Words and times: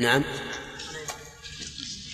نعم 0.00 0.24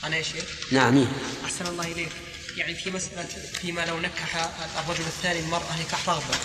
أنا 0.05 0.17
يا 0.17 0.23
شيخ 0.23 0.45
نعم 0.73 0.97
إيه. 0.97 1.07
أحسن 1.45 1.67
الله 1.67 1.85
إليك 1.85 2.13
يعني 2.57 2.75
في 2.75 2.91
مسألة 2.91 3.29
فيما 3.61 3.87
لو 3.87 4.01
نكح 4.01 4.49
الرجل 4.79 5.01
الثاني 5.01 5.41
المرأة 5.41 5.81
نكاح 5.87 6.09
رغبة 6.09 6.37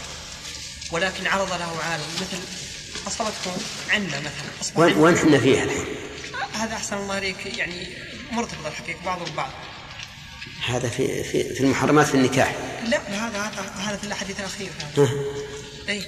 ولكن 0.91 1.27
عرض 1.27 1.49
له 1.49 1.77
عالم 1.83 2.03
مثل 2.21 2.37
أصابته 3.07 3.51
عنة 3.89 4.19
مثلا 4.19 4.81
وين 4.81 4.93
عنة. 4.93 5.01
وين 5.01 5.15
إحنا 5.15 5.39
فيها 5.39 5.63
الحين؟ 5.63 5.85
هذا 6.53 6.75
أحسن 6.75 6.97
الله 6.97 7.17
إليك 7.17 7.45
يعني 7.45 7.87
مرتبط 8.31 8.65
الحقيقة 8.65 8.99
بعضه 9.05 9.31
ببعض 9.31 9.51
هذا 10.65 10.89
في 10.89 11.23
في 11.23 11.53
في 11.53 11.59
المحرمات 11.59 12.07
في 12.07 12.15
النكاح 12.15 12.55
لا 12.87 12.97
هذا 12.97 13.41
هذا 13.41 13.61
هذا 13.77 13.97
في 13.97 14.03
الحديث 14.03 14.39
الأخير 14.39 14.69
هذا 14.79 15.03
ها. 15.03 15.09
اي 15.89 16.03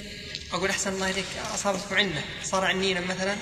أقول 0.52 0.70
أحسن 0.70 0.92
الله 0.92 1.10
إليك 1.10 1.26
اصابته 1.54 1.96
عنه 1.96 2.24
صار 2.44 2.64
عنينا 2.64 3.00
مثلا 3.00 3.36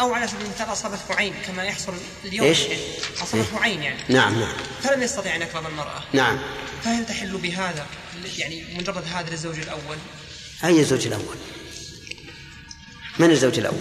أو 0.00 0.14
على 0.14 0.28
سبيل 0.28 0.46
المثال 0.46 0.72
اصابته 0.72 1.14
عين 1.14 1.34
كما 1.46 1.64
يحصل 1.64 1.92
اليوم. 2.24 2.46
إيش؟ 2.46 2.58
اصابته 3.22 3.60
عين 3.60 3.82
يعني. 3.82 4.00
نعم 4.08 4.40
نعم. 4.40 4.56
فلم 4.82 5.02
يستطيع 5.02 5.36
أن 5.36 5.42
يقرب 5.42 5.66
المرأة. 5.66 6.02
نعم. 6.12 6.38
فهل 6.84 7.06
تحل 7.06 7.36
بهذا 7.36 7.86
يعني 8.38 8.64
مجرد 8.78 9.04
هذا 9.14 9.30
للزوج 9.30 9.58
الأول؟ 9.58 9.96
أي 10.64 10.80
الزوج 10.80 11.06
الأول؟ 11.06 11.36
من 13.18 13.30
الزوج 13.30 13.58
الأول؟ 13.58 13.78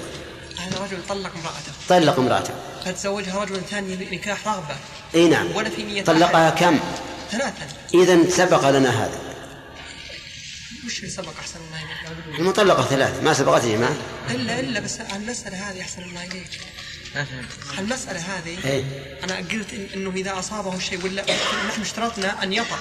هذا 0.57 0.79
رجل 0.83 0.97
طلق 1.09 1.31
امرأته. 1.35 1.71
طلق 1.89 2.19
امرأته. 2.19 2.53
فتزوجها 2.85 3.43
رجل 3.43 3.61
ثاني 3.69 3.95
نكاح 3.95 4.47
رغبة. 4.47 4.75
اي 5.15 5.27
نعم. 5.27 5.55
ولا 5.55 5.69
في 5.69 5.83
نية 5.83 6.03
طلقها. 6.03 6.49
كم؟ 6.49 6.79
ثلاثا. 7.31 7.67
إذا 7.93 8.29
سبق 8.29 8.69
لنا 8.69 9.05
هذا. 9.05 9.32
وش 10.85 10.99
اللي 10.99 11.09
سبق 11.09 11.39
أحسن 11.39 11.59
الله 11.59 11.77
اليك 11.83 12.39
المطلقة 12.39 12.83
ثلاث 12.85 13.23
ما 13.23 13.33
سبقت 13.33 13.65
جماعة 13.65 13.95
الا 14.31 14.59
إلا 14.59 14.79
بس 14.79 14.99
المسألة 15.15 15.69
هذه 15.69 15.81
أحسن 15.81 16.01
الله 16.03 16.23
اليك 16.25 16.59
المسألة 17.79 18.19
هذه 18.19 18.57
إيه. 18.65 18.83
أنا 19.23 19.35
قلت 19.37 19.69
إن- 19.71 19.95
إنه 19.95 20.09
إذا 20.15 20.39
أصابه 20.39 20.79
شيء 20.79 21.05
ولا 21.05 21.23
نحن 21.67 21.81
اشترطنا 21.81 22.43
أن 22.43 22.53
يطأ. 22.53 22.77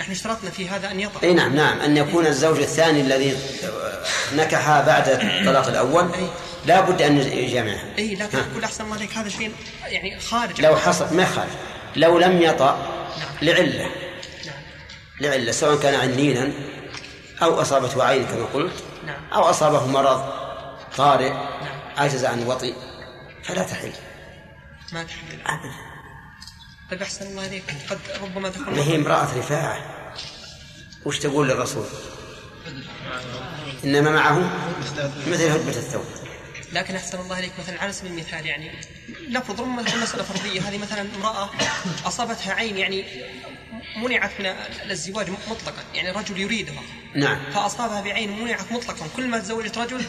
نحن 0.00 0.10
اشترطنا 0.12 0.50
في 0.50 0.68
هذا 0.68 0.90
أن 0.90 1.00
يطأ. 1.00 1.22
اي 1.22 1.34
نعم 1.34 1.56
نعم. 1.56 1.80
أن 1.80 1.96
يكون 1.96 2.26
الزوج 2.26 2.58
الثاني 2.58 3.00
الذي 3.00 3.36
نكح 4.34 4.80
بعد 4.80 5.08
الطلاق 5.08 5.68
الأول. 5.68 6.12
أي. 6.14 6.28
لا 6.66 6.80
بد 6.80 7.02
أن 7.02 7.18
يجامعها 7.18 7.84
اي 7.98 8.14
لكن 8.14 8.38
ها. 8.38 8.46
أقول 8.52 8.64
أحسن 8.64 8.84
الله 8.84 8.96
عليك 8.96 9.12
هذا 9.16 9.28
شيء 9.28 9.52
يعني 9.86 10.20
خارج 10.20 10.60
لو 10.60 10.76
حصل 10.76 11.14
ما 11.16 11.22
يخالف 11.22 11.52
لو 11.96 12.18
لم 12.18 12.42
يطأ 12.42 12.88
لعلة. 13.42 13.82
نعم. 14.46 14.54
لعلة 15.20 15.52
سواء 15.52 15.80
كان 15.80 15.94
عنينا 15.94 16.52
أو 17.42 17.60
أصابته 17.60 18.04
عين 18.04 18.26
كما 18.26 18.44
قلت. 18.44 18.84
نعم. 19.06 19.24
أو 19.32 19.42
أصابه 19.42 19.86
مرض 19.86 20.24
طارئ. 20.96 21.30
نعم. 21.30 21.80
عجز 21.96 22.24
عن 22.24 22.42
الوطئ 22.42 22.74
فلا 23.44 23.62
تحل. 23.62 23.92
ما 24.92 25.02
تحمل 25.02 25.40
أبدا. 25.46 25.74
طيب 26.90 27.02
أحسن 27.02 27.26
الله 27.26 27.42
عليك 27.42 27.74
قد 27.90 27.98
ربما 28.22 28.48
تكون 28.48 28.78
هي 28.78 28.96
امرأة 28.96 29.38
رفاعة. 29.38 29.78
وش 31.04 31.18
تقول 31.18 31.48
للرسول؟ 31.48 31.86
إنما 33.84 34.10
معه 34.10 34.50
مثل 35.26 35.48
هدبة 35.48 35.68
الثوب. 35.68 36.04
لكن 36.72 36.96
أحسن 36.96 37.20
الله 37.20 37.36
عليك 37.36 37.52
مثلا 37.58 37.82
على 37.82 37.92
سبيل 37.92 38.12
المثال 38.12 38.46
يعني 38.46 38.70
نفرض 39.28 39.60
ربما 39.60 39.82
تكون 39.82 40.00
مساله 40.00 40.22
فرضيه 40.22 40.60
هذه 40.60 40.78
مثلا 40.78 41.06
امرأة 41.16 41.50
أصابتها 42.06 42.54
عين 42.54 42.78
يعني 42.78 43.04
منعت 43.96 44.30
من 44.40 44.46
الزواج 44.90 45.30
مطلقا 45.30 45.82
يعني 45.94 46.10
رجل 46.10 46.40
يريدها. 46.40 46.82
نعم. 47.14 47.50
فأصابها 47.54 48.00
بعين 48.00 48.42
منعت 48.42 48.72
مطلقا. 48.72 49.06
كل 49.16 49.28
ما 49.28 49.38
تزوجت 49.38 49.78
رجل 49.78 50.04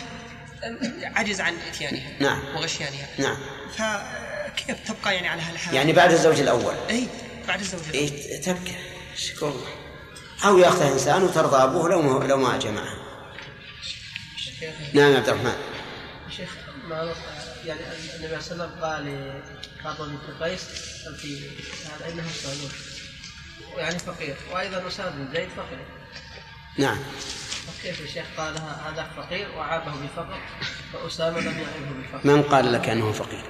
عجز 1.03 1.41
عن 1.41 1.53
إتيانها 1.69 2.11
نعم. 2.19 2.55
وغشيانها. 2.55 3.07
نعم. 3.17 3.37
فكيف 3.77 4.77
تبقى 4.87 5.15
يعني 5.15 5.27
على 5.27 5.41
هالحال؟ 5.41 5.75
يعني 5.75 5.93
بعد 5.93 6.11
الزوج 6.11 6.39
الأول؟ 6.39 6.75
إي 6.89 7.07
بعد 7.47 7.59
الزوج 7.59 7.81
الأول. 7.81 7.95
إيه 7.95 8.41
تبكى 8.41 8.75
شكر 9.15 9.49
الله. 9.49 9.67
أو 10.45 10.57
يأخذها 10.57 10.93
إنسان 10.93 11.23
وترضى 11.23 11.63
أبوه 11.63 11.89
لو 11.89 12.01
ما 12.01 12.27
لو 12.27 12.37
ما 12.37 12.57
جمعها 12.57 12.97
نعم 14.93 15.11
يا 15.11 15.17
عبد 15.17 15.29
الرحمن. 15.29 15.55
شيخ 16.37 16.49
ما 16.87 17.15
يعني 17.65 17.79
النبي 18.15 18.41
صلى 18.41 18.53
الله 18.53 18.87
عليه 18.87 19.11
وسلم 19.11 19.25
قال 19.25 19.31
لفاطمه 19.79 20.07
بنت 20.07 20.43
قيس 20.43 20.61
في 21.17 21.49
هذا 21.85 22.13
انه 22.13 22.23
صالون. 22.43 22.71
يعني 23.77 23.99
فقير 23.99 24.35
وأيضا 24.51 24.87
اسامه 24.87 25.09
بن 25.09 25.33
زيد 25.33 25.49
فقير. 25.49 25.79
نعم. 26.77 26.97
فكيف 27.79 28.01
الشيخ 28.01 28.25
قال 28.37 28.57
هذا 28.57 29.11
فقير 29.17 29.47
وعابه 29.57 29.91
بالفقر 29.91 30.39
وأسامة 30.93 31.39
لم 31.39 31.45
يعبه 31.45 31.93
بالفقر 31.95 32.27
من 32.27 32.43
قال 32.43 32.73
لك 32.73 32.89
أنه 32.89 33.11
فقير؟ 33.11 33.43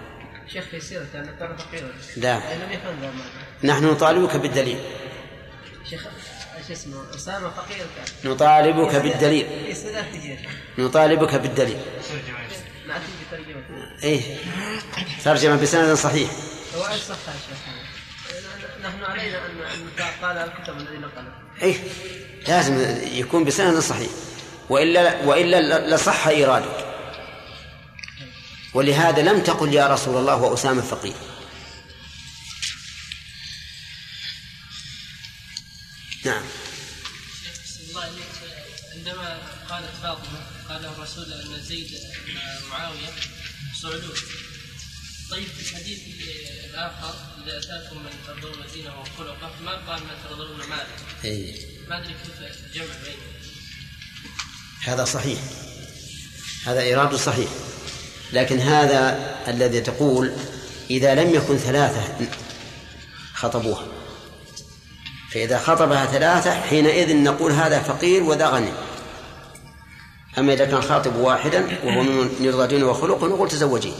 الشيخ 0.46 0.66
في 0.66 0.80
سيرته 0.80 1.20
انه 1.20 1.32
كان 1.40 1.58
فقيرا. 1.58 1.92
لا. 2.18 2.30
يعني 2.30 2.64
لم 2.66 2.72
يفهم 2.72 3.02
ذا 3.02 3.12
نحن 3.64 3.86
نطالبك 3.86 4.36
بالدليل. 4.36 4.80
شيخ 5.90 6.08
إيش 6.58 6.72
اسمه؟ 6.72 7.16
أسامة 7.16 7.50
فقير 7.50 7.86
كان. 7.96 8.32
نطالبك 8.32 8.96
بالدليل. 8.96 9.48
شيخ 9.76 10.40
نطالبك 10.78 11.36
بالدليل. 11.36 11.80
ناتي 12.88 13.04
بترجمة. 13.32 13.64
إيه. 14.04 14.38
ترجمة 15.24 15.56
بسند 15.56 15.94
صحيح. 15.94 16.32
هو 16.76 16.88
إيش 16.88 17.02
صح 17.02 17.16
يا 17.28 17.34
شيخ. 17.50 17.83
نحن 18.84 19.04
علينا 19.04 19.46
ان 19.46 19.62
أن 19.62 19.90
قال 20.22 20.38
الكتب 20.38 20.78
الذي 20.78 20.98
نقله 20.98 21.34
إيه 21.62 21.76
لازم 22.48 22.98
يكون 23.18 23.44
بسند 23.44 23.80
صحيح. 23.80 24.10
وإلا 24.70 25.22
وإلا 25.22 25.96
لصح 25.96 26.28
إيرادك. 26.28 26.94
ولهذا 28.74 29.22
لم 29.22 29.40
تقل 29.40 29.74
يا 29.74 29.88
رسول 29.88 30.18
الله 30.18 30.36
وأسامة 30.36 30.82
فقير. 30.82 31.14
نعم. 36.26 36.44
عندما 38.96 39.38
قالت 39.70 39.96
فاطمة 40.02 40.40
قال 40.70 40.86
الرسول 40.86 41.34
أن 41.34 41.62
زيد 41.64 41.92
مع 42.36 42.42
معاوية 42.70 43.10
صعدون 43.82 44.16
طيب 45.34 45.48
في 45.48 45.72
الحديث 45.72 46.00
الآخر 46.70 47.14
إذا 47.44 47.58
أتاكم 47.58 47.98
من 48.04 48.12
ترضون 48.28 48.66
دينه 48.74 48.92
وخلقه 49.02 49.52
ما 49.66 49.72
قال 49.72 50.02
ما 50.04 50.30
ترضون 50.30 50.58
ماله 50.58 50.86
إيه. 51.24 51.56
ما 51.90 51.98
أدري 51.98 52.14
كيف 52.14 52.66
الجمع 52.66 52.86
بينهم. 53.04 53.34
هذا 54.84 55.06
صحيح. 55.06 55.40
هذا 56.66 56.80
إيراد 56.80 57.16
صحيح. 57.16 57.50
لكن 58.34 58.60
هذا 58.60 59.36
الذي 59.48 59.82
تقول 59.82 60.34
إذا 60.90 61.16
لم 61.16 61.36
يكن 61.36 61.58
ثلاثة 61.58 62.28
خطبوها. 63.34 63.88
فإذا 65.32 65.60
خطبها 65.60 66.06
ثلاثة 66.06 66.62
حينئذ 66.62 67.16
نقول 67.16 67.52
هذا 67.52 67.82
فقير 67.82 68.24
وذا 68.24 68.48
غني. 68.48 68.72
أما 70.38 70.54
إذا 70.54 70.66
كان 70.66 70.82
خاطب 70.82 71.16
واحدا 71.16 71.80
وهو 71.84 72.04
من 72.04 72.30
يرضى 72.40 72.68
دينه 72.68 72.86
وخلقه 72.86 73.28
نقول 73.28 73.50
تزوجيه 73.50 73.94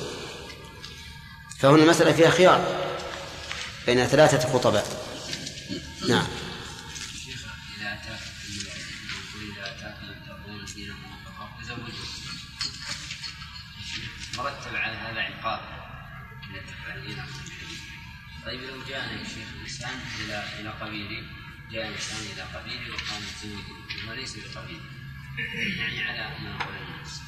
فهنا 1.64 1.84
المسألة 1.84 2.12
فيها 2.12 2.30
خيار 2.30 2.92
بين 3.86 4.08
ثلاثة 4.08 4.54
خطباء. 4.54 4.86
نعم. 6.10 6.28
مرتب 14.38 14.76
على 14.76 14.98
هذا 14.98 15.22
عقاب 15.22 15.60
إذا 16.52 16.62
تفعل 16.62 17.18
طيب 18.46 18.62
لو 18.62 18.84
جاءنا 18.90 19.12
يا 19.12 19.24
شيخ 19.24 19.48
إنسان 19.62 20.00
إلى 20.26 20.44
إلى 20.60 20.70
قبيله 20.70 21.24
جاء 21.72 21.88
إنسان 21.88 22.18
إلى 22.34 22.42
قبيله 22.42 22.94
وقال 22.94 23.24
تزوجه 23.42 24.10
وليس 24.10 24.38
بقبيله 24.38 24.82
يعني 25.78 26.04
على 26.04 26.40
ما 26.40 26.50
يقول 26.50 26.76
الناس. 26.76 27.22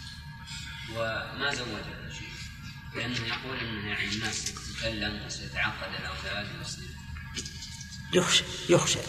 وما 0.96 1.56
زوجه 1.56 2.06
لأنه 2.96 3.16
يقول 3.16 3.58
أنه 3.60 3.88
يعني 3.90 4.14
الناس 4.14 4.46
تتكلم 4.46 5.22
وسيتعقد 5.26 5.90
الأولاد 6.00 6.48
ويصير. 6.58 6.86
يخشى 8.14 8.44
يخشى. 8.70 9.00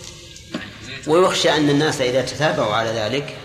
يعني 0.55 0.71
ويخشى 1.07 1.57
أن 1.57 1.71
الناس 1.71 2.01
إذا 2.01 2.23
تتابعوا 2.23 2.75
على 2.75 2.91
ذلك 2.91 3.37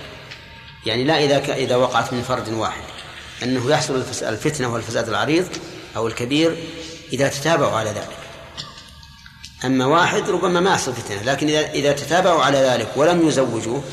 يعني 0.85 1.03
لا 1.03 1.23
إذا 1.23 1.39
ك... 1.39 1.49
إذا 1.49 1.75
وقعت 1.75 2.13
من 2.13 2.21
فرد 2.21 2.49
واحد. 2.49 2.83
أنه 3.43 3.69
يحصل 3.69 3.95
الفتنة 4.21 4.73
والفساد 4.73 5.09
العريض 5.09 5.47
أو 5.95 6.07
الكبير 6.07 6.57
إذا 7.13 7.27
تتابعوا 7.27 7.77
على 7.77 7.89
ذلك. 7.89 8.17
أما 9.65 9.85
واحد 9.85 10.29
ربما 10.29 10.59
ما 10.59 10.71
يحصل 10.71 10.93
فتنة 10.93 11.23
لكن 11.23 11.47
إذا 11.47 11.71
إذا 11.71 11.91
تتابعوا 11.91 12.43
على 12.43 12.57
ذلك 12.57 12.91
ولم 12.95 13.27
يزوجوه 13.27 13.83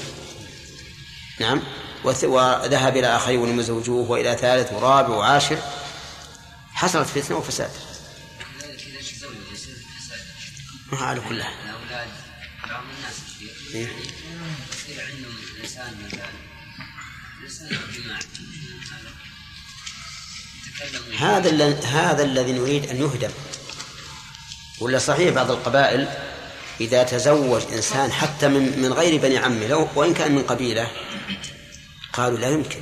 نعم 1.40 1.62
وذهب 2.04 2.96
إلى 2.96 3.06
آخرين 3.06 3.38
ولم 3.38 3.60
يزوجوه 3.60 4.10
وإلى 4.10 4.36
ثالث 4.36 4.72
ورابع 4.72 5.08
وعاشر 5.08 5.58
حصلت 6.78 7.08
فتنة 7.08 7.36
وفساد. 7.36 7.70
ما 10.92 10.98
على 10.98 11.20
كل 11.20 11.42
حال 11.42 11.54
الأولاد 11.64 12.08
بعض 12.69 12.84
الناس. 12.96 13.14
يعني 13.75 13.92
يصير 14.72 15.04
عندهم 15.04 15.36
إنسان 15.62 16.08
مثلا 17.44 17.69
جماعة 17.92 18.20
هذا 21.19 21.80
هذا 21.86 22.22
الذي 22.22 22.52
نريد 22.52 22.90
أن 22.90 22.96
يهدم. 22.96 23.30
ولا 24.80 24.98
صحيح 24.98 25.34
بعض 25.34 25.50
القبائل 25.50 26.08
إذا 26.80 27.02
تزوج 27.02 27.62
إنسان 27.72 28.12
حتى 28.12 28.48
من 28.48 28.78
من 28.82 28.92
غير 28.92 29.20
بني 29.20 29.38
عمه 29.38 29.66
لو 29.66 29.88
وإن 29.94 30.14
كان 30.14 30.34
من 30.34 30.42
قبيلة 30.42 30.90
قالوا 32.12 32.38
لا 32.38 32.48
يمكن. 32.48 32.80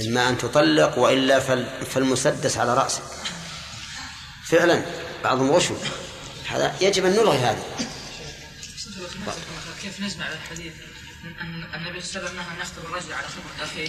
إما 0.00 0.28
أن 0.28 0.38
تطلق 0.38 0.98
وإلا 0.98 1.40
فال- 1.40 1.86
فالمسدس 1.86 2.56
على 2.58 2.74
رأسك. 2.74 3.02
فعلا 4.46 4.82
بعضهم 5.24 5.50
غشوا. 5.50 5.76
هذا 6.50 6.74
يجب 6.80 7.04
أن 7.04 7.12
نلغي 7.12 7.38
هذا. 7.38 7.62
كيف 9.82 10.00
نجمع 10.00 10.24
الحديث؟ 10.32 10.72
أن 11.40 11.64
النبي 11.74 12.00
صلى 12.00 12.16
الله 12.20 12.30
عليه 12.30 12.30
وسلم 12.30 12.36
نهى 12.36 12.46
أن 12.56 12.60
يخطب 12.60 12.84
الرجل 12.84 13.12
على 13.12 13.26
خطبة 13.26 13.64
أخيه. 13.64 13.88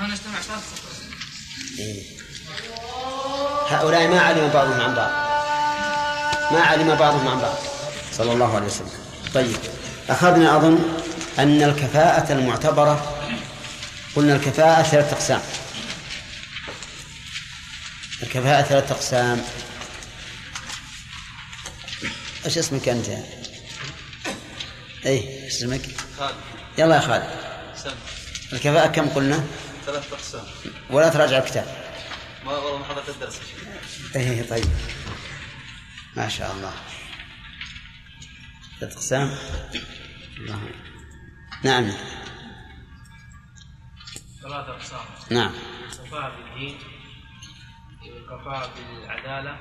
ما 0.00 0.06
نجتمع 0.06 0.40
ثلاث 0.40 0.62
خطب 0.74 0.88
إيه. 1.78 2.02
هؤلاء 3.68 4.08
ما 4.08 4.20
علم 4.20 4.48
بعضهم 4.48 4.80
عن 4.80 4.94
بعض. 4.94 5.10
ما 6.52 6.60
علم 6.60 6.94
بعضهم 6.94 7.28
عن 7.28 7.40
بعض. 7.40 7.56
صلى 8.12 8.32
الله 8.32 8.54
عليه 8.56 8.66
وسلم. 8.66 8.90
طيب 9.34 9.56
أخذنا 10.08 10.56
أظن 10.56 10.78
أن 11.38 11.62
الكفاءة 11.62 12.32
المعتبرة 12.32 13.17
قلنا 14.16 14.36
الكفاءة 14.36 14.82
ثلاثة 14.82 15.12
أقسام. 15.12 15.42
الكفاءة 18.22 18.62
ثلاثة 18.62 18.94
أقسام. 18.94 19.44
إيش 22.46 22.58
اسمك 22.58 22.88
أنت؟ 22.88 23.08
أي 25.06 25.48
اسمك؟ 25.48 25.82
خالد. 26.18 26.36
يلا 26.78 26.94
يا 26.94 27.00
خالد. 27.00 27.30
سم 27.76 27.94
الكفاءة 28.52 28.86
كم 28.86 29.08
قلنا؟ 29.08 29.44
ثلاث 29.86 30.12
أقسام. 30.12 30.44
ولا 30.90 31.08
تراجع 31.08 31.38
الكتاب. 31.38 31.66
ما 32.44 32.52
والله 32.52 32.78
ما 32.78 32.84
حضرت 32.84 33.08
الدرس. 33.08 33.40
إيه 34.16 34.48
طيب. 34.48 34.68
ما 36.16 36.28
شاء 36.28 36.52
الله. 36.52 36.72
ثلاث 38.80 38.92
أقسام. 38.92 39.38
الله. 40.38 40.58
نعم. 41.64 41.92
ثلاثة 44.48 44.72
أقسام. 44.72 45.00
نعم. 45.30 45.52
كفاءة 46.04 46.36
بالدين 46.36 46.78
وكفاءة 48.02 48.70
بالعدالة 48.76 49.56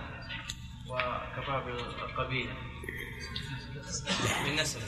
وكفاءة 0.88 1.64
بالقبيلة. 1.66 2.54
بالنسب. 4.46 4.80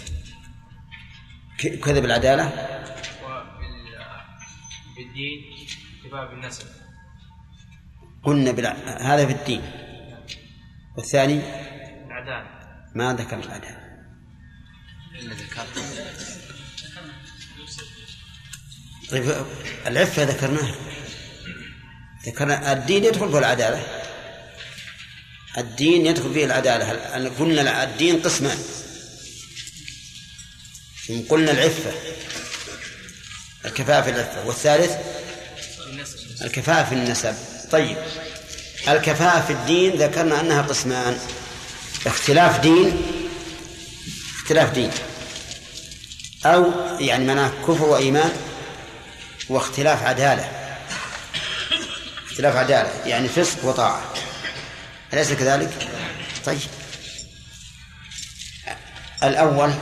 ك- 1.60 1.80
كذا 1.86 2.00
بالعدالة؟ 2.00 2.46
بالدين 4.98 5.68
كفاءة 6.04 6.26
بالنسب. 6.30 6.66
قلنا 8.24 8.52
بالع... 8.52 8.72
هذا 9.02 9.26
في 9.26 9.32
الدين. 9.34 9.62
والثاني؟ 10.98 11.40
العدالة. 12.06 12.50
ما 12.96 13.14
ذكر 13.14 13.40
العدالة. 13.40 13.90
طيب 19.12 19.46
العفة 19.88 20.24
ذكرناها. 20.24 20.76
ذكرنا 22.28 22.74
الدين 22.74 23.04
يدخل 23.06 23.32
فيه 23.32 23.38
العدالة. 23.40 23.84
الدين 25.58 26.06
يدخل 26.06 26.34
فيه 26.34 26.46
العدالة. 26.46 26.92
هل- 26.92 27.30
قلنا 27.40 27.84
الدين 27.84 28.22
قسمان. 28.22 28.58
ثم 31.08 31.20
قلنا 31.30 31.52
العفة. 31.52 31.92
الكفاءة 33.66 34.02
في 34.02 34.10
العفة. 34.10 34.46
والثالث؟ 34.48 34.92
الكفاءة 36.42 36.84
في 36.90 36.96
النسب. 36.96 37.36
طيب. 37.72 37.98
الكفاءة 38.88 39.46
في 39.46 39.54
الدين 39.54 39.92
ذكرنا 39.96 40.40
أنها 40.40 40.62
قسمان. 40.62 41.20
اختلاف 42.06 42.60
دين 42.60 43.02
اختلاف 44.44 44.72
دين. 44.74 44.92
أو 46.46 46.72
يعني 47.00 47.26
معناه 47.26 47.52
كفر 47.68 47.84
وإيمان. 47.84 48.32
واختلاف 49.50 50.04
عدالة. 50.04 50.76
اختلاف 52.32 52.56
عدالة 52.56 53.06
يعني 53.06 53.28
فسق 53.28 53.66
وطاعة. 53.66 54.14
أليس 55.14 55.34
كذلك؟ 55.34 55.88
طيب. 56.46 56.60
الأول 59.24 59.74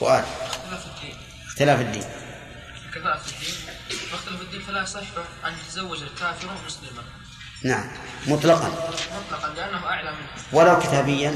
سؤال. 0.00 0.24
اختلاف 0.64 0.86
الدين. 0.86 1.14
اختلاف 1.58 1.80
الدين. 1.80 2.04
كفاءة 2.94 4.36
في 4.36 4.42
الدين 4.42 4.60
فلا 4.60 4.82
يصح 4.82 5.00
أن 5.46 5.52
يتزوج 5.66 6.02
الكافر 6.02 6.48
مسلما. 6.66 7.02
نعم. 7.64 7.90
مطلقا. 8.26 8.68
مطلقا 8.68 9.54
لأنه 9.54 9.86
أعلى 9.86 10.10
منه. 10.10 10.28
ولو 10.52 10.78
كتابيا. 10.78 11.34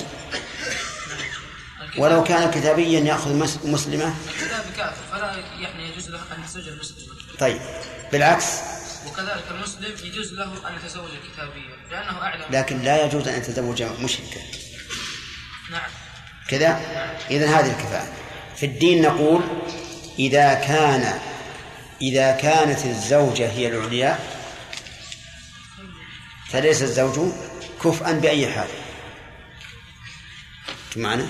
ولو 1.99 2.25
كان 2.25 2.51
كتابيا 2.51 3.01
يأخذ 3.01 3.35
مس- 3.35 3.59
مسلمة. 3.65 4.15
الكتاب 4.29 4.65
كافر 4.77 5.03
فلا 5.13 5.35
يعني 5.61 5.91
يجوز 5.91 6.09
له 6.11 6.19
أن 6.37 6.43
يتزوج 6.45 6.69
المسلم 6.69 6.97
طيب 7.39 7.61
بالعكس. 8.13 8.45
وكذلك 9.07 9.45
المسلم 9.51 10.07
يجوز 10.07 10.33
له 10.33 10.69
أن 10.69 10.75
يتزوج 10.85 11.09
الكتابية 11.25 11.75
لأنه 11.91 12.23
أعلى 12.23 12.45
منه. 12.49 12.59
لكن 12.59 12.83
لا 12.83 13.05
يجوز 13.05 13.29
أن 13.29 13.39
يتزوج 13.39 13.83
مشركا. 13.83 14.41
نعم. 15.71 15.91
كذا؟ 16.49 16.81
إذا 17.31 17.47
هذه 17.47 17.71
الكفاءة. 17.71 18.13
في 18.57 18.67
الدين 18.67 19.03
نقول 19.03 19.43
إذا 20.19 20.55
كان 20.55 21.19
إذا 22.03 22.31
كانت 22.33 22.85
الزوجة 22.87 23.51
هي 23.53 23.69
العليا 23.69 24.19
فليس 26.49 26.83
الزوج 26.83 27.33
كفءا 27.85 28.13
بأي 28.13 28.49
حال. 28.53 28.69
معنا 30.97 31.27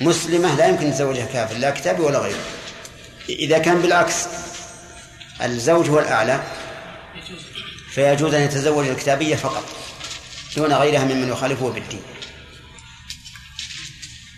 مسلمة 0.00 0.54
لا 0.54 0.68
يمكن 0.68 0.86
يتزوجها 0.86 1.26
كافر 1.26 1.56
لا 1.56 1.70
كتابي 1.70 2.02
ولا 2.02 2.18
غيره. 2.18 2.44
إذا 3.28 3.58
كان 3.58 3.82
بالعكس 3.82 4.14
الزوج 5.42 5.90
هو 5.90 5.98
الأعلى 5.98 6.42
فيجوز 7.90 8.34
أن 8.34 8.42
يتزوج 8.42 8.88
الكتابية 8.88 9.36
فقط 9.36 9.64
دون 10.56 10.72
غيرها 10.72 11.04
ممن 11.04 11.28
يخالفه 11.28 11.70
بالدين. 11.70 12.02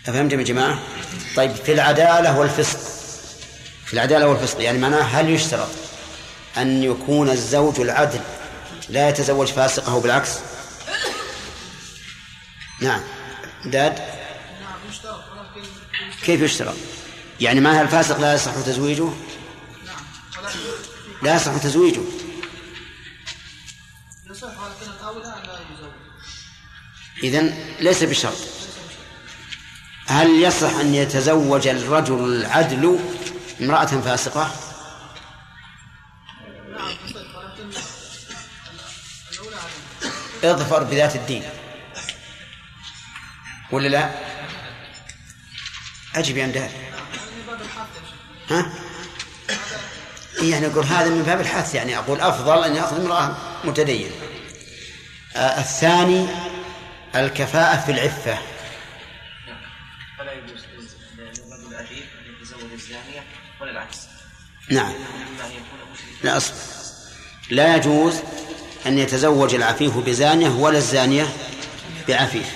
أفهمتم 0.07 0.39
يا 0.39 0.45
جماعة؟ 0.45 0.79
طيب 1.35 1.55
في 1.55 1.73
العدالة 1.73 2.39
والفسق. 2.39 2.79
في 3.85 3.93
العدالة 3.93 4.27
والفسق 4.27 4.61
يعني 4.61 4.77
معناه 4.77 5.01
هل 5.01 5.29
يشترط 5.29 5.69
أن 6.57 6.83
يكون 6.83 7.29
الزوج 7.29 7.79
العدل 7.79 8.19
لا 8.89 9.09
يتزوج 9.09 9.47
فاسقه 9.47 9.99
بالعكس؟ 9.99 10.29
نعم. 12.81 13.01
داد؟ 13.65 14.14
كيف 16.25 16.41
يشترط؟ 16.41 16.75
يعني 17.39 17.59
معناها 17.59 17.81
الفاسق 17.81 18.19
لا 18.19 18.33
يصح 18.33 18.51
تزويجه؟ 18.51 19.09
لا 21.23 21.35
يصح 21.35 21.57
تزويجه 21.57 22.01
إذن 27.23 27.75
ليس 27.79 28.03
بشرط 28.03 28.37
هل 30.07 30.43
يصح 30.43 30.75
أن 30.75 30.95
يتزوج 30.95 31.67
الرجل 31.67 32.23
العدل 32.23 32.99
امرأة 33.61 33.85
فاسقة؟ 33.85 34.51
اظفر 40.43 40.83
بذات 40.83 41.15
الدين 41.15 41.43
ولا 43.71 43.87
لا؟ 43.87 44.24
أجب 46.15 46.37
يا 46.37 46.45
أمداد 46.45 46.71
ها؟ 48.49 48.73
إيه 50.39 50.51
يعني 50.51 50.67
أقول 50.67 50.83
هذا 50.85 51.09
من 51.09 51.23
باب 51.23 51.41
الحث 51.41 51.75
يعني 51.75 51.97
أقول 51.97 52.21
أفضل 52.21 52.63
أن 52.63 52.75
يأخذ 52.75 52.99
امرأة 52.99 53.37
متدينة. 53.63 54.11
آه 55.35 55.59
الثاني 55.59 56.27
الكفاءة 57.15 57.85
في 57.85 57.91
العفة. 57.91 58.37
فلا 60.17 60.33
يجوز 60.33 60.63
ان 60.79 62.35
يتزوج 62.41 62.71
الزانيه 62.73 63.23
ولا 63.61 63.85
نعم. 64.69 64.93
لا 66.23 66.37
أصبر 66.37 66.55
لا 67.49 67.75
يجوز 67.75 68.15
أن 68.85 68.99
يتزوج 68.99 69.55
العفيف 69.55 69.97
بزانية 69.97 70.49
ولا 70.49 70.77
الزانية 70.77 71.27
بعفيف. 72.07 72.49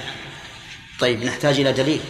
طيب 1.00 1.24
نحتاج 1.24 1.60
إلى 1.60 1.74
دليل. 1.74 2.02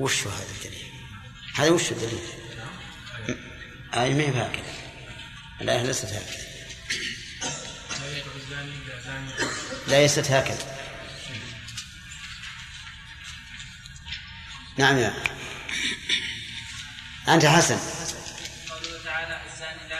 وش 0.00 0.26
هذا 0.26 0.46
الدليل؟ 0.56 0.92
هذا 1.54 1.70
وش 1.70 1.92
الدليل؟ 1.92 2.28
أي 3.94 4.14
ما 4.14 4.22
هي 4.22 4.30
هكذا 4.30 4.74
الآية 5.60 5.82
ليست 5.82 6.04
هكذا 6.06 6.44
لا 8.00 8.26
الزاني 8.36 8.72
إلا 8.72 9.00
زانية 9.00 9.34
ليست 9.88 10.30
هكذا 10.30 10.74
نعم 14.78 14.98
يا. 14.98 15.14
أنت 17.28 17.46
حسن. 17.46 17.78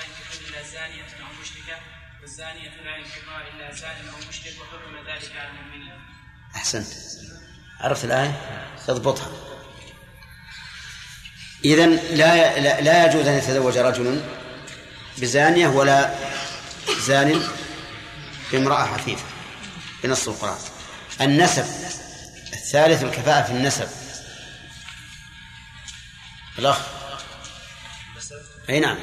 ينكح 0.05 0.49
إلا 0.49 0.63
زانية 0.63 1.03
أو 1.03 1.41
مشركة 1.43 1.81
والزانية 2.21 2.69
لا 2.69 2.97
ينكحها 2.97 3.49
إلا 3.49 3.75
زان 3.75 4.09
أو 4.09 4.29
مشرك 4.29 4.55
وحرم 4.61 4.97
ذلك 5.07 5.37
على 5.37 5.49
المؤمنين. 5.51 6.01
أحسنت. 6.57 6.87
عرفت 7.81 8.05
الآية؟ 8.05 8.31
اضبطها. 8.89 9.54
إذا 11.65 11.87
لا, 11.87 12.81
لا 12.81 13.07
يجوز 13.07 13.27
أن 13.27 13.35
يتزوج 13.35 13.79
رجل 13.79 14.23
بزانية 15.19 15.69
ولا 15.69 16.15
زان 17.01 17.43
بامرأة 18.53 18.85
حفيفة 18.87 19.25
بنص 20.03 20.29
القرآن. 20.29 20.59
النسب 21.21 21.65
الثالث 22.53 23.03
الكفاءة 23.03 23.43
في 23.43 23.53
النسب. 23.53 23.89
الأخ. 26.59 26.79
أي 28.71 28.81
نعم. 28.81 28.99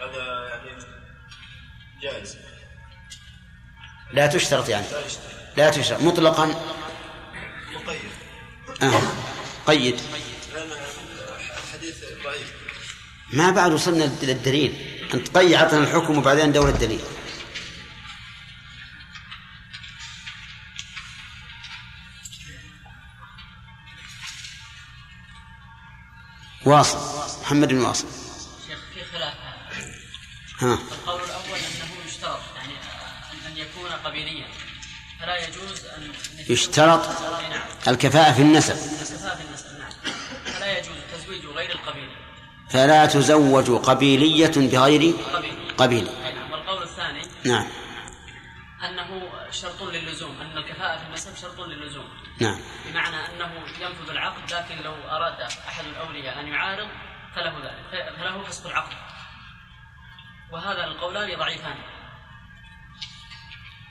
هذا 0.00 0.48
يعني 0.48 0.84
جائز. 2.02 2.36
لا 4.12 4.26
تشترط 4.26 4.68
يعني. 4.68 4.86
لا 5.56 5.70
تشترط. 5.70 6.00
مطلقا 6.00 6.54
آه. 8.82 9.02
قيد 9.66 10.00
ضعيف 12.24 12.52
ما 13.32 13.50
بعد 13.50 13.72
وصلنا 13.72 14.04
للدليل. 14.22 14.74
أنت 15.14 15.36
قيد 15.38 15.54
عطنا 15.54 15.78
الحكم 15.78 16.18
وبعدين 16.18 16.52
دور 16.52 16.68
الدليل. 16.68 17.00
واصل. 26.66 26.98
محمد 27.42 27.68
بن 27.68 27.80
واصل. 27.80 28.06
شيخ 28.68 28.78
في 28.94 29.04
خلاف 29.12 29.34
ها. 30.60 30.74
القول 30.74 31.20
الأول 31.20 31.58
أنه 31.58 32.06
يشترط 32.08 32.40
يعني 32.56 32.72
ان- 33.46 33.56
يكون 33.56 33.90
قبيليا. 34.04 34.46
فلا 35.20 35.48
يجوز 35.48 35.84
أن 35.84 36.12
يشترط؟ 36.48 37.20
نعم. 37.50 37.68
الكفاءة 37.88 38.32
في 38.32 38.42
النسب. 38.42 38.74
نعم. 39.78 39.90
فلا 40.44 40.78
يجوز 40.78 40.96
تزويج 41.12 41.46
غير 41.46 41.70
القبيله 41.70 42.12
فلا 42.70 43.06
تزوج 43.06 43.70
قبيلية 43.70 44.52
بغير 44.56 45.14
قبيل. 45.34 45.74
قبيل. 45.78 46.08
أي 46.08 46.32
نعم. 46.32 46.52
والقول 46.52 46.82
الثاني 46.82 47.22
نعم. 47.44 47.66
أنه 48.84 49.30
شرط 49.50 49.82
للزوم 49.82 50.40
أن 50.40 50.58
الكفاءة 50.58 50.98
في 50.98 51.06
النسب 51.06 51.36
شرط 51.36 51.60
للزوم. 51.60 52.08
نعم. 52.40 52.60
بمعنى 52.86 53.16
أنه 53.16 53.52
ينفذ 53.80 54.10
العقد 54.10 54.52
لكن 54.52 54.82
لو 54.82 54.94
أراد 55.10 55.40
أحد 55.40 55.84
الأولياء 55.84 56.40
أن 56.40 56.48
يعارض 56.48 56.88
فله 57.36 57.52
ذلك 57.64 58.14
فله 58.18 58.42
فسخ 58.42 58.66
العقد. 58.66 58.96
وهذا 60.52 60.84
القولان 60.84 61.38
ضعيفان. 61.38 61.76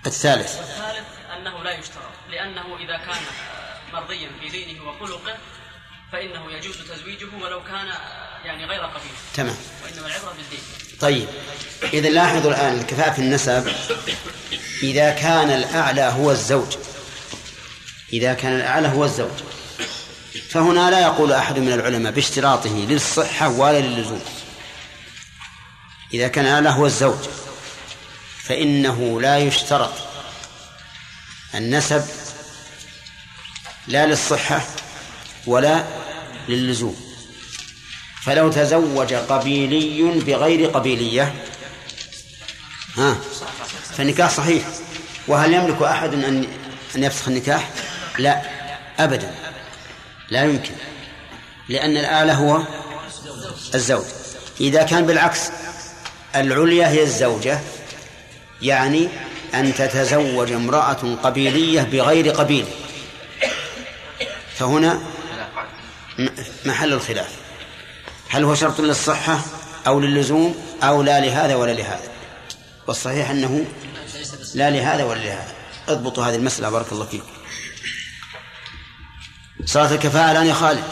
الثالث. 0.06 0.58
والثالث 0.58 1.08
أنه 1.38 1.64
لا 1.64 1.72
يشترط 1.72 2.12
لأنه 2.30 2.78
إذا 2.78 2.98
كان 2.98 3.22
مرضيا 3.94 4.30
في 4.42 4.50
دينه 4.50 4.90
وخلقه 4.90 5.38
فإنه 6.12 6.52
يجوز 6.52 6.76
تزويجه 6.78 7.28
ولو 7.42 7.64
كان 7.64 7.88
يعني 8.46 8.66
غير 8.66 8.82
قبيل 8.82 9.12
تمام. 9.34 9.56
وإنما 9.84 10.08
العبرة 10.08 10.34
بالدين. 10.38 10.60
طيب. 11.00 11.28
إذا 11.94 12.10
لاحظوا 12.10 12.52
الآن 12.52 12.80
الكفاءة 12.80 13.12
في 13.12 13.20
النسب. 13.20 13.74
إذا 14.84 15.12
كان 15.12 15.50
الأعلى 15.50 16.02
هو 16.02 16.32
الزوج. 16.32 16.78
إذا 18.14 18.34
كان 18.34 18.56
الأعلى 18.56 18.88
هو 18.88 19.06
الزوج. 19.06 19.40
فهنا 20.50 20.92
لا 20.92 21.00
يقول 21.00 21.34
أحد 21.34 21.60
من 21.60 21.74
العلماء 21.74 22.12
باشتراطه 22.12 22.70
للصحة 22.70 23.50
ولا 23.50 23.80
للزوم 23.80 24.22
إذا 26.14 26.28
كان 26.28 26.46
الأعلى 26.46 26.70
هو 26.70 26.86
الزوج 26.86 27.20
فإنه 28.44 29.22
لا 29.22 29.38
يشترط 29.38 29.94
النسب 31.56 32.06
لا 33.88 34.06
للصحة 34.06 34.62
ولا 35.48 35.84
للزوم. 36.50 36.96
فلو 38.24 38.52
تزوج 38.52 39.14
قبيلي 39.14 40.20
بغير 40.20 40.70
قبيلية 40.70 41.34
ها 42.98 43.18
فالنكاح 43.98 44.30
صحيح. 44.30 44.64
وهل 45.28 45.54
يملك 45.54 45.82
أحد 45.82 46.14
أن 46.14 46.48
أن 46.96 47.04
يفسخ 47.04 47.28
النكاح؟ 47.28 47.70
لا 48.20 48.42
أبدا. 49.00 49.36
لا 50.30 50.44
يمكن 50.44 50.74
لأن 51.70 51.98
الآلة 51.98 52.34
هو 52.34 52.62
الزوج. 53.76 54.06
إذا 54.62 54.84
كان 54.84 55.06
بالعكس 55.06 55.40
العليا 56.36 56.88
هي 56.88 57.04
الزوجة 57.04 57.60
يعني 58.62 59.10
أن 59.54 59.74
تتزوج 59.74 60.52
امرأة 60.52 61.18
قبيلية 61.24 61.82
بغير 61.82 62.30
قبيل. 62.30 62.66
فهنا 64.60 65.02
محل 66.66 66.94
الخلاف. 66.94 67.36
هل 68.30 68.44
هو 68.44 68.56
شرط 68.56 68.82
للصحة 68.82 69.40
أو 69.88 70.00
للزوم 70.00 70.78
أو 70.84 71.04
لا 71.04 71.20
لهذا 71.20 71.56
ولا 71.56 71.72
لهذا؟ 71.72 72.12
والصحيح 72.88 73.30
أنه 73.30 73.66
لا 74.56 74.70
لهذا 74.70 75.04
ولا 75.04 75.20
لهذا. 75.20 75.56
اضبطوا 75.88 76.26
هذه 76.26 76.36
المسألة 76.36 76.70
بارك 76.70 76.92
الله 76.92 77.06
فيكم. 77.06 77.28
صلاة 79.66 79.94
الكفاءة 79.94 80.32
الآن 80.32 80.46
يا 80.46 80.54
خالد. 80.54 80.84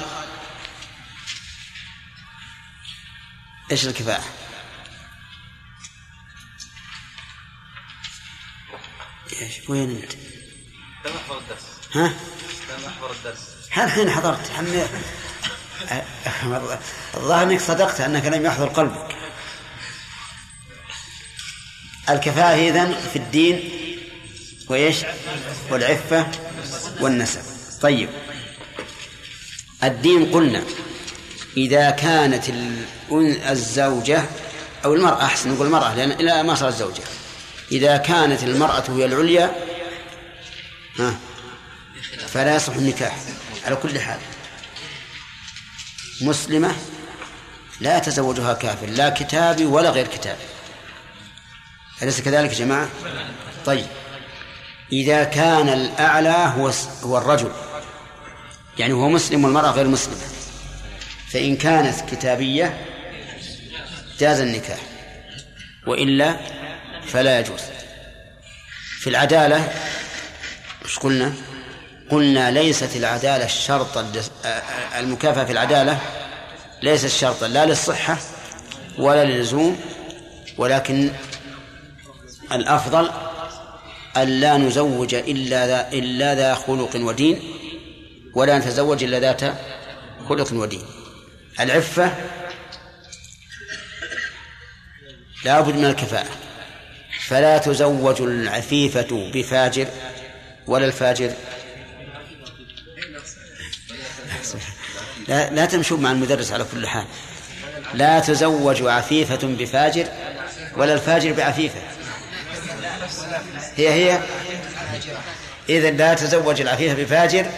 إيش 3.71 3.85
الكفاءة؟ 3.85 4.23
إيش؟ 9.41 9.69
وين 9.69 9.89
أنت؟ 9.89 10.11
ها؟ 11.95 12.07
لم 12.07 12.85
احضر 12.87 13.11
الدرس. 13.11 13.54
الحين 13.83 14.09
حضرت؟ 14.09 14.39
حمي... 14.57 14.83
والله- 16.43 16.79
الظاهر 17.17 17.43
أنك 17.43 17.61
صدقت 17.61 18.01
أنك 18.01 18.25
لم 18.25 18.45
يحضر 18.45 18.67
قلبك. 18.67 19.15
الكفاءة 22.09 22.55
إذن 22.69 22.95
في 23.13 23.15
الدين 23.15 23.69
وإيش؟ 24.67 24.95
والعفة 25.71 26.27
والنسب. 27.01 27.41
طيب. 27.81 28.09
الدين 29.83 30.31
قلنا 30.31 30.63
إذا 31.57 31.89
كانت 31.89 32.49
ال- 32.49 32.85
الزوجة 33.49 34.25
أو 34.85 34.93
المرأة 34.93 35.25
أحسن 35.25 35.51
نقول 35.53 35.67
المرأة 35.67 35.95
لأن 35.95 36.11
إلى 36.11 36.43
ما 36.43 36.55
صارت 36.55 36.73
زوجة 36.75 37.03
إذا 37.71 37.97
كانت 37.97 38.43
المرأة 38.43 38.83
هي 38.89 39.05
العليا 39.05 39.55
ها 40.99 41.15
فلا 42.27 42.55
يصح 42.55 42.73
النكاح. 42.75 43.15
على 43.65 43.75
كل 43.75 43.99
حال. 43.99 44.19
مسلمة 46.21 46.75
لا 47.81 47.97
يتزوجها 47.97 48.53
كافر 48.53 48.87
لا 48.87 49.09
كتابي 49.09 49.65
ولا 49.65 49.89
غير 49.89 50.07
كتابي 50.07 50.43
أليس 52.01 52.21
كذلك 52.21 52.49
يا 52.49 52.55
جماعة؟ 52.55 52.89
طيب. 53.65 53.87
إذا 54.91 55.23
كان 55.23 55.69
الأعلى 55.69 56.53
هو 56.57 56.71
هو 57.03 57.17
الرجل. 57.17 57.51
يعني 58.77 58.93
هو 58.93 59.09
مسلم 59.09 59.43
والمرأة 59.43 59.71
غير 59.71 59.87
مسلمة. 59.87 60.17
فإن 61.31 61.55
كانت 61.55 62.09
كتابية 62.09 62.85
جاز 64.19 64.39
النكاح. 64.39 64.79
وإلا 65.87 66.39
فلا 67.07 67.39
يجوز. 67.39 67.61
في 68.99 69.09
العدالة 69.09 69.73
مش 70.85 70.99
قلنا؟ 70.99 71.33
قلنا 72.11 72.51
ليست 72.51 72.95
العدالة 72.95 73.45
الشرطا 73.45 74.11
المكافأة 74.97 75.43
في 75.43 75.51
العدالة 75.51 75.99
ليست 76.83 77.07
شرطا 77.07 77.47
لا 77.47 77.65
للصحة 77.65 78.17
ولا 78.97 79.25
للزوم 79.25 79.79
ولكن 80.57 81.11
الأفضل 82.51 83.09
أن 84.17 84.27
لا 84.27 84.57
نزوج 84.57 85.15
إلا 85.15 85.67
ذا 85.67 85.89
إلا 85.93 86.35
ذا 86.35 86.55
خلق 86.55 86.95
ودين 86.95 87.39
ولا 88.33 88.57
نتزوج 88.57 89.03
إلا 89.03 89.19
ذات 89.19 89.41
خلق 90.29 90.53
ودين. 90.53 90.81
العفة 91.59 92.11
لا 95.45 95.61
بد 95.61 95.75
من 95.75 95.85
الكفاءة. 95.85 96.29
فلا 97.27 97.57
تزوج 97.57 98.21
العفيفة 98.21 99.31
بفاجر 99.33 99.87
ولا 100.67 100.85
الفاجر 100.85 101.33
لا 105.27 105.49
لا 105.49 105.65
تمشوا 105.65 105.97
مع 105.97 106.11
المدرس 106.11 106.51
على 106.51 106.65
كل 106.71 106.87
حال. 106.87 107.05
لا 107.93 108.19
تزوج 108.19 108.81
عفيفة 108.81 109.39
بفاجر 109.43 110.07
ولا 110.77 110.93
الفاجر 110.93 111.33
بعفيفة. 111.33 111.81
هي 113.75 113.89
هي. 113.89 114.19
إذا 115.69 115.91
لا 115.91 116.13
تزوج 116.13 116.61
العفيفة 116.61 117.03
بفاجر 117.03 117.51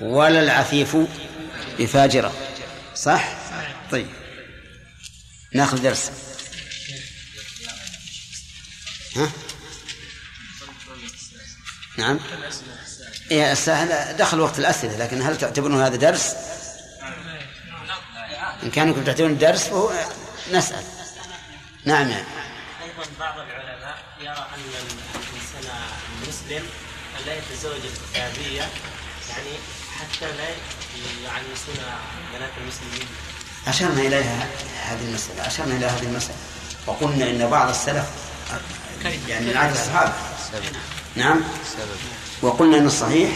ولا 0.00 0.40
العفيف 0.40 0.96
بفاجرة. 1.78 2.32
صح؟ 2.94 3.28
طيب. 3.90 4.06
ناخذ 5.52 5.82
درس. 5.82 6.10
ها؟ 9.16 9.30
نعم. 11.98 12.20
إيه 13.30 13.52
الساعة 13.52 14.12
دخل 14.12 14.40
وقت 14.40 14.58
الأسئلة 14.58 14.96
لكن 14.96 15.22
هل 15.22 15.38
تعتبرون 15.38 15.82
هذا 15.82 15.96
درس؟ 15.96 16.34
إن 18.62 18.70
كانوا 18.70 19.04
تعتبرون 19.06 19.38
درس 19.38 19.62
فهو 19.62 19.92
نسأل. 20.52 20.84
نعم. 21.84 22.08
يعني. 22.08 22.24
أيضا 22.82 23.10
بعض 23.20 23.34
العلماء 23.38 23.98
يرى 24.20 24.46
أن 24.54 24.60
الإنسان 25.14 25.74
المسلم 26.22 26.68
لا 27.26 27.34
يتزوج 27.34 27.72
الكتابية 27.72 28.62
يعني 29.30 29.54
حتى 29.98 30.26
لا 30.26 30.48
يعنسون 31.24 31.84
بنات 32.34 32.50
المسلمين. 32.60 33.08
أشرنا 33.66 34.00
إليها 34.00 34.46
هذه 34.84 35.08
المسألة 35.08 35.46
أشرنا 35.46 35.76
إلى 35.76 35.86
هذه 35.86 36.02
المسألة. 36.02 36.36
وقلنا 36.86 37.30
إن 37.30 37.50
بعض 37.50 37.68
السلف 37.68 38.06
يعني 39.28 39.46
من 39.46 39.56
عهد 39.56 39.72
الصحابة. 39.72 40.12
نعم. 41.16 41.44
وقلنا 42.42 42.78
أن 42.78 42.86
الصحيح 42.86 43.30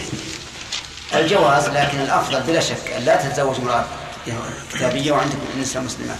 الجواز 1.15 1.69
لكن 1.69 2.01
الأفضل 2.01 2.41
بلا 2.41 2.61
شك 2.61 2.91
أن 2.97 3.03
لا 3.03 3.29
تتزوج 3.29 3.57
امرأة 3.57 3.85
كتابية 4.73 5.13
وعندك 5.13 5.37
نساء 5.61 5.83
مسلمات. 5.83 6.19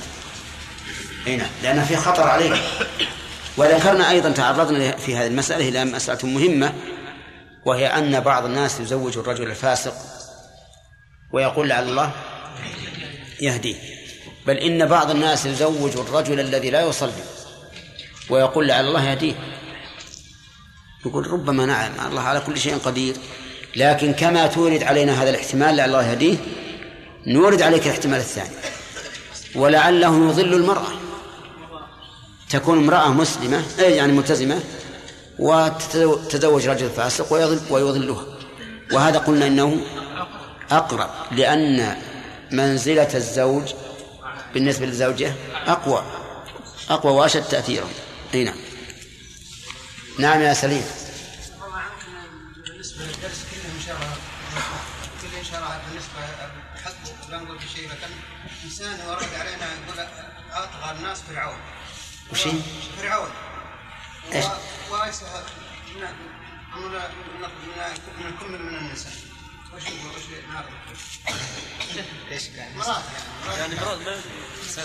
أي 1.27 1.37
نعم 1.37 1.49
لأن 1.63 1.85
في 1.85 1.97
خطر 1.97 2.23
عليك. 2.23 2.53
وذكرنا 3.57 4.11
أيضا 4.11 4.31
تعرضنا 4.31 4.97
في 4.97 5.17
هذه 5.17 5.27
المسألة 5.27 5.69
إلى 5.69 5.85
مسألة 5.85 6.27
مهمة 6.27 6.75
وهي 7.65 7.87
أن 7.87 8.21
بعض 8.21 8.45
الناس 8.45 8.81
يزوج 8.81 9.19
الرجل 9.19 9.51
الفاسق 9.51 9.95
ويقول 11.33 11.69
لعل 11.69 11.89
الله 11.89 12.11
يهديه 13.41 13.77
بل 14.47 14.57
إن 14.57 14.87
بعض 14.87 15.11
الناس 15.11 15.47
يزوج 15.47 15.97
الرجل 15.97 16.41
الذي 16.41 16.71
لا 16.71 16.83
يصلي 16.83 17.23
ويقول 18.31 18.69
لعل 18.69 18.85
الله 18.85 19.11
يهديه. 19.11 19.35
يقول 21.07 21.31
ربما 21.31 21.67
نعم 21.67 21.93
الله 22.09 22.23
على 22.23 22.41
كل 22.41 22.59
شيء 22.59 22.79
قدير. 22.79 23.17
لكن 23.77 24.13
كما 24.13 24.47
تورد 24.47 24.83
علينا 24.83 25.23
هذا 25.23 25.31
الاحتمال 25.31 25.77
لعل 25.77 25.89
الله 25.89 26.11
يهديه 26.11 26.37
نورد 27.27 27.63
عليك 27.63 27.87
الاحتمال 27.87 28.19
الثاني. 28.19 28.51
ولعله 29.55 30.31
يضل 30.31 30.55
المرأة. 30.55 30.89
تكون 32.51 32.79
امرأة 32.79 33.09
مسلمة 33.09 33.63
يعني 33.79 34.13
ملتزمة 34.13 34.61
وتتزوج 35.39 36.69
رجل 36.69 36.91
فاسق 36.91 37.33
ويضل 37.33 37.61
ويضلها. 37.71 38.25
وهذا 38.93 39.19
قلنا 39.19 39.47
إنه 39.47 39.81
أقرب 40.71 41.11
لأن 41.33 41.97
منزلة 42.51 43.09
الزوج 43.15 43.73
بالنسبة 44.55 44.87
للزوجة 44.87 45.33
أقوى 45.67 46.03
أقوى 46.91 47.13
وأشد 47.13 47.43
تأثيرا. 47.43 47.87
اي 48.35 48.45
نعم. 48.45 48.57
نعم 50.19 50.41
يا 50.41 50.55
سليم. 50.55 50.85
بالنسبة 52.67 53.05
للدرس 53.05 53.45
كله 53.51 53.75
مشارعه 53.83 54.17
كله 55.23 55.41
مشارعه 55.41 55.81
بالنسبة 55.89 56.21
حق 56.85 57.31
لا 57.31 57.39
نقول 57.39 57.59
في 57.59 57.69
شيء 57.69 57.91
لكن 57.91 58.07
انسان 58.65 59.01
ورد 59.09 59.35
علينا 59.35 59.67
يقول 59.73 60.07
أطغى 60.53 60.91
الناس 60.97 61.23
فرعون 61.23 61.57
وش؟ 62.33 62.41
فرعون 63.01 63.31
إيش؟ 64.33 64.45
وليس 64.91 65.23
من 68.19 68.37
كل 68.41 68.49
من 68.63 68.77
النساء. 68.79 69.13
وش 69.75 69.83
يقول 69.83 70.17
وش 70.17 70.23
نعرف 70.53 70.67
ليش 72.31 72.49
كان 72.49 72.77
مرات. 72.77 73.03
يعني 73.59 73.75
مرات 73.75 73.99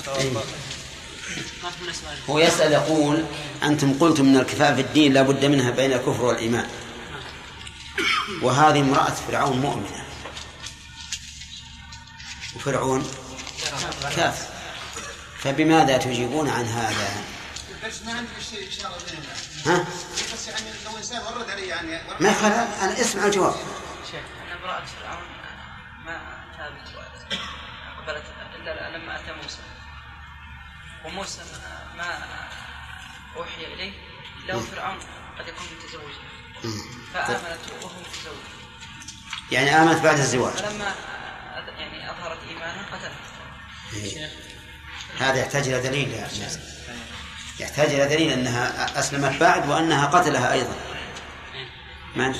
إيه. 0.08 0.32
هو 2.30 2.40
يسأل 2.40 2.72
يقول 2.72 3.26
أنتم 3.64 4.00
قلتم 4.00 4.26
من 4.26 4.38
الكفاءة 4.38 4.76
في 4.76 4.82
الدين 4.82 5.14
لا 5.14 5.22
بد 5.22 5.46
منها 5.46 5.72
بين 5.72 5.94
الكفر 5.94 6.26
والإيمان. 6.26 6.70
وهذه 8.42 8.80
امرأة 8.80 9.10
فرعون 9.10 9.58
مؤمنة. 9.60 10.06
وفرعون 12.56 13.12
كافر. 14.16 14.46
فبماذا 15.40 15.98
تجيبون 15.98 16.50
عن 16.50 16.66
هذا؟ 16.66 17.24
ها؟ 19.66 19.86
ما 22.20 22.30
يخالف 22.30 22.82
أنا 22.82 23.02
اسمع 23.02 23.26
الجواب. 23.26 23.56
شيخ 24.12 24.22
أن 24.42 24.58
امرأة 24.58 24.86
فرعون 24.86 25.28
ما 26.06 26.20
تابت 26.58 26.88
قبلت 27.98 28.24
إلا 28.56 28.98
لما 28.98 29.16
أتى 29.16 29.34
موسى. 29.44 29.58
وموسى 31.06 31.42
ما 31.98 32.20
أوحي 33.36 33.66
إليه 33.66 33.92
إلا 34.44 34.56
وفرعون 34.56 35.00
قد 35.40 35.48
يكون 35.48 35.66
متزوجا. 35.78 36.28
فآمنت 37.14 37.60
وهو 37.72 38.00
متزوج 38.00 38.44
يعني 39.52 39.70
آمنت 39.70 40.04
بعد 40.04 40.20
الزواج. 40.20 40.54
فلما 40.54 40.96
يعني 41.78 42.12
أظهرت 42.12 42.40
إيمانها 42.50 42.86
قتلت. 42.92 43.14
إيه. 43.94 44.30
هذا 45.20 45.40
يحتاج 45.40 45.68
إلى 45.68 45.82
دليل 45.82 46.12
يا 46.12 46.26
أخي. 46.26 46.60
يحتاج 47.60 47.90
إلى 47.90 48.08
دليل 48.08 48.32
أنها 48.32 49.00
أسلمت 49.00 49.40
بعد 49.40 49.70
وأنها 49.70 50.06
قتلها 50.06 50.54
أيضا. 50.54 50.76
من؟ 52.16 52.36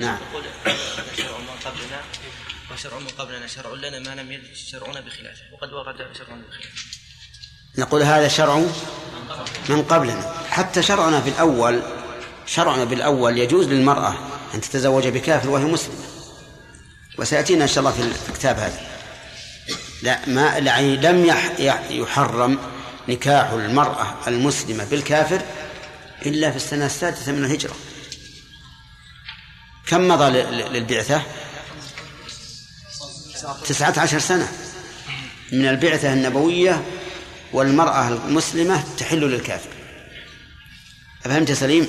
نعم. 0.00 0.18
شرع 1.16 1.38
من 1.38 1.56
قبلنا 1.64 2.00
وشرع 2.72 2.98
من 2.98 3.08
قبلنا 3.08 3.46
شرع 3.46 3.70
لنا 3.72 3.98
ما 3.98 4.20
لم 4.20 4.32
يرد 4.32 4.54
شرعنا 4.54 5.00
بخلافه 5.00 5.42
وقد 5.52 5.72
ورد 5.72 6.16
شرعنا 6.18 6.42
بخلافه 6.46 7.01
نقول 7.78 8.02
هذا 8.02 8.28
شرع 8.28 8.62
من 9.68 9.82
قبلنا. 9.82 10.34
حتى 10.50 10.82
شرعنا 10.82 11.20
في 11.20 11.28
الأول 11.28 11.82
شرعنا 12.46 12.84
بالأول 12.84 13.38
يجوز 13.38 13.66
للمرأة 13.66 14.14
أن 14.54 14.60
تتزوج 14.60 15.08
بكافر 15.08 15.50
وهي 15.50 15.64
مسلمة. 15.64 15.96
وسيأتينا 17.18 17.62
إن 17.62 17.68
شاء 17.68 17.78
الله 17.78 17.90
في 17.92 18.02
الكتاب 18.30 18.58
هذا. 18.58 18.80
لا 20.02 20.18
ما 20.26 20.42
يعني 20.58 20.96
لم 20.96 21.24
يح 21.24 21.52
يح- 21.58 21.90
يحرم 21.90 22.58
نكاح 23.08 23.50
المرأة 23.50 24.14
المسلمة 24.26 24.84
بالكافر 24.84 25.42
إلا 26.26 26.50
في 26.50 26.56
السنة 26.56 26.86
السادسة 26.86 27.32
من 27.32 27.44
الهجرة. 27.44 27.74
كم 29.86 30.08
مضى 30.08 30.30
للبعثة؟ 30.68 31.22
تسعة 33.68 33.94
عشر 33.98 34.18
سنة. 34.18 34.48
من 35.52 35.68
البعثة 35.68 36.12
النبوية 36.12 36.82
والمرأة 37.52 38.08
المسلمة 38.08 38.84
تحل 38.96 39.20
للكافر 39.20 39.70
أفهمت 41.26 41.50
يا 41.50 41.54
سليم؟ 41.54 41.88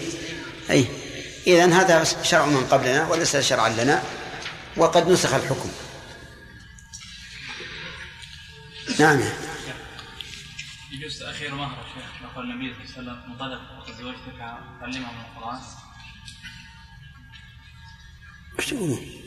أي 0.70 0.88
إذا 1.48 1.66
هذا 1.66 2.04
شرع 2.04 2.46
من 2.46 2.66
قبلنا 2.66 3.08
وليس 3.08 3.38
شرعا 3.38 3.70
لنا 3.70 4.04
وقد 4.78 5.08
نسخ 5.08 5.34
الحكم 5.34 5.70
نعم 9.00 9.20
يجوز 10.92 11.20
تأخير 11.20 11.56
مهر 11.56 11.78
يا 11.78 12.02
شيخ 12.02 12.32
يقول 12.32 12.52
النبي 12.52 12.88
صلى 12.88 13.00
الله 13.00 13.12
عليه 13.12 13.22
وسلم 13.22 13.32
انطلق 13.32 13.62
وتزوجتك 13.80 14.38
تعلمها 14.80 15.12
من 15.12 15.22
القرآن 15.38 15.60
وش 18.58 18.66
تقولون؟ 18.66 19.24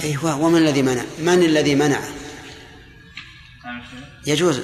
أيوة 0.00 0.40
ومن 0.40 0.58
الذي 0.58 0.82
منع؟ 0.82 1.04
من 1.18 1.42
الذي 1.42 1.74
منع؟ 1.74 2.00
يجوز 4.26 4.60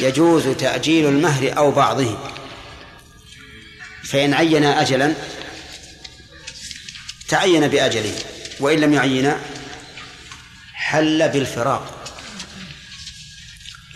يجوز 0.00 0.48
تأجيل 0.48 1.06
المهر 1.06 1.58
أو 1.58 1.70
بعضه. 1.70 2.18
فإن 4.04 4.34
عين 4.34 4.64
أجلا 4.64 5.14
تعين 7.28 7.68
بأجله. 7.68 8.14
وإن 8.60 8.80
لم 8.80 8.94
يعين 8.94 9.32
حل 10.74 11.28
بالفراق. 11.28 11.92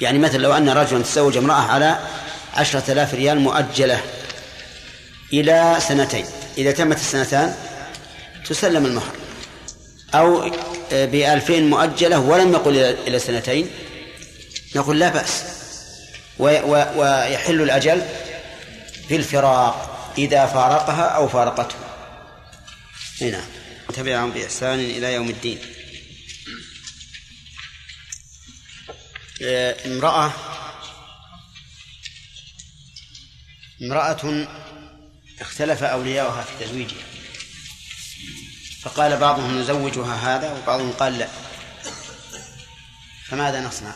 يعني 0.01 0.19
مثلا 0.19 0.39
لو 0.39 0.53
أن 0.53 0.69
رجلا 0.69 1.03
تزوج 1.03 1.37
امرأة 1.37 1.63
على 1.63 2.09
عشرة 2.55 2.93
آلاف 2.93 3.15
ريال 3.15 3.39
مؤجلة 3.39 4.03
إلى 5.33 5.79
سنتين. 5.89 6.27
إذا 6.59 6.71
تمت 6.71 6.97
السنتان 6.97 7.55
تسلم 8.47 8.87
المهر. 8.87 9.13
أو 10.15 10.51
بألفين 10.93 11.71
مؤجلة 11.71 12.19
ولم 12.19 12.53
يقل 12.53 12.97
إلى- 13.07 13.17
سنتين. 13.17 13.71
نقول 14.77 15.01
لا 15.01 15.09
بأس. 15.09 15.43
ويحل 16.39 17.63
الأجل 17.63 18.03
بالفراق 19.11 20.15
إذا 20.19 20.47
فارقها 20.47 21.03
أو 21.03 21.29
فارقته. 21.29 21.75
هنا. 23.21 23.45
تبعهم 23.95 24.31
بإحسان 24.31 24.79
إلى 24.81 25.15
يوم 25.15 25.31
الدين. 25.31 25.59
آه، 29.43 29.77
امرأة 29.87 30.33
امرأة 33.83 34.49
اختلف 35.41 35.83
أولياؤها 35.83 36.43
في 36.43 36.65
تزويجها. 36.65 37.10
فقال 38.83 39.17
بعضهم 39.17 39.59
نزوجها 39.59 40.37
هذا 40.37 40.53
وبعضهم 40.53 40.93
قال 40.93 41.19
لا. 41.19 41.29
فماذا 43.27 43.61
نصنع؟ 43.61 43.95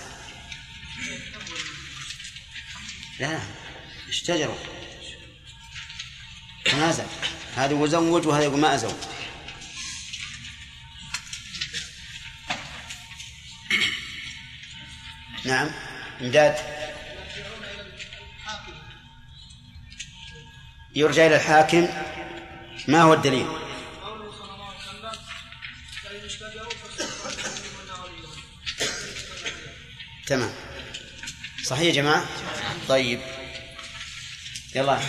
لا 3.21 3.41
اشتجروا. 4.09 4.57
تنازع 6.65 7.05
هذا 7.57 7.75
وزوج 7.75 8.27
وهذا 8.27 8.45
يقول 8.45 8.61
ما 8.61 8.75
أزوج. 8.75 8.95
نعم 15.45 15.71
امداد 16.21 16.57
يرجع 20.95 21.27
إلى 21.27 21.37
الحاكم 21.37 21.89
ما 22.89 23.03
هو 23.03 23.15
الدليل؟ 23.15 23.64
تمام. 30.27 30.53
صحيح 31.65 31.87
يا 31.87 31.93
جماعة؟ 31.93 32.27
طيب. 32.89 33.21
يلا. 34.75 35.01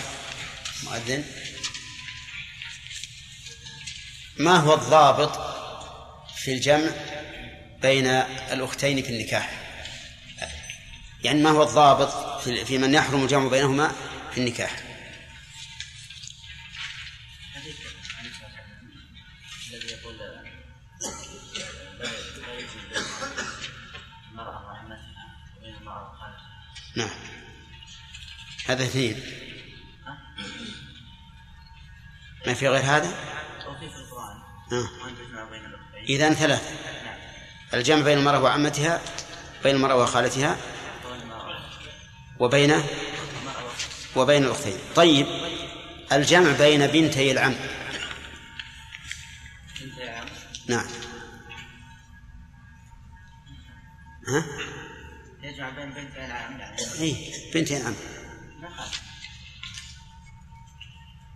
مؤذن. 0.84 1.24
ما 4.38 4.56
هو 4.56 4.74
الضابط 4.74 5.32
في 6.36 6.52
الجمع 6.52 6.90
بين 7.82 8.06
الأختين 8.06 9.02
في 9.02 9.08
النكاح؟ 9.08 9.62
يعني 11.24 11.42
ما 11.42 11.50
هو 11.50 11.62
الضابط 11.62 12.40
في 12.42 12.78
من 12.78 12.94
يحرم 12.94 13.22
الجمع 13.22 13.48
بينهما 13.48 13.92
في 14.32 14.40
النكاح؟ 14.40 14.85
في 32.56 32.68
غير 32.68 32.82
هذا؟ 32.82 33.10
في 33.80 33.96
القرآن. 33.96 34.36
آه. 34.72 34.88
إذا 36.08 36.34
ثلاثة 36.34 36.70
الجمع 37.74 38.02
بين 38.02 38.18
المرأة 38.18 38.40
وعمتها 38.40 39.00
بين 39.62 39.76
المرأة 39.76 39.96
وخالتها 39.96 40.56
وبين 42.38 42.82
وبين 44.16 44.44
الأختين. 44.44 44.78
طيب 44.94 45.26
الجمع 46.12 46.52
بين 46.52 46.86
بنتي 46.86 47.32
العم. 47.32 47.54
نعم. 50.68 50.86
ها؟ 54.28 54.44
يجمع 55.42 55.70
بين 55.70 55.90
بنتين 55.90 56.24
العم 56.24 56.60
يعني. 56.60 56.76
اي 57.00 57.32
بنتي 57.54 57.76
العم. 57.76 57.94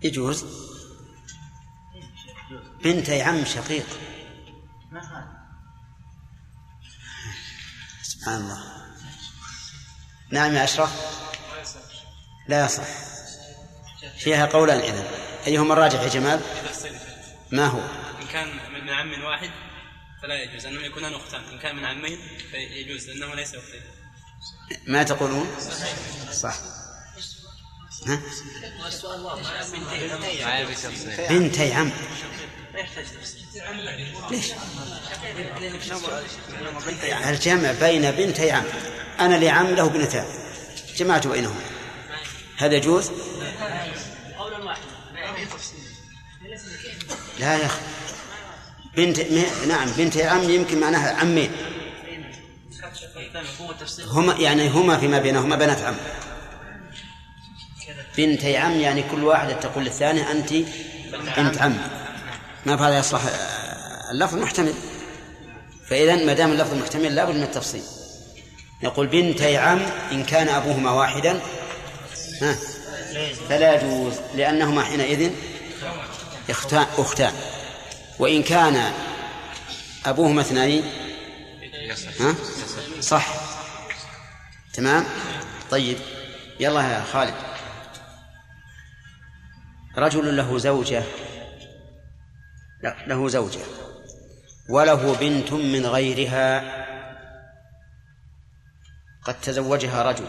يجوز 0.02 0.44
يجوز؟ 0.44 0.79
بنتي 2.84 3.22
عم 3.22 3.44
شقيق. 3.44 3.86
ما 4.92 5.00
خالف 5.00 5.40
سبحان 8.02 8.40
الله. 8.40 8.58
نعم 10.30 10.54
يا 10.54 10.64
أشرف. 10.64 10.90
لا 12.48 12.64
يصح 12.64 12.88
فيها 14.18 14.46
قولان 14.46 14.78
إذن 14.78 15.04
أيهما 15.46 15.72
الراجح 15.72 16.00
يا 16.00 16.08
جمال؟ 16.08 16.40
ما 17.52 17.66
هو؟ 17.66 17.80
إن 18.22 18.26
كان 18.32 18.48
من 18.72 18.90
عم 18.90 19.24
واحد 19.24 19.50
فلا 20.22 20.42
يجوز 20.42 20.66
أنهم 20.66 20.84
يكونان 20.84 21.14
أختان. 21.14 21.44
إن 21.44 21.58
كان 21.58 21.76
من 21.76 21.84
عمين 21.84 22.18
فيجوز 22.50 23.10
لأنه 23.10 23.34
ليس 23.34 23.54
أختين. 23.54 23.82
ما 24.86 25.02
تقولون؟ 25.02 25.56
صح. 26.32 26.54
ها؟ 28.06 28.20
بنتي 31.28 31.72
عم. 31.72 31.90
ليش؟ 34.30 34.46
الجمع 37.28 37.72
بين 37.72 38.10
بنتي 38.10 38.50
عم. 38.50 38.64
أنا 39.20 39.34
لعم 39.34 39.66
له 39.66 39.88
بنتان 39.88 40.24
جمعت 40.96 41.26
بينهما 41.26 41.60
هذا 42.56 42.74
يجوز 42.74 43.10
لا 47.38 47.56
يا 47.56 47.66
أخي. 47.66 47.80
بنت 48.96 49.20
نعم 49.68 49.90
بنتي 49.90 50.22
عم 50.22 50.50
يمكن 50.50 50.80
معناها 50.80 51.16
عمين. 51.20 51.52
هما 54.06 54.34
يعني 54.34 54.68
هما 54.68 54.98
فيما 54.98 55.18
بينهما 55.18 55.56
بنات 55.56 55.80
عم. 55.82 55.94
بنتي 58.16 58.56
عم 58.56 58.80
يعني 58.80 59.02
كل 59.02 59.24
واحدة 59.24 59.52
تقول 59.52 59.84
للثانية 59.84 60.30
أنت 60.30 60.52
بنت 61.36 61.58
عم. 61.58 61.78
ما 62.66 62.74
بهذا 62.74 62.98
يصلح. 62.98 63.20
اللفظ 64.10 64.34
محتمل. 64.34 64.74
فإذا 65.86 66.16
ما 66.16 66.32
دام 66.32 66.52
اللفظ 66.52 66.74
محتمل 66.74 67.14
لابد 67.14 67.34
من 67.34 67.42
التفصيل. 67.42 67.82
يقول 68.82 69.06
بنتي 69.06 69.56
عم 69.56 69.82
إن 70.12 70.24
كان 70.24 70.48
أبوهما 70.48 70.90
واحدا 70.90 71.40
ها 72.42 72.56
فلا 73.48 73.74
يجوز 73.74 74.14
لأنهما 74.34 74.82
حينئذ 74.82 75.30
أختان. 76.98 77.32
وإن 78.18 78.42
كان 78.42 78.92
أبوهما 80.06 80.40
اثنين 80.40 80.84
ها 82.20 82.34
صح. 83.00 83.26
تمام؟ 84.74 85.04
طيب. 85.70 85.96
يلا 86.60 86.80
يا 86.80 87.04
خالد. 87.12 87.34
رجل 89.96 90.36
له 90.36 90.58
زوجة. 90.58 91.02
له 93.06 93.28
زوجة. 93.28 93.60
وله 94.68 95.18
بنت 95.18 95.52
من 95.52 95.86
غيرها. 95.86 96.80
قد 99.24 99.40
تزوجها 99.40 100.02
رجل. 100.02 100.26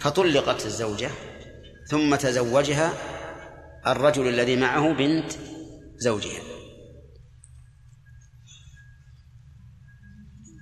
فطلقت 0.00 0.66
الزوجة 0.66 1.10
ثم 1.90 2.14
تزوجها 2.14 2.92
الرجل 3.86 4.28
الذي 4.28 4.56
معه 4.56 4.92
بنت 4.92 5.32
زوجها. 5.96 6.40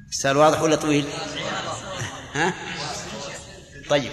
السؤال 0.09 0.37
واضح 0.37 0.63
ولا 0.63 0.77
طويل؟ 0.77 1.07
ها؟ 2.35 2.55
طيب. 3.89 4.13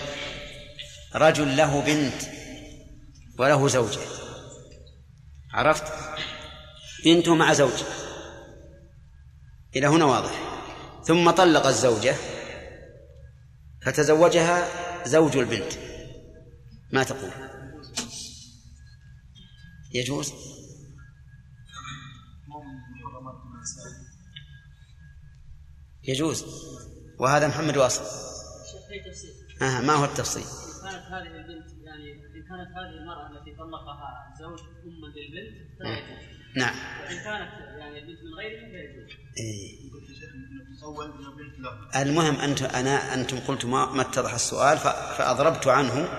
رجل 1.15 1.57
له 1.57 1.81
بنت 1.81 2.42
وله 3.39 3.67
زوجة. 3.67 4.01
عرفت؟ 5.53 5.83
بنته 7.05 7.35
مع 7.35 7.53
زوج 7.53 7.83
إلى 9.75 9.87
هنا 9.87 10.05
واضح. 10.05 10.63
ثم 11.03 11.31
طلق 11.31 11.67
الزوجة 11.67 12.15
فتزوجها 13.81 14.67
زوج 15.07 15.37
البنت. 15.37 15.73
ما 16.91 17.03
تقول؟ 17.03 17.31
يجوز؟ 19.93 20.33
يجوز. 26.03 26.45
وهذا 27.19 27.47
محمد 27.47 27.77
واصل. 27.77 28.03
آه 29.61 29.81
ما 29.81 29.93
هو 29.93 30.05
التفصيل؟ 30.05 30.45
كانت 32.57 32.69
هذه 32.77 32.77
البنت 32.77 32.77
ان 32.77 32.77
كانت 32.77 32.77
هذه 32.77 33.01
المرأة 33.01 33.27
التي 33.31 33.51
طلقها 33.55 34.33
الزوج 34.33 34.59
اما 34.59 35.07
للبنت 35.07 35.79
فلا 35.79 35.89
يجوز. 35.89 36.23
نعم. 36.55 36.75
وإن 37.01 37.17
كانت 37.23 37.51
يعني 37.79 37.99
البنت 37.99 38.19
من 38.23 38.33
غيره 38.37 38.59
فيجوز 38.59 39.09
إيه. 39.37 39.83
المهم 42.01 42.35
أنت 42.35 42.61
أنا 42.61 43.13
أنتم 43.13 43.39
قلتم 43.39 43.71
ما, 43.71 43.85
ما 43.85 44.01
اتضح 44.01 44.33
السؤال 44.33 44.77
ف- 44.77 44.87
فأضربت 45.17 45.67
عنه 45.67 46.09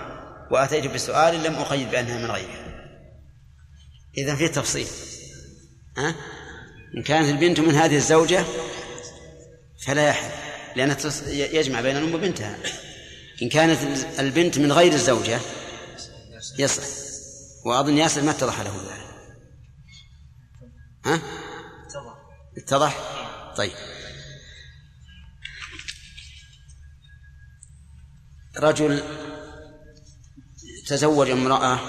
وأتيت 0.50 0.86
بسؤال 0.94 1.42
لم 1.42 1.54
أقيد 1.54 1.90
بأنها 1.90 2.18
من 2.18 2.30
غيرها. 2.30 2.64
إذا 4.18 4.34
في 4.36 4.48
تفصيل. 4.48 4.86
ها؟ 5.96 6.14
إن 6.96 7.02
كانت 7.02 7.28
البنت 7.28 7.60
من 7.60 7.74
هذه 7.74 7.96
الزوجة 7.96 8.44
فلا 9.86 10.08
يحل 10.08 10.30
لأن 10.76 10.96
يجمع 11.28 11.80
بين 11.80 11.96
الأم 11.96 12.14
وبنتها. 12.14 12.58
إن 13.42 13.48
كانت 13.48 13.78
البنت 14.18 14.58
من 14.58 14.72
غير 14.72 14.92
الزوجة 14.92 15.40
يصح 16.58 16.84
وأظن 17.64 17.96
ياسر 17.96 18.22
ما 18.22 18.30
اتضح 18.30 18.60
له 18.60 18.82
ذلك 18.82 19.04
ها؟ 21.06 21.20
اتضح؟ 22.58 22.96
طيب 23.56 23.72
رجل 28.56 29.02
تزوج 30.86 31.30
امرأة 31.30 31.80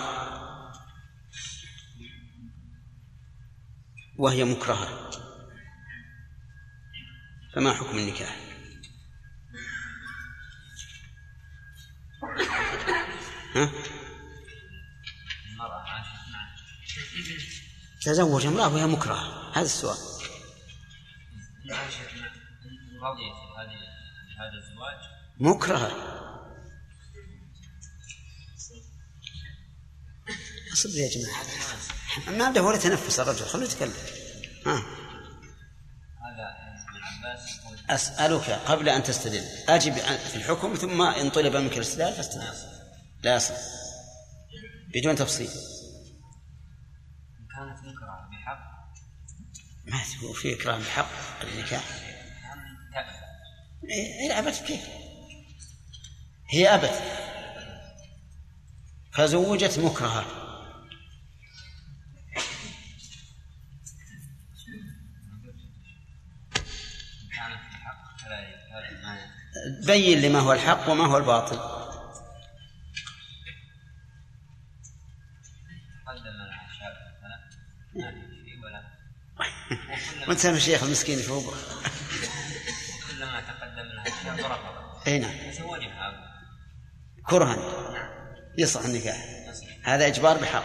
وهي 4.17 4.43
مكرهة 4.43 5.09
فما 7.55 7.73
حكم 7.73 7.97
النكاح؟ 7.97 8.39
ها؟ 13.55 13.71
تزوج 18.05 18.45
امرأة 18.45 18.73
وهي 18.73 18.85
مكرهة 18.85 19.51
هذا 19.57 19.65
السؤال. 19.65 19.97
مكرهة 25.39 25.91
أصبر 30.73 30.97
يا 30.97 31.09
جماعة. 31.09 32.37
ما 32.37 32.45
عنده 32.45 32.63
ولا 32.63 32.77
تنفس 32.77 33.19
الرجل. 33.19 33.45
خليه 33.45 33.65
يتكلم. 33.65 33.93
ها. 34.65 34.83
أسألك 37.89 38.49
قبل 38.49 38.89
أن 38.89 39.03
تستدل. 39.03 39.43
أجب 39.69 39.93
في 40.31 40.35
الحكم 40.35 40.75
ثم 40.75 41.01
إن 41.01 41.29
طلب 41.29 41.55
منك 41.55 41.77
الإستدلال 41.77 42.13
فاستدل. 42.13 42.53
لا 43.23 43.35
يصل 43.35 43.53
بدون 44.93 45.15
تفصيل. 45.15 45.49
ما 49.85 49.97
هو 50.23 50.33
في 50.33 50.53
إكرام 50.53 50.79
بحق 50.79 51.09
النكاح؟ 51.43 51.83
تأثم 53.89 54.29
إيه 54.29 54.39
أبت 54.39 54.63
كيف؟ 54.67 54.87
هي 56.49 56.75
أبت 56.75 57.01
فزوجت 59.13 59.79
ما 59.79 60.37
بين 69.85 70.19
لي 70.19 70.29
ما 70.29 70.39
هو 70.39 70.53
الحق 70.53 70.89
وما 70.89 71.05
هو 71.05 71.17
الباطل. 71.17 71.74
وانت 80.27 80.39
سامع 80.39 80.57
الشيخ 80.57 80.83
المسكين 80.83 81.19
فوق 81.19 81.53
كلما 83.09 83.41
تقدم 83.41 83.85
لها 83.95 84.05
شاب 84.23 84.51
رفضت 84.51 85.07
إي 85.07 85.19
نعم. 85.19 85.31
كرها 87.29 87.57
يصح 88.57 88.85
النكاح. 88.85 89.25
هذا 89.83 90.07
إجبار 90.07 90.37
بحق. 90.37 90.63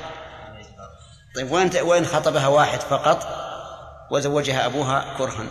طيب 1.36 1.50
وين 1.50 1.76
وين 1.76 2.06
خطبها 2.06 2.46
واحد 2.46 2.80
فقط؟ 2.80 3.26
وزوجها 4.10 4.66
أبوها 4.66 5.18
كرها 5.18 5.46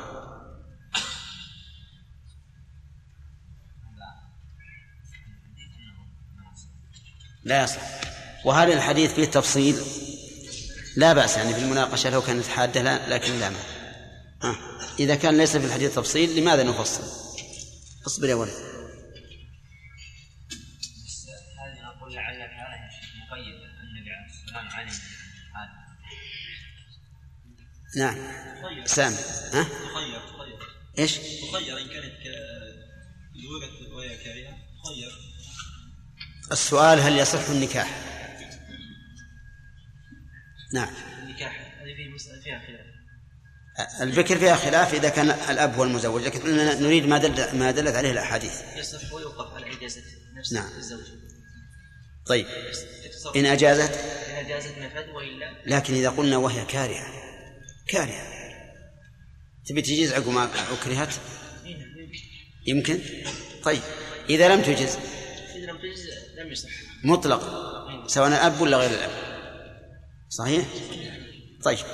لا. 7.43 7.63
يصح. 7.63 7.81
وهل 8.45 8.71
الحديث 8.71 9.13
فيه 9.13 9.25
تفصيل. 9.25 9.81
لا 10.95 11.13
بأس 11.13 11.37
يعني 11.37 11.53
في 11.53 11.59
المناقشة 11.59 12.09
لو 12.09 12.21
كانت 12.21 12.47
حادة 12.47 13.07
لكن 13.07 13.39
لا 13.39 13.49
ما 13.49 13.78
آه. 14.43 14.56
إذا 14.99 15.15
كان 15.15 15.38
ليس 15.38 15.58
في 15.58 15.65
الحديث 15.65 15.95
تفصيل 15.95 16.36
لماذا 16.39 16.63
نفصل؟ 16.63 17.04
اصبر 18.08 18.30
يا 18.30 18.36
ولد. 18.36 18.54
هذه 21.60 21.82
نقول 21.97 22.13
لعل 22.13 22.36
النبي 23.84 24.10
عليه 24.73 24.91
هذا 24.91 25.89
نعم. 27.97 28.17
سامع 28.86 29.15
ها؟ 29.54 29.63
تخير 29.63 30.19
تخير 30.28 30.60
إيش؟ 30.99 31.17
تخير 31.17 31.78
ان 31.82 31.88
كانت 31.88 32.13
ك- 32.13 33.93
وهي 33.93 34.17
تخير 34.84 35.12
السؤال 36.52 36.99
هل 36.99 37.17
يصح 37.19 37.49
النكاح؟ 37.49 38.06
نعم. 40.73 40.89
النكاح 41.23 41.75
هذه 41.82 41.95
في 41.95 42.10
مسألة 42.15 42.41
فيها 42.41 42.60
خلاف. 42.60 42.88
البكر 44.01 44.37
فيها 44.37 44.55
خلاف 44.55 44.93
إذا 44.93 45.09
كان 45.09 45.29
الأب 45.29 45.75
هو 45.75 45.83
المزوج 45.83 46.23
لكن 46.23 46.55
نريد 46.55 47.05
ما 47.05 47.17
دل 47.17 47.57
ما 47.57 47.71
دلت 47.71 47.95
عليه 47.95 48.11
الأحاديث. 48.11 48.61
يصح 48.75 49.13
ويوقف 49.13 49.53
على 49.53 49.77
إجازة 49.77 50.01
نفس 50.37 50.53
نعم. 50.53 50.69
الزوج 50.77 51.05
طيب. 52.25 52.45
يتصرف. 53.05 53.35
إن 53.35 53.45
أجازت؟ 53.45 53.93
إن 54.29 54.45
أجازت 54.45 54.77
نفذ 54.77 55.09
وإلا. 55.09 55.51
لكن 55.65 55.93
إذا 55.93 56.09
قلنا 56.09 56.37
وهي 56.37 56.65
كارهة. 56.65 57.07
كارهة. 57.87 58.39
تبي 59.65 59.81
تجيز 59.81 60.13
عقب 60.13 60.29
ما 60.29 60.49
أكرهت؟ 60.71 61.13
يمكن. 62.67 62.99
طيب. 63.63 63.81
إذا 64.29 64.55
لم 64.55 64.61
تجز؟ 64.61 64.97
إذا 65.55 65.65
لم 65.65 65.77
تجز 65.77 66.09
لم 66.37 66.51
يصح. 66.51 66.69
مطلق. 67.03 67.69
سواء 68.07 68.27
الأب 68.27 68.61
ولا 68.61 68.77
غير 68.77 68.89
الأب. 68.89 69.11
صحيح؟ 70.29 70.65
طيب. 71.63 71.85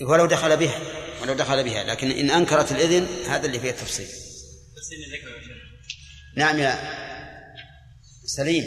ولو 0.00 0.26
دخل 0.26 0.56
بها 0.56 0.80
ولو 1.22 1.34
دخل 1.34 1.64
بها 1.64 1.84
لكن 1.84 2.10
إن 2.10 2.30
أنكرت 2.30 2.72
الإذن 2.72 3.06
هذا 3.26 3.46
اللي 3.46 3.60
فيه 3.60 3.70
التفصيل. 3.70 4.08
نعم 6.36 6.58
يا 6.58 6.78
سليم. 8.24 8.64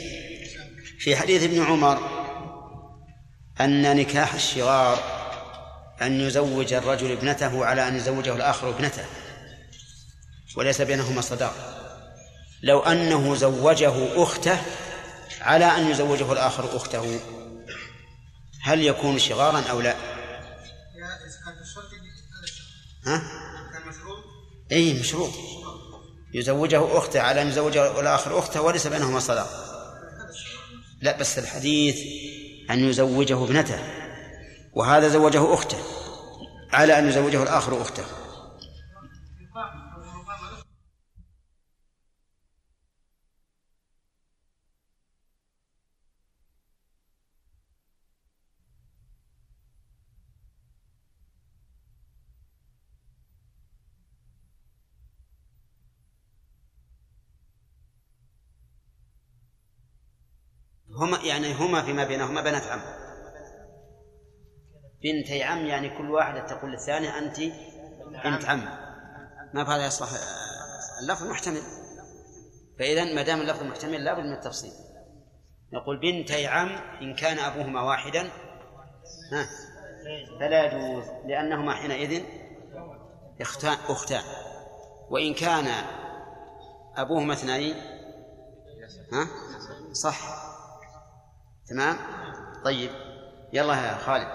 في 1.00 1.16
حديث 1.16 1.44
ابن 1.44 1.64
عمر 1.64 2.24
أن 3.62 3.96
نكاح 3.96 4.34
الشغار 4.34 5.24
أن 6.02 6.22
يزوج 6.22 6.74
الرجل 6.74 7.12
ابنته 7.12 7.66
على 7.66 7.88
أن 7.88 7.96
يزوجه 7.96 8.36
الآخر 8.36 8.70
ابنته 8.70 9.06
وليس 10.58 10.82
بينهما 10.82 11.22
صداق. 11.22 11.74
لو 12.64 12.80
أنه 12.80 13.36
زوجه 13.36 14.24
أخته 14.24 14.58
على 15.42 15.66
أن 15.66 15.92
يزوجه 15.92 16.32
الآخر 16.32 16.76
أخته 16.76 17.20
هل 18.62 18.82
يكون 18.82 19.20
شغارا 19.20 19.62
أو 19.62 19.82
لا 19.82 19.90
يا 19.90 19.96
اذا 21.06 21.40
كان 21.46 21.56
بالشرط 21.60 21.86
هذا 21.86 22.44
الشرط 22.44 22.68
ها؟ 23.06 23.22
كان 24.70 25.00
مشروط 25.00 25.32
يزوجه 26.34 26.98
أخته 26.98 27.22
على 27.22 27.42
أن 27.42 27.48
يزوجه 27.48 28.00
الآخر 28.00 28.39
أخته 28.39 28.62
وليس 28.62 28.88
بينهما 28.88 29.20
صداق 29.20 29.50
لا 31.02 31.18
بس 31.18 31.39
الحديث 31.39 31.98
أن 32.70 32.89
يزوجه 32.89 33.44
ابنته 33.44 33.80
وهذا 34.74 35.08
زوجه 35.08 35.54
أخته 35.54 35.78
على 36.74 37.00
أن 37.00 37.10
يزوجه 37.10 37.44
الآخر 37.44 37.82
أخته. 37.82 38.04
هما 61.04 61.18
يعني 61.24 61.54
هما 61.54 61.82
فيما 61.82 62.04
بينهما 62.04 62.42
بنات 62.42 62.63
عم. 62.63 62.82
بنتي 65.04 65.44
عم 65.44 65.66
يعني 65.66 65.98
كل 65.98 66.12
واحدة 66.12 66.48
تقول 66.48 66.72
للثانية 66.72 67.18
أنت 67.18 67.39
بنت 68.26 68.46
عم. 68.46 68.66
ما 69.54 69.63
بهذا 69.63 69.86
يصلح. 69.86 70.10
اللفظ 71.02 71.28
محتمل. 71.28 71.62
فإذا 72.80 73.13
ما 73.16 73.22
دام 73.22 73.42
اللفظ 73.42 73.63
محتمل 73.63 74.04
لابد 74.04 74.26
من 74.26 74.34
التفصيل. 74.34 74.72
نقول 75.74 76.00
بنتي 76.00 76.48
عم 76.48 76.70
إن 77.02 77.16
كان 77.16 77.39
أبوهما 77.39 77.82
واحدا 77.82 78.22
ها 79.32 79.48
فلا 80.39 80.66
يجوز 80.66 81.06
لأنهما 81.26 81.74
حينئذ 81.74 82.24
اختان 83.42 83.78
أختان 83.88 84.24
وإن 85.10 85.34
كان 85.34 85.68
أبوهما 86.98 87.34
اثنين 87.34 87.76
ها 89.13 89.28
صح. 89.92 90.43
تمام؟ 91.67 91.95
طيب 92.65 92.91
يلا 93.54 93.73
يا 93.73 93.95
خالد. 93.95 94.28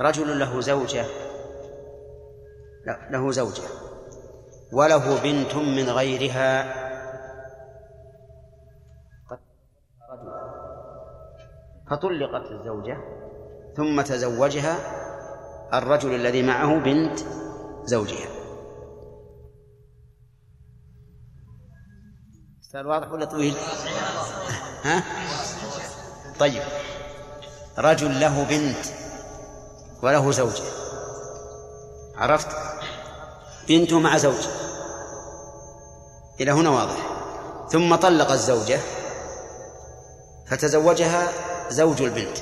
رجل 0.00 0.38
له 0.38 0.60
زوجة 0.60 1.06
له 3.10 3.30
زوجة 3.30 3.62
وله 4.72 5.22
بنت 5.22 5.54
من 5.54 5.88
غيرها. 5.88 6.82
فطلقت 11.90 12.50
الزوجة 12.50 12.96
ثم 13.76 14.02
تزوجها 14.02 14.76
الرجل 15.74 16.14
الذي 16.14 16.42
معه 16.42 16.78
بنت 16.78 17.18
زوجها. 17.84 18.28
صار 22.60 22.86
واضح 22.86 23.12
ولا 23.12 23.24
طويل؟ 23.24 23.54
ها؟ 24.82 25.04
طيب. 26.38 26.62
رجل 27.78 28.20
له 28.20 28.44
بنت 28.44 28.86
وله 30.02 30.30
زوجة. 30.30 30.64
عرفت؟ 32.16 32.48
بنته 33.68 34.00
مع 34.00 34.18
زوجة. 34.18 34.50
إلى 36.40 36.50
هنا 36.50 36.70
واضح. 36.70 37.12
ثم 37.72 37.94
طلق 37.94 38.30
الزوجة 38.30 38.80
فتزوجها 40.46 41.32
زوج 41.70 42.02
البنت. 42.02 42.38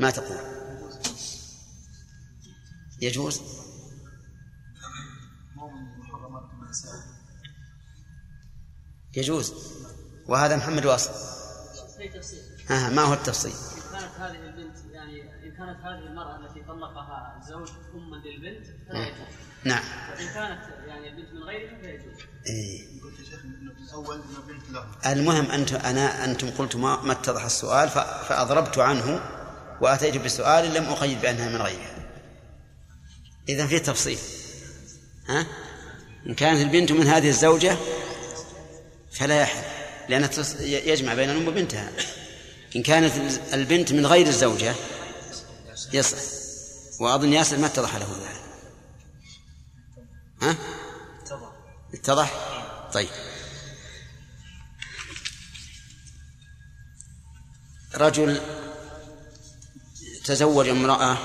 ما 0.00 0.10
تقول؟ 0.10 0.36
يجوز؟ 3.00 3.40
يجوز. 9.16 9.52
وهذا 10.28 10.56
محمد 10.56 10.86
واصل. 10.86 11.10
في 11.98 12.08
تفصيل 12.08 12.40
ها 12.68 12.88
ما 12.90 13.02
هو 13.02 13.12
التفصيل؟ 13.12 13.52
كانت 13.92 14.14
هذه 14.18 14.36
البنت 14.36 14.76
يعني 14.92 15.22
إن 15.22 15.50
كانت 15.56 15.78
هذه 15.84 15.98
المرأة 15.98 16.36
التي 16.36 16.60
طلقها 16.68 17.40
الزوج 17.42 17.68
أما 17.94 18.16
للبنت 18.16 18.66
فلا 18.88 18.98
نعم. 18.98 19.08
يجوز. 19.08 19.34
نعم. 19.64 19.82
وإن 20.10 20.26
كانت 20.34 20.60
يعني 20.86 21.08
البنت 21.08 21.34
من 21.34 21.42
غيرها 21.42 21.80
فيجوز 21.80 22.20
إيه. 22.46 23.02
قلت 23.02 23.18
يا 23.18 23.24
شيخ 23.24 23.40
إنه 23.44 23.74
في 23.74 23.80
الأول 23.90 24.16
إنه 24.16 24.40
بنت 24.48 24.70
له. 24.70 25.12
المهم 25.12 25.50
أنتم 25.50 25.76
أنا 25.76 26.24
أنتم 26.24 26.50
قلتم 26.50 26.82
ما, 26.82 27.02
ما 27.02 27.12
اتضح 27.12 27.44
السؤال 27.44 27.88
فأضربت 28.28 28.78
عنه 28.78 29.20
وأتيت 29.80 30.16
بسؤال 30.16 30.74
لم 30.74 30.84
أقيد 30.84 31.20
بأنها 31.20 31.48
من 31.48 31.62
غيرها. 31.62 31.94
إذا 33.48 33.66
في 33.66 33.78
تفصيل. 33.78 34.18
ها؟ 35.28 35.46
إن 36.26 36.34
كانت 36.34 36.60
البنت 36.60 36.92
من 36.92 37.06
هذه 37.06 37.28
الزوجة 37.28 37.76
فلا 39.12 39.40
يحل. 39.40 39.83
ي- 40.60 40.88
يجمع 40.88 41.14
بين 41.14 41.30
الأم 41.30 41.48
وبنتها. 41.48 41.92
إن 42.76 42.82
كانت 42.82 43.12
البنت 43.54 43.92
من 43.92 44.06
غير 44.06 44.26
الزوجة 44.26 44.74
يصح 45.92 46.18
وأظن 47.00 47.32
ياسر 47.32 47.58
ما 47.58 47.66
اتضح 47.66 47.96
له 47.96 48.06
ذلك. 48.22 48.44
ها؟ 50.42 50.56
اتضح؟ 51.94 52.32
طيب. 52.92 53.08
رجل 57.94 58.40
تزوج 60.24 60.68
امرأة 60.68 61.18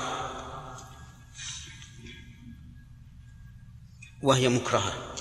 وهي 4.22 4.48
مكرهة 4.48 5.14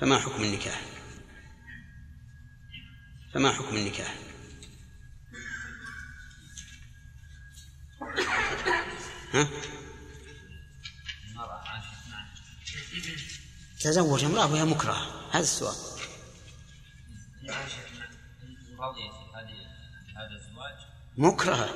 فما 0.00 0.18
حكم 0.18 0.42
النكاح؟ 0.42 0.80
فما 3.34 3.52
حكم 3.52 3.76
النكاح؟ 3.76 4.14
ها؟ 9.32 9.48
تزوج 13.80 14.24
امرأة 14.24 14.52
وهي 14.52 14.64
مكرهة 14.64 15.30
هذا 15.30 15.42
السؤال. 15.42 15.76
مكرهة. 21.16 21.70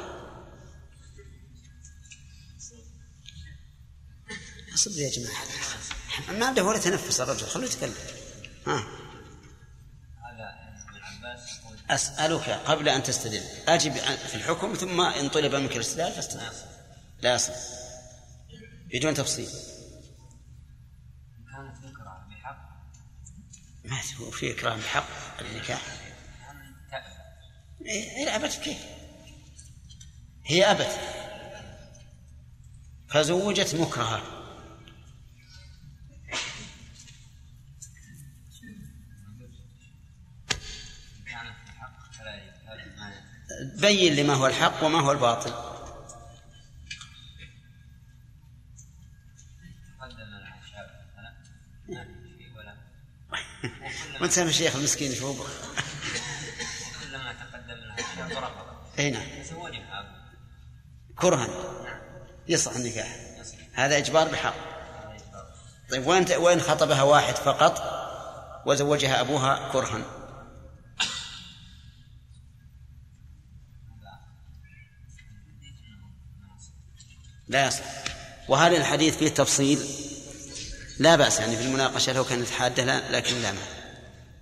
أصبر 4.75 4.99
يا 4.99 5.11
جماعة. 5.11 5.45
ما 6.39 6.47
عنده 6.47 6.65
ولا 6.65 6.79
تنفس 6.79 7.21
الرجل 7.21 7.47
خلوه 7.47 7.67
يتكلم. 7.67 7.95
ها؟ 8.67 9.04
أسألك 11.91 12.51
قبل 12.51 12.89
أن 12.89 13.03
تستدل 13.03 13.43
أجب 13.69 13.93
في 14.29 14.35
الحكم 14.35 14.75
ثم 14.75 15.01
إن 15.01 15.29
طلب 15.29 15.55
منك 15.55 15.77
الاستدلال 15.77 16.13
فاستدل. 16.13 16.43
لا 17.21 17.35
يصل 17.35 17.53
بدون 18.95 19.15
تفصيل. 19.15 19.49
كانت 21.53 21.95
بحق. 22.31 22.59
ما 23.85 24.01
هو 24.21 24.31
في 24.31 24.53
إكرام 24.53 24.79
بحق؟ 24.79 25.07
النكاح. 25.41 25.83
تأبى 26.91 27.07
إيه، 27.87 28.11
هي 28.11 28.37
أبت 28.37 28.53
كيف؟ 28.53 28.79
هي 30.47 30.71
أبت 30.71 31.01
فزوجت 33.09 33.75
مكرهة 33.75 34.44
بين 43.65 44.15
لي 44.15 44.23
ما 44.23 44.35
هو 44.35 44.47
الحق 44.47 44.85
وما 44.85 45.01
هو 45.01 45.13
الباطل. 45.13 45.53
وانت 54.21 54.33
سامع 54.33 54.49
الشيخ 54.49 54.77
المسكين 54.77 55.13
يشوف 55.13 55.41
وكلما 55.41 57.33
تقدم 57.33 57.97
شاب 58.17 58.31
رفضت 58.31 58.99
إي 58.99 59.11
نعم. 59.11 59.23
كرها. 61.17 61.49
يصح 62.49 62.77
النكاح. 62.77 63.17
هذا 63.73 63.97
إجبار 63.99 64.29
بحق. 64.29 64.55
طيب 65.91 66.07
وين 66.07 66.27
وين 66.39 66.61
خطبها 66.61 67.03
واحد 67.03 67.35
فقط؟ 67.35 68.05
وزوجها 68.67 69.21
أبوها 69.21 69.73
كرها. 69.73 70.24
لا 77.49 77.67
يصح. 77.67 77.85
وهل 78.49 78.77
الحديث 78.77 79.17
فيه 79.17 79.29
تفصيل. 79.29 79.79
لا 80.99 81.17
بأس 81.17 81.39
يعني 81.41 81.57
في 81.57 81.63
المناقشة 81.63 82.13
لو 82.13 82.25
كانت 82.25 82.49
حادة 82.51 82.85
لا 82.85 83.13
لكن 83.17 83.35
لا 83.43 83.53
مانع. 83.53 83.67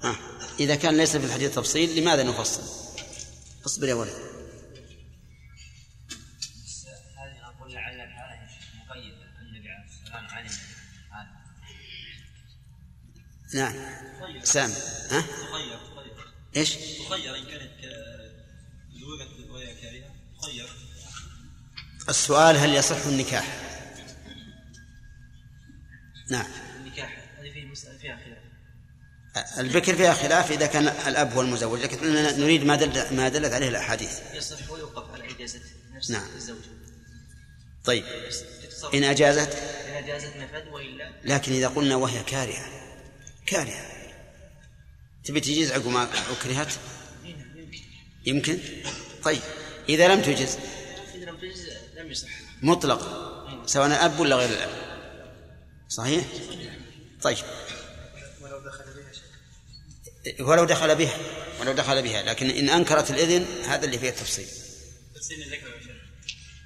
ها. 0.03 0.17
إذا 0.61 0.75
كان 0.75 0.97
ليس 0.97 1.17
في 1.17 1.25
الحديث 1.27 1.55
تفصيل 1.55 1.97
لماذا 2.01 2.23
نفصل؟ 2.23 2.63
اصبر 3.67 3.89
يا 3.89 3.95
ولد. 3.95 4.13
نعم. 13.55 13.75
سامي. 14.45 14.73
ها؟ 15.11 15.21
تخير 15.21 15.79
تخير 15.79 16.17
إيش؟ 16.57 16.75
تخير 16.75 17.37
إن 17.37 17.45
كانت 17.45 17.71
ك- 17.81 18.33
زوجت 19.01 19.51
وهي 19.51 19.75
كارهه 19.75 20.11
تخير 20.43 20.69
السؤال 22.09 22.57
هل 22.57 22.75
يصح 22.75 23.07
النكاح؟ 23.07 23.47
نعم. 26.31 26.47
النكاح 26.77 27.17
هذه 27.39 27.53
في 27.53 27.65
مسألة 27.65 27.99
فيها 27.99 28.17
خلاف. 28.17 28.39
البكر 29.59 29.95
فيها 29.95 30.15
خلاف 30.15 30.53
إذا 30.53 30.67
كان 30.67 30.89
الأب 30.89 31.33
هو 31.33 31.41
المزوج 31.41 31.81
لكن 31.81 32.13
نريد 32.13 32.65
ما 32.65 32.77
دل 32.77 33.17
ما 33.17 33.29
دلت 33.29 33.53
عليه 33.53 33.69
الأحاديث. 33.69 34.19
يصح 34.35 34.71
ويوقف 34.71 35.15
على 35.15 35.31
إجازة 35.31 35.61
نفس 35.95 36.11
نعم. 36.11 36.27
الزوجة 36.37 36.59
طيب. 37.85 38.05
إن 38.95 39.05
أجازت؟ 39.05 39.55
إن 39.89 40.05
أجازت 40.05 40.37
نفذ 40.37 40.69
وإلا. 40.69 41.13
لكن 41.25 41.53
إذا 41.53 41.69
قلنا 41.69 41.97
وهي 41.97 42.23
كارهة. 42.23 42.67
كارهة. 43.47 43.87
تبي 45.25 45.41
تجيز 45.41 45.73
عقب 45.73 45.87
ما 45.87 46.09
أكرهت؟ 46.33 46.73
يمكن؟ 48.27 48.59
طيب. 49.23 49.43
إذا 49.89 50.15
لم 50.15 50.23
تجز 50.23 50.59
تجز 52.13 52.25
لم 52.25 52.31
يصح 52.31 52.63
مطلق 52.63 53.33
سواء 53.67 53.87
الأب 53.87 54.21
ولا 54.21 54.37
غير 54.37 54.49
الأب. 54.49 54.71
صحيح؟ 55.89 56.25
طيب. 57.23 57.37
ولو 58.41 58.59
دخل 58.61 58.85
بها 58.85 59.13
شيء 59.13 60.43
ولو 60.45 60.65
دخل 60.65 60.95
بها. 60.95 61.17
ولو 61.61 61.73
دخل 61.73 62.03
بها. 62.03 62.23
لكن 62.23 62.51
إن 62.51 62.69
أنكرت 62.69 63.11
الإذن 63.11 63.47
هذا 63.65 63.85
اللي 63.85 63.99
فيه 63.99 64.09
التفصيل. 64.09 64.47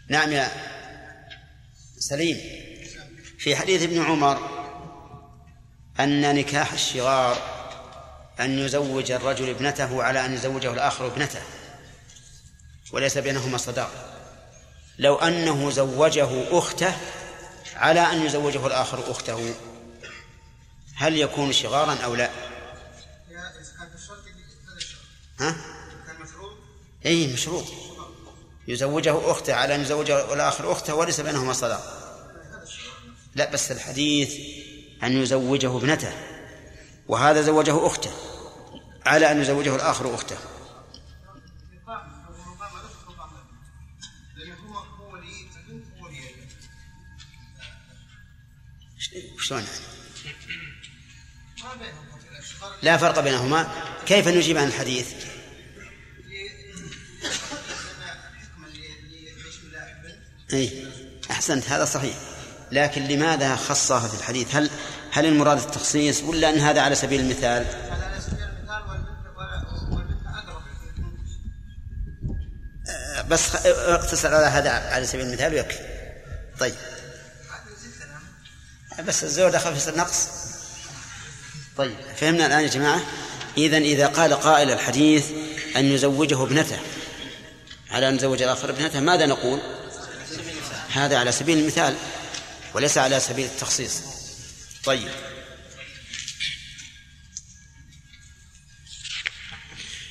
نعم 0.09 0.33
يا 0.33 0.51
سليم. 1.99 2.41
في 3.39 3.57
حديث 3.57 3.83
ابن 3.83 4.03
عمر 4.03 4.67
أن 6.01 6.35
نكاح 6.35 6.73
الشغار 6.73 7.57
أن 8.41 8.59
يزوج 8.59 9.11
الرجل 9.11 9.49
ابنته 9.49 10.03
على 10.03 10.27
أن 10.27 10.35
يزوجه 10.35 10.73
الآخر 10.73 11.07
ابنته 11.07 11.43
وليس 12.93 13.19
بينهما 13.19 13.59
صداق. 13.59 14.16
لو 14.99 15.17
أنه 15.17 15.71
زوجه 15.71 16.59
أخته 16.59 16.95
على 17.77 18.01
أن 18.01 18.27
يزوجه 18.27 18.67
الآخر 18.67 19.11
أخته 19.11 19.55
هل 20.95 21.17
يكون 21.17 21.53
شغارا 21.53 21.95
أو 21.95 22.15
لا؟ 22.15 22.31
ها؟ 25.41 25.57
أي 27.07 27.33
مشروط. 27.33 27.65
يزوجه 28.69 29.31
أخته 29.31 29.55
على 29.55 29.75
أن 29.75 29.81
يزوجه 29.81 30.35
الآخر 30.35 30.73
أخته 30.73 30.95
وليس 30.95 31.21
بينهما 31.21 31.53
صداق 31.53 32.03
لا 33.35 33.51
بس 33.51 33.73
الحديث 33.73 34.35
أن 35.03 35.23
يزوجه 35.23 35.77
ابنته 35.77 36.13
وهذا 37.09 37.43
زوجه 37.43 37.87
أخته 37.87 38.11
على 39.07 39.31
أن 39.31 39.41
يزوجه 39.41 39.77
الآخر 39.77 40.15
أخته. 40.15 40.37
شلون؟ 49.47 49.65
لا 52.83 52.97
فرق 52.97 53.21
بينهما. 53.21 53.69
كيف 54.07 54.29
نجيب 54.29 54.59
عن 54.59 54.67
الحديث؟ 54.67 55.07
إي 60.53 60.87
أحسنت 61.31 61.69
هذا 61.69 61.85
صحيح. 61.85 62.15
لكن 62.73 63.05
لماذا 63.05 63.57
خصها 63.57 64.09
في 64.09 64.15
الحديث؟ 64.15 64.55
هل 64.55 64.71
هل 65.13 65.27
المراد 65.27 65.59
التخصيص 65.59 66.23
ولا 66.23 66.51
أن 66.51 66.59
هذا 66.59 66.81
على 66.81 66.95
سبيل 66.95 67.21
المثال؟ 67.21 67.67
هذا 67.67 68.05
على 68.05 68.21
سبيل 68.21 68.43
المثال 68.43 68.77
بس 73.29 73.67
اقتصر 73.67 74.35
على 74.35 74.47
هذا 74.47 74.71
على 74.71 75.07
سبيل 75.07 75.27
المثال 75.27 75.55
ويكفي. 75.55 75.79
طيب. 76.59 76.75
بس 79.05 79.25
الزوج 79.25 79.53
دخل 79.53 79.77
في 79.77 79.89
النقص. 79.89 80.29
طيب 81.77 81.97
فهمنا 82.17 82.47
الآن 82.47 82.61
يا 82.61 82.69
جماعة؟ 82.69 83.01
إذا 83.59 83.79
إذا 83.79 84.07
قال 84.07 84.35
قائل 84.35 84.71
الحديث 84.71 85.27
أن 85.77 85.85
يزوجه 85.85 86.43
ابنته 86.43 86.79
على 87.91 88.09
أن 88.09 88.17
يزوج 88.17 88.43
الآخر 88.43 88.71
ابنته 88.71 89.01
ماذا 89.01 89.27
نقول؟ 89.27 89.61
هذا 90.93 91.19
على 91.19 91.33
سبيل 91.33 91.59
المثال 91.59 91.97
وليس 92.75 92.99
على 92.99 93.21
سبيل 93.21 93.45
التخصيص. 93.45 94.01
طيب. 94.85 95.09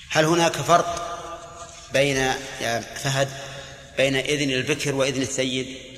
هل 0.09 0.25
هناك 0.25 0.53
فرق 0.53 1.15
بين 1.93 2.17
يا 2.61 2.79
فهد 3.03 3.27
بين 3.97 4.15
إذن 4.15 4.51
البكر 4.51 4.95
وإذن 4.95 5.21
الثيب 5.21 5.94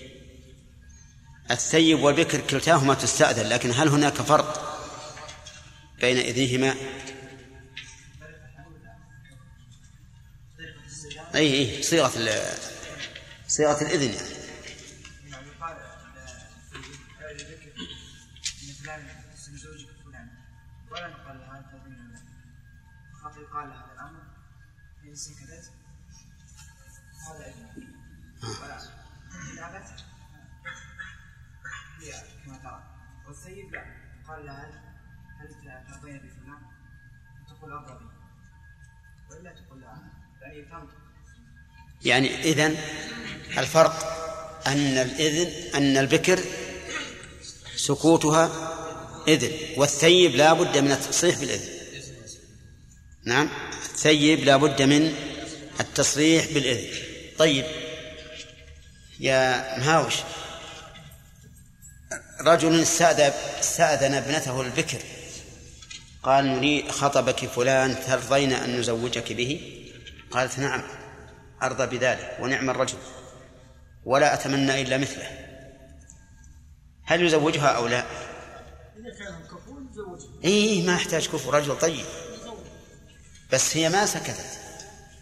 الثيب 1.52 2.00
والبكر 2.00 2.40
كلتاهما 2.40 2.94
تستأذن 2.94 3.50
لكن 3.50 3.72
هل 3.72 3.88
هناك 3.88 4.14
فرق 4.14 4.80
بين 6.02 6.18
إذنهما؟ 6.18 6.76
أي 11.36 11.54
أي 11.54 11.84
صيغة 11.84 12.12
صيغة 13.48 13.82
الإذن 13.82 14.14
يعني. 14.14 14.37
يعني 42.08 42.44
إذن 42.44 42.78
الفرق 43.58 44.14
أن 44.68 44.98
الإذن 44.98 45.52
أن 45.76 45.98
البكر 45.98 46.40
سكوتها 47.76 48.52
إذن 49.28 49.52
والثيب 49.78 50.36
لا 50.36 50.54
بد 50.54 50.78
من 50.78 50.92
التصريح 50.92 51.40
بالإذن. 51.40 51.70
نعم 53.26 53.50
الثيب 53.94 54.40
لا 54.44 54.58
بد 54.58 54.82
من 54.82 55.14
التصريح 55.80 56.46
بالإذن. 56.54 56.88
طيب 57.38 57.66
يا 59.20 59.78
مهاوش 59.80 60.14
رجل 62.42 62.82
استأذن 62.82 64.14
ابنته 64.14 64.62
البكر 64.62 65.00
قال 66.24 66.46
نريد 66.46 66.92
خطبك 66.92 67.46
فلان 67.46 67.96
ترضين 68.08 68.54
أن 68.54 68.80
نزوجك 68.80 69.34
به؟ 69.34 69.84
قالت 70.32 70.60
نعم. 70.60 70.84
أرضى 71.64 71.98
بذلك 71.98 72.38
ونعم 72.40 72.70
الرجل 72.70 72.98
ولا 74.06 74.34
أتمنى 74.34 74.82
إلا 74.82 74.98
مثله. 74.98 75.48
هل 77.04 77.26
يزوجها 77.26 77.68
أو 77.68 77.88
لا؟ 77.88 78.06
يتزوج 79.90 80.20
إيه 80.44 80.88
ما 80.88 80.94
يحتاج 80.96 81.28
كفر 81.28 81.54
رجل 81.54 81.80
طيب. 81.80 82.06
بس 83.54 83.78
هي 83.78 83.90
ما 83.90 84.06
سكتت 84.06 84.60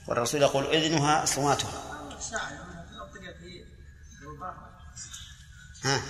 والرسول 0.08 0.42
يقول 0.42 0.66
إذنها 0.76 1.26
صواتها 1.26 1.72
ساعة 2.20 2.54
لما 2.54 2.86
أطلقت 3.04 3.36
هي 3.42 3.66
بالباقة 4.22 4.70
ها. 5.84 6.02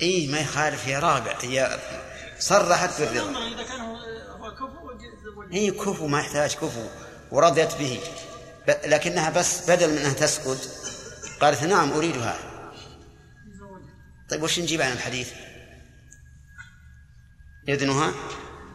إيه 0.00 0.32
ما 0.32 0.38
يخالف 0.40 0.86
هي 0.86 0.98
راجع 0.98 1.38
هي 1.40 1.78
صرحت 2.38 3.00
بالرضا 3.00 3.48
إذا 3.48 3.62
كان 3.62 3.80
هو 3.80 4.54
كفو 4.54 4.88
هي 5.52 5.70
كفو 5.70 6.06
ما 6.06 6.20
يحتاج 6.20 6.54
كفو 6.54 6.86
ورضيت 7.30 7.74
به. 7.74 8.00
لكنها 8.68 9.30
بس 9.30 9.70
بدل 9.70 9.90
من 9.90 9.98
أنها 9.98 10.12
تسكت 10.12 10.70
قالت 11.40 11.62
نعم 11.62 11.92
أريد 11.92 12.16
هذا 12.16 12.72
طيب 14.30 14.42
وش 14.42 14.60
نجيب 14.60 14.80
عن 14.80 14.92
الحديث؟ 14.92 15.32
إذنها 17.68 18.12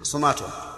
صماتها. 0.01 0.73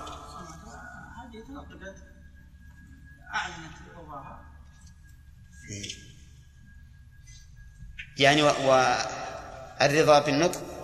يعني 8.18 8.44
و... 8.44 8.48
والرضا 8.48 10.20
بالنطق 10.20 10.75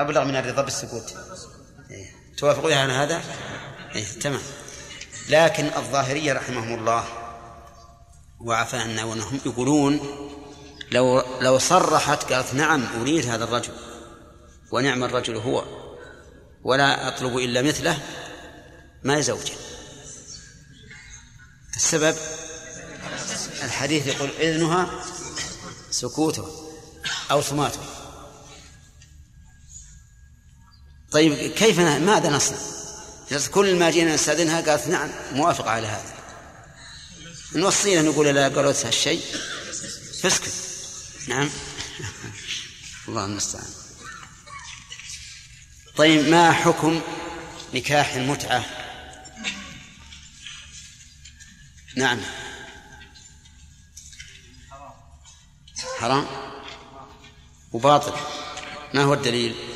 أبلغ 0.00 0.24
من 0.24 0.36
الرضا 0.36 0.62
بالسكوت. 0.62 1.14
توافقون 2.38 2.72
على 2.72 2.92
هذا؟ 2.92 3.22
إيه. 3.94 4.04
تمام 4.04 4.40
لكن 5.28 5.66
الظاهرية 5.76 6.32
رحمهم 6.32 6.78
الله 6.78 7.04
وعفى 8.40 8.76
عنا 8.76 9.04
ونهم 9.04 9.40
يقولون 9.46 10.00
لو 10.92 11.22
لو 11.40 11.58
صرحت 11.58 12.32
قالت 12.32 12.54
نعم 12.54 12.86
أريد 13.00 13.26
هذا 13.26 13.44
الرجل 13.44 13.72
ونعم 14.72 15.04
الرجل 15.04 15.36
هو 15.36 15.64
ولا 16.64 17.08
أطلب 17.08 17.36
إلا 17.36 17.62
مثله 17.62 17.98
ما 19.02 19.16
يزوجه 19.16 19.54
السبب 21.76 22.16
الحديث 23.62 24.06
يقول 24.06 24.30
إذنها 24.40 24.90
سكوته 25.90 26.48
أو 27.30 27.40
صماته 27.40 27.80
طيب 31.14 31.52
كيف 31.52 31.80
ماذا 31.80 32.30
نصنع؟ 32.30 32.58
كل 33.50 33.78
ما 33.78 33.90
جينا 33.90 34.14
نستأذنها 34.14 34.60
قالت 34.60 34.86
نعم 34.88 35.10
موافقة 35.32 35.70
على 35.70 35.86
هذا. 35.86 36.14
نوصيها 37.54 38.02
نقول 38.02 38.26
لا 38.26 38.48
قالت 38.48 38.86
هالشيء. 38.86 39.22
فاسكت 40.22 40.52
نعم. 41.28 41.50
الله 43.08 43.24
المستعان. 43.24 43.70
طيب 45.96 46.28
ما 46.28 46.52
حكم 46.52 47.00
نكاح 47.74 48.14
المتعة؟ 48.14 48.64
نعم. 51.96 52.20
حرام. 55.98 56.26
وباطل. 57.72 58.12
ما 58.94 59.02
هو 59.02 59.14
الدليل؟ 59.14 59.73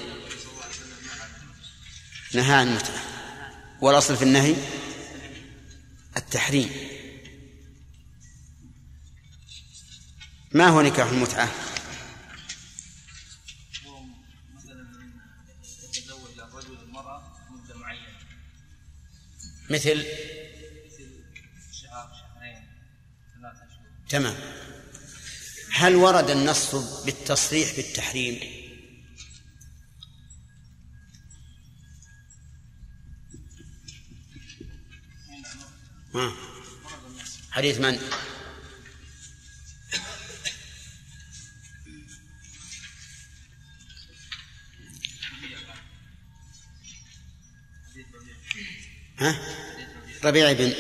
نهى 2.35 2.55
عن 2.55 2.68
المتعة. 2.68 3.03
والأصل 3.81 4.16
في 4.16 4.22
النهي 4.22 4.57
التحريم. 6.16 6.70
ما 10.53 10.68
هو 10.68 10.81
نكاح 10.81 11.09
المتعة؟ 11.09 11.49
مثل؟ 19.70 20.05
شهر 21.72 22.11
شهرين 22.20 22.68
ثلاثة 23.35 23.66
تمام. 24.09 24.37
هل 25.72 25.97
ورد 25.97 26.31
النص 26.31 26.74
بالتصريح 27.05 27.76
بالتحريم؟ 27.76 28.58
ها 36.19 36.33
حديث 37.51 37.79
من؟ 37.81 37.99
ها؟ 49.19 49.39
ربيع 50.25 50.53
بن 50.53 50.73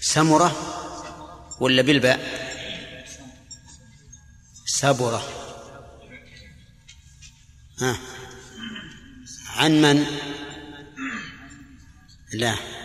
سمرة 0.00 0.50
ولا 1.60 1.82
بالباء 1.82 2.42
سبرة. 4.66 5.22
ها؟ 7.80 7.98
عن 9.56 9.82
من؟ 9.82 10.06
لا. 12.32 12.81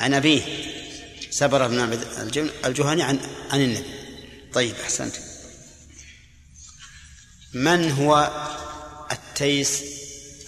عن 0.00 0.14
أبيه. 0.14 0.72
سبر 1.30 1.68
بن 1.68 1.80
عبد 1.80 2.36
الجهني 2.64 3.02
عن 3.02 3.20
عن 3.50 3.60
النبي. 3.60 4.02
طيب 4.54 4.74
أحسنت. 4.74 5.16
من 7.54 7.90
هو 7.92 8.30
التيس 9.12 9.82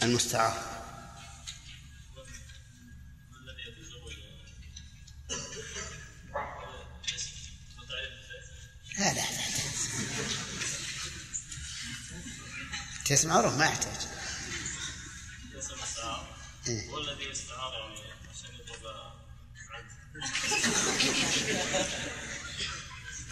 المستعار؟ 0.02 0.74
لا 8.98 9.04
لا 9.04 9.20
لا 9.20 9.24
تيس 13.04 13.24
معروف 13.24 13.54
ما 13.54 13.64
يحتاج. 13.64 14.08
إيه. 16.68 16.90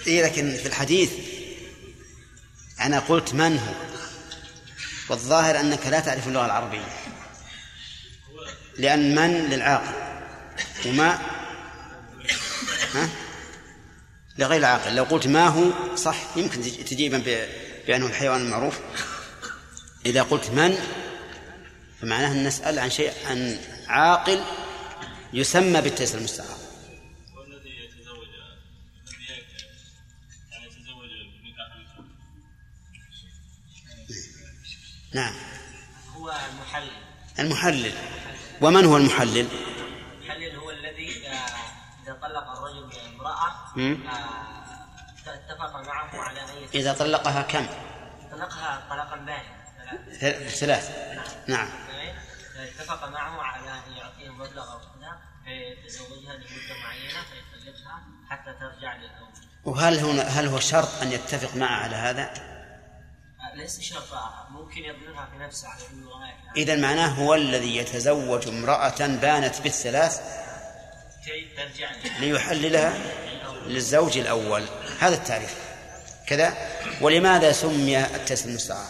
إيه 0.07 0.25
لكن 0.25 0.57
في 0.57 0.67
الحديث 0.67 1.11
أنا 2.81 2.99
قلت 2.99 3.35
من 3.35 3.59
هو؟ 3.59 3.75
والظاهر 5.09 5.61
أنك 5.61 5.87
لا 5.87 6.01
تعرف 6.01 6.29
اللغة 6.29 6.47
العربية. 6.47 6.85
لأن 8.79 9.15
من 9.15 9.51
للعاقل 9.51 9.95
وما 10.87 11.19
ها؟ 12.95 13.09
لغير 14.39 14.59
العاقل 14.59 14.95
لو 14.95 15.05
قلت 15.05 15.27
ما 15.27 15.49
هو 15.49 15.97
صح 15.97 16.17
يمكن 16.37 16.63
تجيبا 16.63 17.23
بأنه 17.87 18.07
الحيوان 18.07 18.41
المعروف. 18.41 18.79
إذا 20.07 20.23
قلت 20.23 20.51
من 20.51 20.79
فمعناه 22.01 22.33
أن 22.33 22.45
نسأل 22.45 22.79
عن 22.79 22.91
شيء 22.91 23.13
عن 23.27 23.59
عاقل 23.87 24.45
يسمى 25.33 25.81
بالتيسير 25.81 26.19
المستعار. 26.19 26.62
نعم. 35.15 35.35
هو 36.17 36.33
المحلل. 36.53 36.91
المحلل. 37.39 37.93
ومن 38.61 38.85
هو 38.85 38.97
المحلل؟ 38.97 39.47
المحلل 40.23 40.57
هو 40.57 40.71
الذي 40.71 41.09
إذا 42.05 42.19
طلق 42.23 42.51
الرجل 42.51 42.91
امرأة. 43.15 43.51
آه، 43.79 44.73
اتفق 45.27 45.77
معه 45.87 46.11
على 46.21 46.41
أن 46.41 46.47
إذا 46.75 46.93
طلقها 46.93 47.43
كم؟ 47.43 47.67
طلقها 48.33 48.87
طلاقا 48.91 49.43
ثل- 50.21 50.51
ثلاث 50.51 50.91
نعم. 51.47 51.69
اتفق 52.57 53.09
معه 53.09 53.43
على 53.43 53.71
أن 53.71 53.93
يعطيه 53.97 54.31
مبلغ 54.31 54.73
أو 54.73 54.79
كذا 54.79 55.19
فيتزوجها 55.45 56.35
لمدة 56.37 56.75
معينة 56.85 57.21
فيطلقها 57.31 58.03
حتى 58.31 58.53
ترجع 58.61 58.97
للأول 58.97 59.33
وهل 59.65 59.99
هنا 59.99 60.23
هل 60.23 60.47
هو 60.47 60.61
شرط 60.61 61.03
أن 61.03 61.13
يتفق 61.13 61.57
معه 61.57 61.77
على 61.83 61.97
هذا؟ 61.97 62.52
ليس 63.55 63.81
شرطا 63.81 64.49
ممكن 64.51 64.85
يظنها 64.85 65.27
في 65.27 65.39
نفسه 65.39 65.69
غاية 65.69 66.53
إذا 66.57 66.77
معناه 66.77 67.09
هو 67.09 67.35
الذي 67.35 67.77
يتزوج 67.77 68.49
امرأة 68.49 69.07
بانت 69.07 69.61
بالثلاث 69.61 70.21
كي 71.25 71.55
ترجع 71.57 71.91
له. 71.91 72.19
ليحللها 72.19 72.99
للزوج 73.67 74.19
الأول 74.19 74.69
هذا 75.01 75.15
التعريف 75.15 75.55
كذا 76.27 76.69
ولماذا 77.01 77.53
سمي 77.53 78.05
التسليم 78.05 78.51
المستعار؟ 78.51 78.89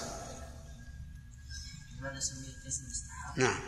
لماذا 2.01 2.21
سمي 2.21 2.47
التيسير 2.47 2.85
مستحب؟ 2.87 3.39
نعم 3.39 3.61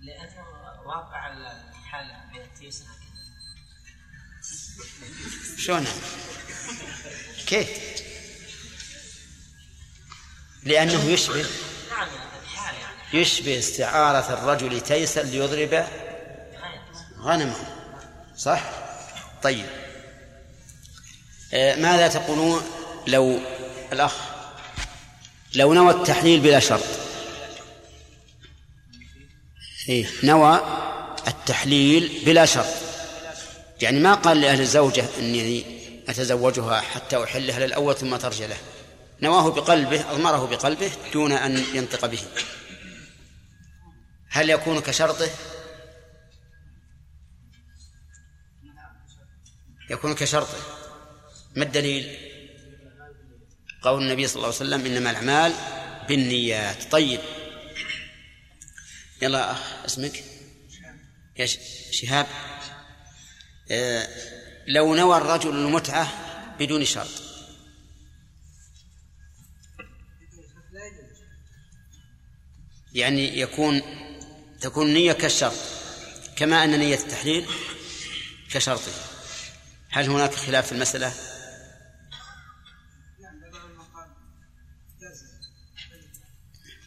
لأنه 0.00 0.44
واقع 0.86 1.26
الحالة 1.26 2.44
التيسير 2.44 2.86
هكذا 2.86 3.10
شلون؟ 5.58 5.86
كيف؟ 7.46 7.89
لأنه 10.64 11.04
يشبه 11.04 11.34
نعم 11.34 11.44
يعني 11.90 12.30
الحال 12.42 12.74
يعني. 12.74 13.20
يشبه 13.22 13.58
استعارة 13.58 14.32
الرجل 14.32 14.80
تيسا 14.80 15.20
ليضرب 15.20 15.86
غنمه 17.20 17.56
صح؟ 18.36 18.62
طيب. 19.42 19.66
آه، 21.52 21.76
ماذا 21.76 22.08
تقولون 22.08 22.62
لو 23.06 23.38
الأخ 23.92 24.14
لو 25.54 25.74
نوى 25.74 25.90
التحليل 25.90 26.40
بلا 26.40 26.60
شرط؟ 26.60 26.84
إيه 29.88 30.06
نوى 30.22 30.60
التحليل 31.28 32.22
بلا 32.26 32.44
شرط. 32.44 32.74
يعني 33.80 34.00
ما 34.00 34.14
قال 34.14 34.40
لأهل 34.40 34.60
الزوجة 34.60 35.04
أني 35.18 35.64
أتزوجها 36.08 36.80
حتى 36.80 37.24
أحلها 37.24 37.66
للأول 37.66 37.96
ثم 37.96 38.16
ترجع 38.16 38.46
له. 38.46 38.56
نواه 39.22 39.50
بقلبه 39.50 40.10
أضمره 40.10 40.46
بقلبه 40.46 40.92
دون 41.12 41.32
أن 41.32 41.64
ينطق 41.74 42.06
به. 42.06 42.22
هل 44.28 44.50
يكون 44.50 44.80
كشرطه؟ 44.80 45.30
يكون 49.90 50.14
كشرطه. 50.14 50.58
ما 51.56 51.64
الدليل؟ 51.64 52.16
قول 53.82 54.02
النبي 54.02 54.26
صلى 54.26 54.36
الله 54.36 54.46
عليه 54.46 54.56
وسلم 54.56 54.86
إنما 54.86 55.10
الأعمال 55.10 55.54
بالنيات. 56.08 56.92
طيب. 56.92 57.20
يلا 59.22 59.52
أخ 59.52 59.84
اسمك؟ 59.84 60.24
يا 61.36 61.46
شهاب. 61.90 62.26
آه 63.70 64.08
لو 64.66 64.94
نوى 64.94 65.16
الرجل 65.16 65.50
المتعة 65.50 66.08
بدون 66.58 66.84
شرط 66.84 67.29
يعني 72.94 73.40
يكون 73.40 73.82
تكون 74.60 74.94
نية 74.94 75.12
كالشرط 75.12 75.56
كما 76.36 76.64
أن 76.64 76.78
نية 76.78 76.94
التحليل 76.94 77.46
كشرطه. 78.50 78.92
هل 79.90 80.10
هناك 80.10 80.34
خلاف 80.34 80.66
في 80.66 80.72
المسألة؟ 80.72 81.12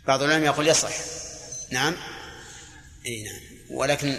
بعض 0.08 0.22
العلماء 0.22 0.54
يقول 0.54 0.68
يصح. 0.68 0.94
نعم؟ 1.72 1.96
إي 3.06 3.24
نعم. 3.24 3.42
ولكن 3.70 4.18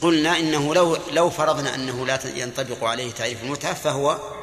قلنا 0.00 0.38
إنه 0.38 0.74
لو 0.74 0.96
لو 1.10 1.30
فرضنا 1.30 1.74
أنه 1.74 2.06
لا 2.06 2.20
ينطبق 2.36 2.84
عليه 2.84 3.12
تعريف 3.12 3.42
المتعة 3.42 3.74
فهو 3.74 4.34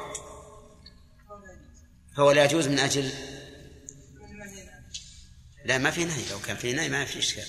فهو 2.17 2.31
لا 2.31 2.43
يجوز 2.43 2.67
من 2.67 2.79
أجل 2.79 3.11
لا 5.65 5.77
ما 5.77 5.91
في 5.91 6.05
نهي. 6.05 6.29
لو 6.29 6.39
كان 6.39 6.57
في 6.57 6.73
نهي 6.73 6.89
ما 6.89 7.05
في 7.05 7.19
إشكال. 7.19 7.47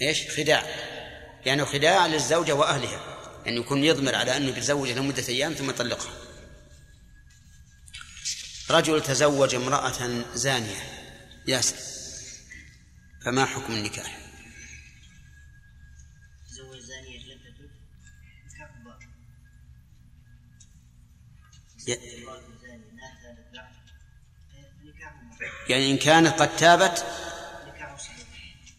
إيش؟ 0.00 0.30
خداع. 0.30 0.62
يعني 1.46 1.64
خداع 1.64 2.06
للزوجة 2.06 2.52
وأهلها. 2.52 3.18
يعني 3.44 3.56
يكون 3.56 3.84
يضمر 3.84 4.14
على 4.14 4.36
أنه 4.36 4.52
بيتزوجها 4.52 4.94
لمدة 4.94 5.28
أيام 5.28 5.52
ثم 5.52 5.70
يطلقها 5.70 6.12
رجل 8.70 9.02
تزوج 9.02 9.54
امرأة 9.54 10.24
زانية. 10.34 10.76
ياسر. 11.46 11.76
فما 13.24 13.46
حكم 13.46 13.72
النكاح؟ 13.72 14.18
تزوج 16.50 16.78
زانية 16.78 17.22
يعني 25.72 25.90
إن 25.90 25.96
كانت 25.96 26.42
قد 26.42 26.56
تابت 26.56 27.04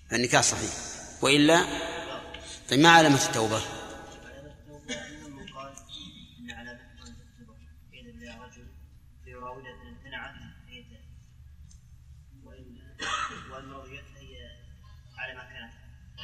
فالنكاح 0.10 0.44
صحيح. 0.44 0.72
وإلا 1.22 1.66
طيب 2.70 2.80
ما 2.80 2.90
علامة 2.90 3.26
التوبة؟ 3.26 3.62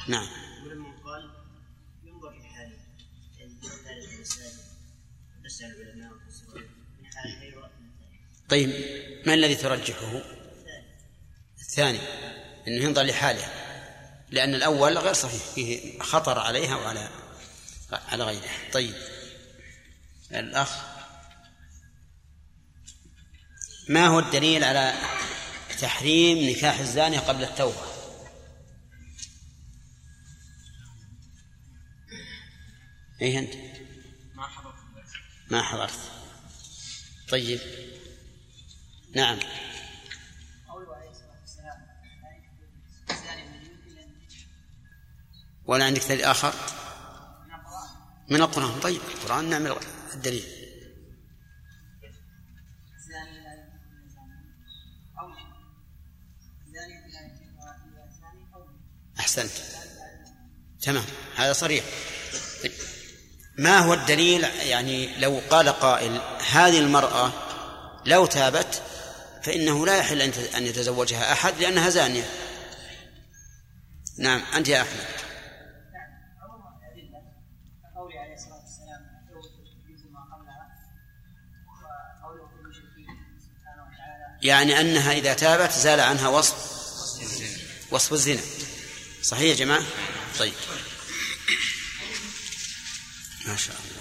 نعم. 0.08 0.26
ولمن 0.64 0.92
قال 1.04 1.30
ينظر 2.04 2.30
في 2.30 2.48
تسع 5.44 5.66
العلماء 5.66 6.12
من 6.98 7.06
حاله 7.06 7.44
يرى 7.44 7.70
طيب 8.48 8.70
ما 9.26 9.34
الذي 9.34 9.54
ترجحه؟ 9.54 10.39
الثاني 11.80 12.00
أنه 12.68 12.84
ينظر 12.84 13.02
لحاله 13.02 13.48
لأن 14.30 14.54
الأول 14.54 14.98
غير 14.98 15.12
صحيح 15.12 15.42
فيه 15.54 15.98
خطر 15.98 16.38
عليها 16.38 16.76
وعلى 16.76 17.08
على 17.92 18.24
غيرها 18.24 18.70
طيب. 18.72 18.94
الأخ 20.32 20.70
ما 23.88 24.06
هو 24.06 24.18
الدليل 24.18 24.64
على 24.64 24.94
تحريم 25.80 26.50
نكاح 26.50 26.78
الزانية 26.78 27.18
قبل 27.18 27.42
التوبة؟ 27.42 27.90
إيه 33.22 33.38
أنت؟ 33.38 33.54
ما 34.34 34.46
حضرت. 34.46 34.74
ما 35.50 35.62
حضرت. 35.62 35.98
طيب. 37.28 37.60
نعم. 39.14 39.38
ولا 45.70 45.84
عندك 45.84 46.04
دليل 46.04 46.24
آخر؟ 46.24 46.54
من 48.28 48.42
القرآن. 48.42 48.80
طيب 48.80 49.00
القرآن 49.14 49.50
نعمل 49.50 49.76
الدليل. 50.14 50.44
أحسنت. 59.18 59.50
تمام 60.82 61.04
هذا 61.36 61.52
صريح. 61.52 61.84
طيب. 62.62 62.72
ما 63.58 63.78
هو 63.78 63.94
الدليل؟ 63.94 64.44
يعني 64.44 65.18
لو 65.18 65.40
قال 65.50 65.68
قائل 65.68 66.20
هذه 66.50 66.78
المرأة 66.78 67.32
لو 68.06 68.26
تابت 68.26 68.82
فإنه 69.42 69.86
لا 69.86 69.96
يحل 69.96 70.22
أن 70.56 70.66
يتزوجها 70.66 71.32
أحد 71.32 71.54
لأنها 71.60 71.88
زانية. 71.88 72.30
نعم 74.18 74.42
أنت 74.54 74.68
يا 74.68 74.82
أحمد. 74.82 75.19
يعني 84.42 84.80
أنها 84.80 85.12
إذا 85.12 85.34
تابت 85.34 85.72
زال 85.72 86.00
عنها 86.00 86.28
وصف 86.28 86.54
وصف 87.90 88.12
الزنا. 88.12 88.42
صحيح 89.22 89.42
يا 89.42 89.54
جماعة؟ 89.54 89.84
طيب. 90.38 90.52
ما 93.46 93.56
شاء 93.56 93.76
الله. 93.76 94.00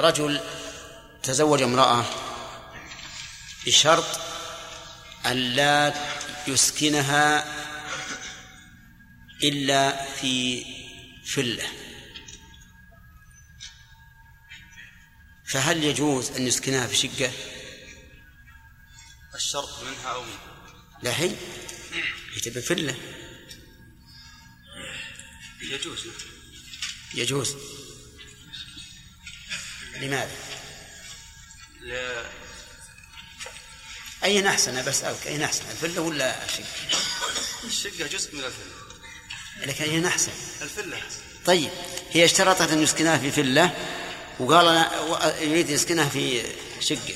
رجل 0.00 0.40
تزوج 1.22 1.62
امرأة 1.62 2.04
بشرط 3.66 4.20
أن 5.26 5.36
لا 5.36 5.94
يسكنها 6.46 7.44
إلا 9.42 10.06
في 10.20 10.64
فلة 11.26 11.68
فهل 15.46 15.84
يجوز 15.84 16.30
أن 16.30 16.46
يسكنها 16.46 16.86
في 16.86 16.96
شقة؟ 16.96 17.32
الشرط 19.34 19.82
منها 19.82 20.08
أو 20.08 20.22
منها. 20.22 20.38
لا 21.02 21.12
حين 21.12 21.36
يتبع 22.36 22.60
فلة. 22.60 22.96
يجوز. 25.60 26.06
يجوز. 27.14 27.56
لماذا؟ 30.00 30.36
ل... 31.80 32.22
أين 34.24 34.46
أحسن؟ 34.46 34.70
أنا 34.70 34.82
بسألك 34.82 35.26
أين 35.26 35.42
أحسن؟ 35.42 35.70
الفلة 35.70 36.00
ولا 36.00 36.44
الشقة؟ 36.44 36.64
الشقة 37.64 38.06
جزء 38.06 38.36
من 38.36 38.44
الفلة. 38.44 38.72
لكن 39.66 39.84
أين 39.84 40.06
أحسن؟ 40.06 40.32
الفلة. 40.62 41.02
طيب 41.46 41.70
هي 42.10 42.24
اشترطت 42.24 42.60
أن 42.70 42.82
يسكنها 42.82 43.18
في 43.18 43.32
فلة 43.32 43.76
وقال 44.38 44.92
يريد 45.42 45.70
يسكنها 45.70 46.08
في 46.08 46.42
شقة. 46.80 47.14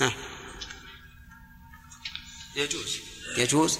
ها. 0.00 0.12
يجوز. 2.56 2.96
يجوز؟ 3.36 3.78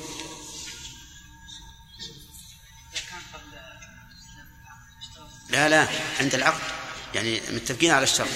لا 5.50 5.68
لا 5.68 5.88
عند 6.20 6.34
العقد. 6.34 6.60
يعني 7.14 7.40
متفقين 7.50 7.90
على 7.90 8.04
الشرط. 8.04 8.28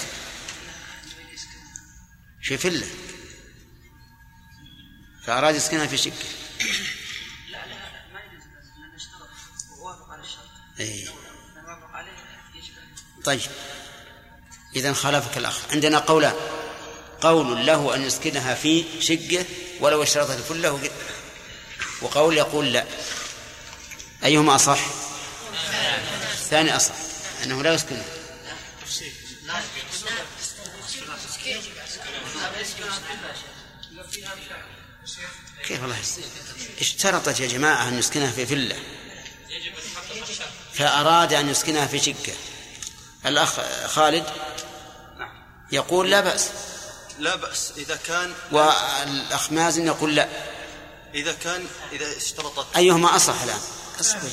في 2.43 2.57
فلة. 2.59 2.87
فأراد 5.25 5.55
يسكنها 5.55 5.87
في 5.87 5.97
شقة 5.97 6.13
لا 7.51 7.67
لا 7.67 7.67
لا 7.67 8.13
ما 8.13 8.21
يجوز 8.21 8.43
بس 8.43 8.67
لأنه 8.79 8.97
اشترط 8.97 9.29
ووافق 9.81 10.11
على 10.11 10.23
الشرط. 10.23 10.49
وافق 11.67 11.91
عليه 11.91 12.13
يشبه 12.55 13.23
طيب. 13.25 13.41
إذا 14.77 14.93
خالفك 14.93 15.39
الأخ. 15.39 15.73
عندنا 15.73 15.99
قولان. 15.99 16.35
قول 17.29 17.67
له 17.67 17.95
أن 17.95 18.03
يسكنها 18.07 18.55
في 18.55 18.85
شقة 19.01 19.45
ولو 19.81 20.03
اشترطت 20.03 20.31
الفلة 20.31 20.73
وق- 20.73 20.91
وقول 22.03 22.37
يقول 22.39 22.73
لا. 22.73 22.85
أيهما 24.25 24.55
أصح؟ 24.55 24.79
الثاني 26.33 26.77
أصح 26.77 26.95
أنه 27.45 27.63
لا 27.63 27.75
يسكنها 27.75 28.05
كيف 35.69 35.85
الله؟ 35.85 35.97
اشترطت 36.81 37.41
يا 37.41 37.47
جماعة 37.47 37.89
أن 37.89 37.99
يسكنها 37.99 38.31
في 38.31 38.47
فلة 38.47 38.77
فأراد 40.75 41.33
أن 41.33 41.49
يسكنها 41.49 41.87
في 41.87 41.99
شقة. 41.99 42.33
الأخ 43.27 43.61
خالد 43.87 44.25
يقول 45.73 46.11
لا 46.11 46.21
بأس. 46.21 46.49
لا 47.19 47.37
بأس. 47.37 47.73
إذا 47.77 47.97
كان 48.07 48.33
والأخ 48.53 49.53
مازن 49.53 49.87
يقول 49.87 50.15
لا. 50.15 50.29
إذا 51.15 51.33
كان 51.33 51.67
إذا 51.93 52.17
اشترطت. 52.17 52.77
أيهما 52.77 53.17
أصح 53.17 53.43
الآن؟ 53.43 53.61
اصبر 54.01 54.29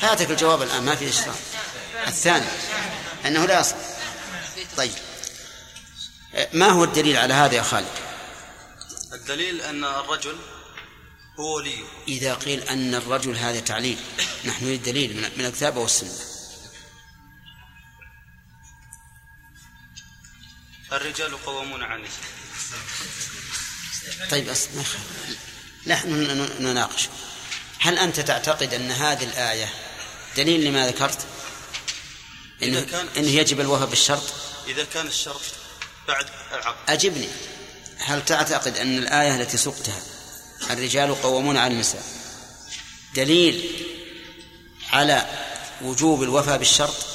فاتك 0.00 0.30
الجواب 0.30 0.62
الآن 0.62 0.82
ما 0.82 0.94
في 0.96 1.08
إشراف 1.08 1.40
الثاني 2.06 2.46
أنه 3.26 3.44
لا 3.46 3.60
يصح 3.60 3.76
طيب. 4.76 4.92
ما 6.52 6.66
هو 6.68 6.84
الدليل 6.84 7.16
على 7.16 7.34
هذا 7.34 7.54
يا 7.54 7.62
خالد؟ 7.62 7.88
الدليل 9.12 9.60
أن 9.62 9.84
الرجل 9.84 10.36
هو 11.40 11.56
وليه 11.56 11.84
إذا 12.08 12.34
قيل 12.34 12.60
أن 12.62 12.94
الرجل 12.94 13.36
هذا 13.36 13.60
تعليل 13.60 13.98
نحن 14.44 14.64
نريد 14.64 14.82
دليل 14.82 15.16
من- 15.16 15.30
من 15.38 15.44
الكتاب 15.46 15.76
والسنة. 15.76 16.10
الرجال 20.92 21.44
قوامون 21.46 21.82
على 21.82 21.94
النساء 21.96 22.20
طيب 24.30 24.48
يخالف. 24.48 24.96
نحن 25.86 26.08
نناقش. 26.60 27.08
هل 27.78 27.98
أنت 27.98 28.20
تعتقد 28.20 28.74
أن 28.74 28.90
هذه 28.90 29.24
الآية 29.24 29.68
دليل 30.36 30.64
لما 30.64 30.86
ذكرت؟ 30.86 31.26
إنه, 32.62 32.78
إذا 32.78 32.86
كان- 32.90 33.08
إنه 33.16 33.28
يجب 33.28 33.60
الوفاء 33.60 33.86
بالشرط؟ 33.88 34.32
إذا 34.68 34.84
كان 34.84 35.06
الشرط 35.06 35.40
بعد 36.08 36.26
العقد. 36.52 36.90
أجبني. 36.90 37.28
هل 37.98 38.24
تعتقد 38.24 38.76
أن 38.78 38.98
الآية 38.98 39.36
التي 39.36 39.56
سقتها 39.56 40.02
الرجال 40.70 41.22
قوامون 41.22 41.56
على 41.56 41.74
النساء 41.74 42.02
دليل 43.14 43.70
على 44.92 45.26
وجوب 45.82 46.22
الوفاء 46.22 46.58
بالشرط؟ 46.58 47.06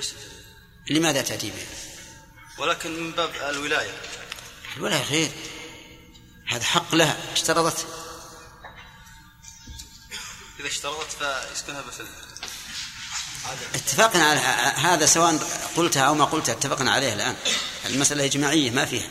ليس 0.00 0.14
لماذا 0.90 1.22
تأتي 1.22 1.50
به؟ 1.50 1.66
ولكن 2.58 3.02
من 3.02 3.12
باب 3.12 3.30
الولاية. 3.34 3.90
الولاية 4.76 5.02
غير. 5.02 5.30
هذا 6.46 6.64
حق 6.64 6.94
لها. 6.94 7.16
اشترطت. 7.32 7.86
إذا 10.60 10.68
اشترطت 10.68 11.12
فيسكنها 11.12 11.80
بفلة. 11.80 12.08
اتفقنا 13.74 14.24
على 14.24 14.40
هذا 14.76 15.06
سواء 15.06 15.36
قلتها 15.76 16.02
أو 16.02 16.14
ما 16.14 16.24
قلتها 16.24 16.52
اتفقنا 16.52 16.92
عليه 16.92 17.12
الآن. 17.12 17.36
المسألة 17.86 18.24
إجماعية 18.24 18.70
ما 18.70 18.84
فيها. 18.84 19.08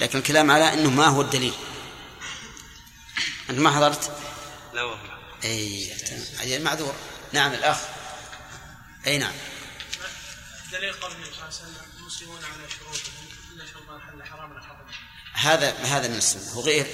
لكن 0.00 0.18
الكلام 0.18 0.50
على 0.50 0.72
أنه 0.72 0.90
ما 0.90 1.06
هو 1.06 1.20
الدليل. 1.20 1.54
أنت 3.50 3.58
ما 3.58 3.70
حضرت؟ 3.76 4.16
لا 4.74 4.82
والله. 4.82 5.18
أي 5.44 6.58
معذور. 6.58 6.94
نعم 7.32 7.52
الأخ. 7.52 7.78
أي 9.06 9.18
نعم. 9.18 9.34
دليل 10.72 10.92
قول 10.92 11.12
النبي 11.12 11.24
صلى 11.24 11.34
الله 11.34 11.44
عليه 11.44 11.54
وسلم 11.54 11.86
المسلمون 11.98 12.44
على 12.44 12.70
شروطهم 12.70 13.26
الا 13.52 13.66
شرطا 13.66 13.98
حل 13.98 14.24
حراما 14.24 14.60
حرم 14.60 14.86
هذا 15.32 15.72
هذا 15.72 16.08
من 16.08 16.16
السنة. 16.16 16.58
وغير 16.58 16.86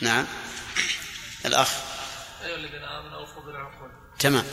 نعم. 0.00 0.26
الأخ. 1.46 1.70
أيها 2.44 2.54
الذين 2.54 2.82
آمنوا 2.82 3.18
أوفوا 3.18 3.42
بالعقول. 3.42 3.90
تمام. 4.18 4.46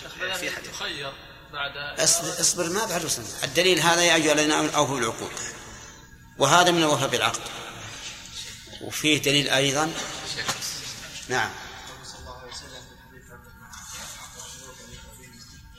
شيخ 0.00 0.14
بيان 0.40 0.64
يخير 0.64 1.12
بعد 1.52 1.98
اصبر, 2.00 2.40
اصبر 2.40 2.68
ما 2.68 2.84
بعد 2.86 3.04
وصلنا 3.04 3.28
الدليل 3.44 3.80
هذا 3.80 4.02
يا 4.02 4.14
أيها 4.14 4.32
الذين 4.32 4.52
آمنوا 4.52 4.72
أوفوا 4.72 4.96
بالعقود 4.96 5.32
وهذا 6.38 6.70
من 6.70 6.78
الوفاء 6.78 7.08
بالعقد 7.08 7.40
وفيه 8.80 9.22
دليل 9.22 9.48
أيضا. 9.48 9.92
نعم. 11.28 11.50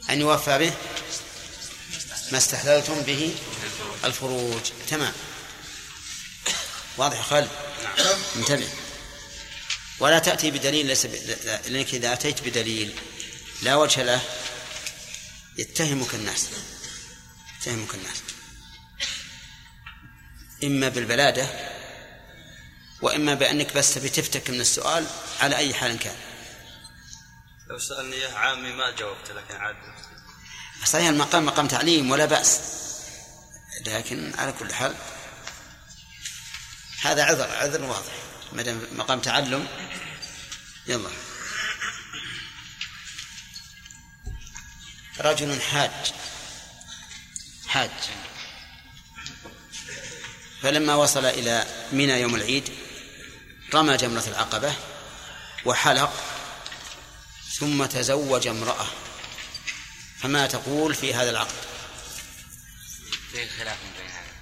أن 0.09 0.21
يوفى 0.21 0.59
به 0.59 0.73
ما 2.31 2.37
استحللتم 2.37 3.01
به 3.01 3.35
الفروج. 4.03 4.61
تمام. 4.89 5.13
واضح 6.97 7.21
خالد؟ 7.21 7.49
انتبه. 8.35 8.69
ولا 9.99 10.19
تأتي 10.19 10.51
بدليل 10.51 10.85
ليس 10.85 11.05
ب... 11.05 11.15
لأنك 11.67 11.93
إذا 11.93 12.13
أتيت 12.13 12.41
بدليل 12.41 12.99
لا 13.61 13.75
وجه 13.75 14.03
له 14.03 14.21
يتهمك 15.57 16.15
الناس. 16.15 16.47
يتهمك 17.61 17.95
الناس. 17.95 18.17
إما 20.63 20.89
بالبلادة 20.89 21.47
وإما 23.01 23.33
بأنك 23.33 23.73
بس 23.73 23.93
تبي 23.93 24.09
تفتك 24.09 24.49
من 24.49 24.61
السؤال 24.61 25.07
على 25.39 25.55
أي 25.55 25.73
حال 25.73 25.99
كان. 25.99 26.15
لو 27.73 27.79
سألني 27.79 28.15
إياه 28.15 28.37
عامي 28.37 28.71
ما 28.73 28.91
جاوبت 28.91 29.31
لكن 29.31 29.55
عاد 29.55 29.75
صحيح 30.85 31.07
المقام 31.07 31.45
مقام 31.45 31.67
تعليم 31.67 32.11
ولا 32.11 32.25
بأس. 32.25 32.59
لكن 33.85 34.33
على 34.37 34.51
كل 34.51 34.73
حال 34.73 34.95
هذا 37.01 37.23
عذر 37.23 37.49
عذر 37.49 37.83
واضح. 37.83 38.13
ما 38.51 38.61
دام 38.61 38.87
مقام 38.91 39.19
تعلم 39.19 39.67
يلا. 40.87 41.09
رجل 45.19 45.61
حاج 45.61 46.13
حاج. 47.67 47.91
فلما 50.61 50.95
وصل 50.95 51.25
إلى 51.25 51.65
منى 51.91 52.21
يوم 52.21 52.35
العيد 52.35 52.69
رمى 53.73 53.97
جمرة 53.97 54.23
العقبة 54.27 54.73
وحلق 55.65 56.32
ثم 57.59 57.85
تزوج 57.85 58.47
امرأة. 58.47 58.87
فما 60.19 60.47
تقول 60.47 60.95
في 60.95 61.13
هذا 61.13 61.29
العقد؟ 61.29 61.55
فيه 63.31 63.49
خلاف 63.57 63.77
بين 63.97 64.11
هذا. 64.11 64.33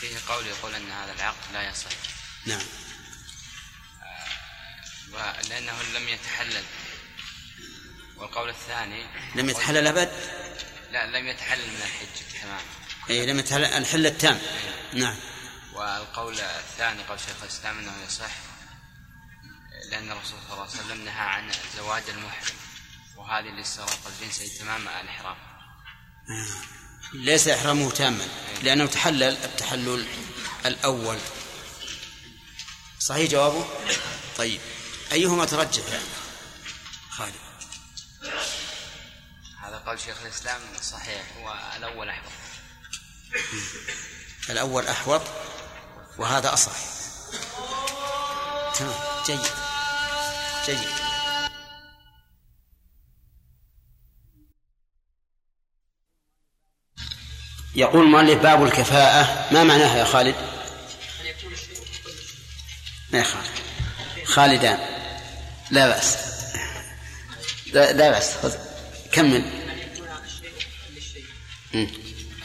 فيه 0.00 0.16
قول 0.28 0.46
يقول 0.46 0.74
أن 0.74 0.90
هذا 0.90 1.12
العقد 1.12 1.52
لا 1.52 1.70
يصح. 1.70 1.90
نعم. 2.46 2.66
لأنه 5.48 5.82
لم 5.82 6.08
يتحلل. 6.08 6.64
والقول 8.16 8.48
الثاني 8.48 9.06
لم 9.34 9.50
يتحلل 9.50 9.86
أبد؟ 9.86 10.12
لا 10.90 11.06
لم 11.06 11.26
يتحلل 11.28 11.68
من 11.68 11.82
الحج 11.82 12.40
تماما. 12.40 12.60
أي 13.10 13.26
لم 13.26 13.38
يتحلل 13.38 13.64
الحل 13.64 14.06
التام. 14.06 14.40
نعم. 14.92 15.16
والقول 15.72 16.40
الثاني 16.40 17.02
قول 17.02 17.20
شيخ 17.20 17.42
الإسلام 17.42 17.78
أنه 17.78 17.92
يصح. 18.06 18.49
لأن 19.90 20.10
الرسول 20.10 20.38
صلى 20.48 20.52
الله 20.52 20.62
عليه 20.62 20.72
وسلم 20.72 21.04
نهى 21.04 21.20
عن 21.20 21.50
زواج 21.76 22.02
المحرم 22.08 22.56
وهذه 23.16 23.46
لاستغراق 23.46 23.98
الجنس 24.06 24.58
تمام 24.58 24.88
الإحرام. 24.88 25.36
ليس 27.12 27.48
إحرامه 27.48 27.90
تاما 27.90 28.28
لأنه 28.62 28.86
تحلل 28.86 29.22
التحلل 29.22 30.06
الأول. 30.66 31.18
صحيح 32.98 33.30
جوابه؟ 33.30 33.68
طيب. 34.36 34.60
أيهما 35.12 35.44
ترجح 35.44 35.84
يعني؟ 35.88 36.04
خالد. 37.10 37.34
هذا 39.62 39.82
قول 39.86 40.00
شيخ 40.00 40.16
الإسلام 40.22 40.60
صحيح 40.82 41.22
هو 41.36 41.58
الأول 41.76 42.08
أحوط. 42.08 42.32
الأول 44.50 44.86
أحوط 44.86 45.22
وهذا 46.18 46.52
أصح. 46.52 46.76
تمام 48.74 49.24
جيد. 49.26 49.69
جيد. 50.74 51.10
يقول 57.74 58.04
المؤلف 58.04 58.42
باب 58.42 58.64
الكفاءة. 58.64 59.52
ما 59.54 59.64
معناها 59.64 59.98
يا 59.98 60.04
خالد؟ 60.04 60.34
ما 63.12 63.18
يا 63.18 63.24
خالد. 63.24 63.50
خالدان. 64.24 64.78
لا 65.70 65.88
بأس. 65.88 66.16
لا, 67.72 67.92
لا 67.92 68.10
بأس. 68.10 68.56
كمل. 69.12 69.44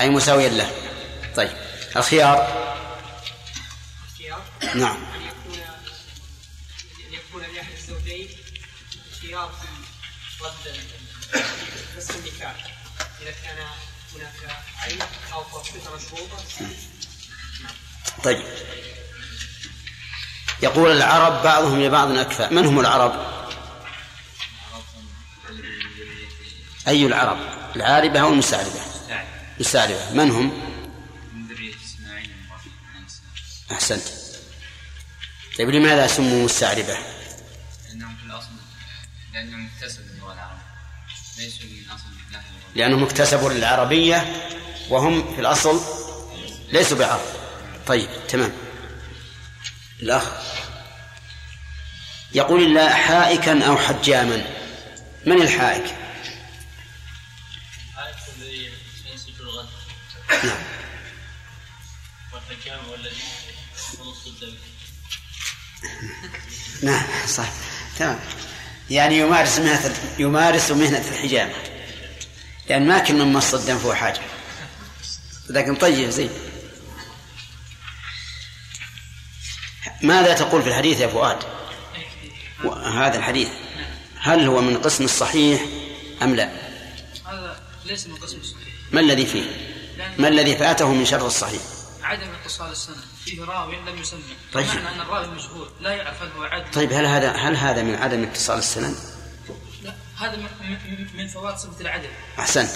أي 0.01 0.09
مساويا 0.09 0.49
له؟ 0.49 0.71
طيب. 1.35 1.51
الخيار. 1.95 2.65
نعم. 4.75 5.14
طيب. 18.23 18.43
يقول 20.63 20.91
العرب 20.91 21.43
بعضهم 21.43 21.81
لبعض 21.83 22.11
أكفى. 22.11 22.47
من 22.51 22.65
هم 22.65 22.79
العرب؟ 22.79 23.35
أي 26.87 27.05
العرب؟ 27.05 27.37
العاربة 27.75 28.19
أو 28.19 28.29
المستعربة 28.29 28.79
المستعربة 29.55 30.11
من 30.13 30.31
هم؟ 30.31 30.61
أحسنت. 33.71 34.03
طيب 35.57 35.69
لماذا 35.69 36.07
سموا 36.07 36.45
مستعربة 36.45 36.97
لأنهم 37.89 38.15
في 38.17 38.23
الأصل 38.25 38.47
لأنهم 39.33 39.69
اكتسبوا 39.75 40.14
لأنهم 42.75 43.03
اكتسبوا 43.03 43.51
العربية 43.51 44.51
وهم 44.89 45.35
في 45.35 45.41
الأصل 45.41 45.81
ليسوا 46.71 46.97
بعرب. 46.97 47.21
طيب 47.87 48.09
تمام. 48.27 48.51
الأخ. 50.01 50.31
يقول 52.33 52.63
الله 52.63 52.89
حائكا 52.89 53.67
أو 53.67 53.77
حجاما. 53.77 54.47
من 55.25 55.41
الحائك؟ 55.41 55.95
هذا 57.95 58.15
الذي 58.37 58.71
ينسج 59.11 59.41
الغد. 59.41 59.69
نعم. 60.43 60.63
والحكام 62.33 62.79
هو 62.85 62.95
الذي 62.95 63.15
الدم 64.27 64.55
نعم 66.83 67.27
صح. 67.27 67.49
تمام. 67.99 68.19
يعني 68.89 69.19
يمارس 69.19 69.59
مهنة 69.59 69.95
يمارس 70.19 70.71
مهنة 70.71 71.05
الحجامة 71.11 71.53
لأن 72.69 72.87
ما 72.87 72.99
كل 72.99 73.13
من 73.13 73.33
مص 73.33 73.53
الدم 73.53 73.77
فهو 73.77 73.93
حاجة. 73.93 74.21
لكن 75.49 75.75
طيب 75.75 76.09
زين. 76.09 76.29
ماذا 80.01 80.33
تقول 80.33 80.63
في 80.63 80.69
الحديث 80.69 80.99
يا 80.99 81.07
فؤاد؟ 81.07 81.37
هذا 82.85 83.17
الحديث. 83.17 83.49
هل 84.19 84.47
هو 84.47 84.61
من 84.61 84.77
قسم 84.77 85.03
الصحيح 85.03 85.61
أم 86.21 86.35
لا؟ 86.35 86.49
هذا 87.25 87.59
ليس 87.85 88.07
من 88.07 88.15
قسم 88.15 88.37
الصحيح. 88.37 88.67
ما 88.91 88.99
الذي 88.99 89.25
فيه؟ 89.25 89.43
ما 90.17 90.27
الذي 90.27 90.57
فاته 90.57 90.93
من 90.93 91.05
شر 91.05 91.27
الصحيح؟ 91.27 91.61
عدم 92.03 92.27
اتصال 92.41 92.71
السند. 92.71 92.97
فيه 93.25 93.43
راوي 93.45 93.75
لم 93.75 93.97
يسمى. 94.01 94.19
طيب. 94.53 94.65
بمعنى 94.65 94.89
أن 94.89 95.01
الراوي 95.01 95.27
مجهول 95.27 95.69
لا 95.81 95.91
يعرف 95.91 96.21
هل 96.23 96.29
هو 96.37 96.43
عدل. 96.43 96.71
طيب 96.71 96.93
هل 96.93 97.05
هذا 97.05 97.31
هل 97.31 97.55
هذا 97.57 97.81
من 97.83 97.95
عدم 97.95 98.23
اتصال 98.23 98.57
السند 98.57 98.95
لا 99.83 99.93
هذا 100.19 100.35
من- 101.15 101.27
فوات 101.27 101.57
صفة 101.59 101.81
العدل. 101.81 102.09
أحسنت. 102.39 102.69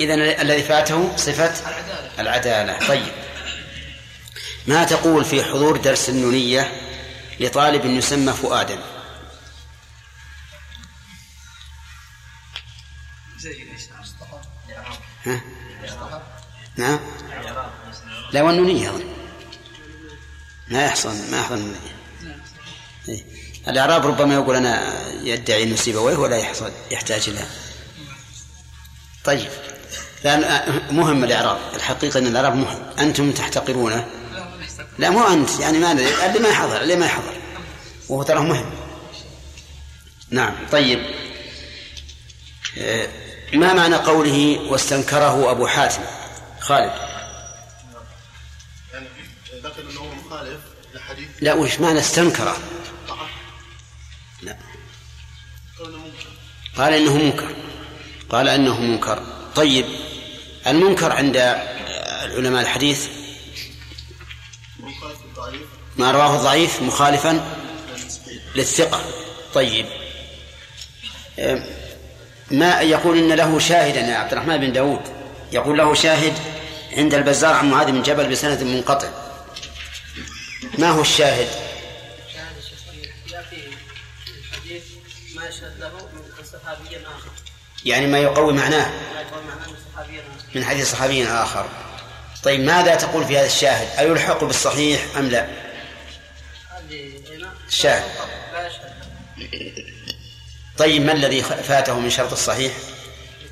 إذا 0.00 0.14
الذي 0.14 0.62
فاته 0.62 1.16
صفة 1.16 1.68
العدالة. 1.68 2.10
العدالة. 2.20 2.88
طيب. 2.88 3.12
ما 4.66 4.84
تقول 4.84 5.24
في 5.24 5.44
حضور 5.44 5.76
درس 5.76 6.08
النونية 6.08 6.80
لطالب 7.40 7.84
يسمى 7.84 8.32
فؤادا؟ 8.32 8.78
زي 13.38 13.66
ها؟ 15.26 15.40
نعم. 16.76 16.98
لا 18.32 18.42
والنونية 18.42 18.90
أظن. 18.90 19.15
ما 20.68 20.84
يحصل 20.84 21.30
ما 21.30 21.38
يحصل. 21.38 21.54
النونية 21.54 21.96
إيه. 23.08 23.24
الإعراب 23.68 24.06
ربما 24.06 24.34
يقول 24.34 24.56
أنا 24.56 25.02
يدعي 25.22 25.62
أنه 25.62 25.76
سيبويه 25.76 26.16
ولا 26.16 26.36
يحصل 26.36 26.72
يحتاج 26.90 27.28
إلى 27.28 27.46
طيب. 29.24 29.48
لأن 30.24 30.62
مهم 30.90 31.24
الإعراب. 31.24 31.58
الحقيقة 31.74 32.18
أن 32.18 32.26
الإعراب 32.26 32.54
مهم. 32.54 32.78
أنتم 32.98 33.32
تحتقرونه؟ 33.32 34.06
لا 34.98 35.10
مو 35.10 35.28
أنت. 35.28 35.60
يعني 35.60 35.78
ما 35.78 35.92
اللي 35.92 36.38
ما 36.38 36.48
يحضر 36.48 36.80
اللي 36.80 36.96
ما 36.96 37.06
يحضر. 37.06 37.34
وهو 38.08 38.22
ترى 38.22 38.40
مهم. 38.40 38.70
نعم. 40.30 40.54
طيب. 40.72 41.02
آه، 42.78 43.08
ما 43.52 43.74
معنى 43.74 43.96
قوله 43.96 44.60
واستنكره 44.70 45.50
أبو 45.50 45.66
حاتم؟ 45.66 46.02
خالد. 46.60 47.05
انه 49.78 50.14
مخالف 50.14 50.60
لحديث؟ 50.94 51.28
لا 51.40 51.54
وش 51.54 51.80
معنى 51.80 51.98
استنكر؟ 51.98 52.56
ضعف 53.08 53.28
لا. 54.42 54.56
قال 56.76 56.94
إنه 56.94 57.16
منكر. 57.16 57.54
قال 58.28 58.48
إنه 58.48 58.80
منكر. 58.80 59.22
طيب 59.54 59.86
المنكر 60.66 61.12
عند 61.12 61.36
علماء 62.22 62.62
الحديث؟ 62.62 63.08
ما 65.96 66.10
رواه 66.10 66.36
الضعيف 66.36 66.82
مخالفا 66.82 67.56
للثقة. 68.54 69.04
طيب. 69.54 69.86
ما 72.50 72.80
يقول 72.80 73.18
إن 73.18 73.32
له 73.32 73.58
شاهدا 73.58 74.00
يا 74.00 74.16
عبد 74.16 74.32
الرحمن 74.32 74.56
بن 74.56 74.72
داود 74.72 75.00
يقول 75.52 75.78
له 75.78 75.94
شاهد 75.94 76.32
عند 76.92 77.14
البزار 77.14 77.54
عن 77.54 77.70
معاذ 77.70 77.92
بن 77.92 78.02
جبل 78.02 78.30
بسند 78.30 78.62
منقطع. 78.62 79.25
ما 80.78 80.90
هو 80.90 81.00
الشاهد؟ 81.00 81.48
شاهد 82.34 82.56
الشيخ 82.58 82.78
ياتي 83.32 83.70
الحديث 84.38 84.82
ما 85.34 85.48
يشهد 85.48 85.80
له 85.80 86.08
من 86.12 86.44
صحابي 86.52 86.96
اخر 86.96 87.30
يعني 87.84 88.06
ما 88.06 88.18
يقوي 88.18 88.52
معناه. 88.52 88.90
من 90.54 90.64
حديث 90.64 90.92
صحابي 90.92 91.26
آخر. 91.26 91.68
طيب 92.42 92.60
ماذا 92.60 92.94
تقول 92.94 93.24
في 93.24 93.38
هذا 93.38 93.46
الشاهد؟ 93.46 93.98
أيلحق 93.98 94.44
بالصحيح 94.44 95.16
أم 95.16 95.28
لا؟ 95.28 95.48
الشاهد. 97.68 98.10
طيب 100.78 101.02
ما 101.02 101.12
الذي 101.12 101.42
فاته 101.42 101.98
من 101.98 102.10
شرط 102.10 102.32
الصحيح؟ 102.32 102.72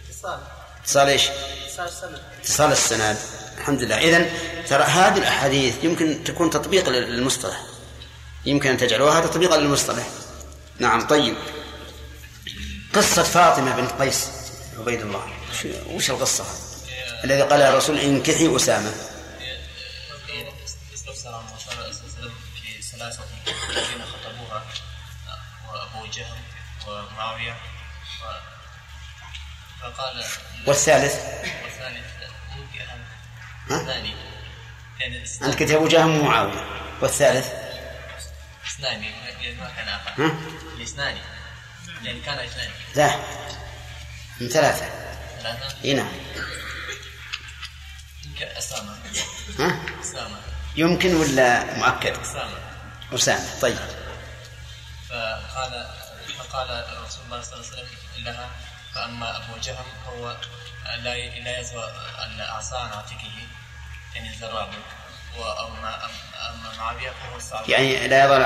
اتصال. 0.09 0.39
اتصال 0.83 1.09
إيش؟ 1.09 1.29
اتصال 1.29 1.89
السند. 1.89 2.23
اتصال 2.41 2.73
السند. 2.73 3.17
الحمد 3.59 3.83
لله. 3.83 3.99
إذن 3.99 4.31
ترى 4.69 4.83
هذه 4.83 5.19
الأحاديث 5.19 5.85
يمكن 5.85 6.25
تكون 6.25 6.51
تطبيق 6.51 6.89
للمصطلح. 6.89 7.61
يمكن 8.47 8.71
أن 8.71 8.77
تجعلوها 8.77 9.21
تطبيقا 9.21 9.57
للمصطلح. 9.57 10.07
نعم 10.79 11.07
طيب. 11.07 11.37
قصة 12.95 13.23
فاطمة 13.23 13.77
بنت 13.77 13.91
قيس 13.93 14.29
عبيد 14.79 15.01
الله. 15.01 15.29
وش- 15.91 16.11
القصة؟ 16.11 16.45
الذي 17.25 17.43
قالها 17.43 17.69
الرسول 17.71 17.99
انكحي 17.99 18.57
أسامة. 18.57 18.93
في 22.63 22.83
ثلاثة 22.83 23.23
الذين 23.71 24.03
خطبوها 24.05 24.65
وأبو 25.73 26.07
جهم 26.07 26.41
ومعاوية 26.89 27.57
فقال 29.81 30.25
والثالث؟ 30.67 31.15
والثالث. 31.65 32.14
ها؟ 33.71 33.77
اثنان 33.77 34.07
يعني 35.01 35.25
عندك 35.43 35.63
أبو 35.63 35.89
جهم 35.89 36.21
ومعاوية 36.21 36.65
والثالث؟ 37.01 37.47
اثنان 38.67 39.03
يعني 39.03 39.55
ما 39.57 39.71
كان 39.77 39.89
آخر 39.89 40.25
ها؟ 40.25 40.35
الاثنان 40.77 41.17
يعني 42.03 42.21
كان 42.21 42.39
اثنان 42.39 42.71
لا. 42.95 43.17
من 44.41 44.49
ثلاثة. 44.49 44.87
ثلاثة؟ 45.43 45.77
إي 45.85 45.95
نعم. 45.95 46.09
يمكن 48.27 48.47
أسامة. 48.47 48.97
ها؟ 49.59 49.81
أسامة. 50.01 50.37
يمكن 50.77 51.15
ولا 51.15 51.75
مؤكد؟ 51.79 52.19
أسامة. 52.21 52.59
أسامة. 53.13 53.61
طيب. 53.61 53.79
فقال 55.09 55.87
فقال 56.39 56.85
رسول 57.07 57.25
الله 57.25 57.43
صلى 57.43 57.55
الله 57.55 57.67
عليه 57.67 57.83
وسلم 57.83 57.89
لها 58.25 58.51
فأما 58.95 59.37
أبو 59.37 59.59
جهم 59.63 59.85
هو 60.09 60.37
لا 60.85 61.41
لا 61.41 61.59
يزوى 61.61 61.85
العصا 62.37 62.79
عن 62.79 62.91
عاتقه 62.93 63.31
يعني 64.15 64.31
الزراب 64.31 64.69
وأما 65.39 66.05
أما 66.51 66.73
معاوية 66.79 67.11
فهو 67.11 67.37
الصعب 67.37 67.69
يعني 67.69 68.09
لا 68.09 68.25
يضع 68.25 68.37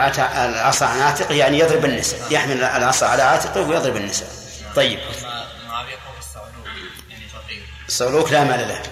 العصا 0.44 0.86
عن 0.86 1.00
عاتقه 1.00 1.34
يعني 1.34 1.58
يضرب 1.58 1.84
النساء 1.84 2.32
يحمل 2.32 2.64
العصا 2.64 3.06
على 3.06 3.22
عاتقه 3.22 3.60
ويضرب 3.60 3.96
النساء 3.96 4.28
طيب. 4.76 4.98
أما 4.98 5.48
معاوية 5.68 5.96
فهو 5.96 6.18
الصعلوك 6.18 6.66
يعني 7.10 7.28
فقير. 7.28 7.62
الصعلوك 7.88 8.32
لا 8.32 8.44
مال 8.44 8.68
له. 8.68 8.82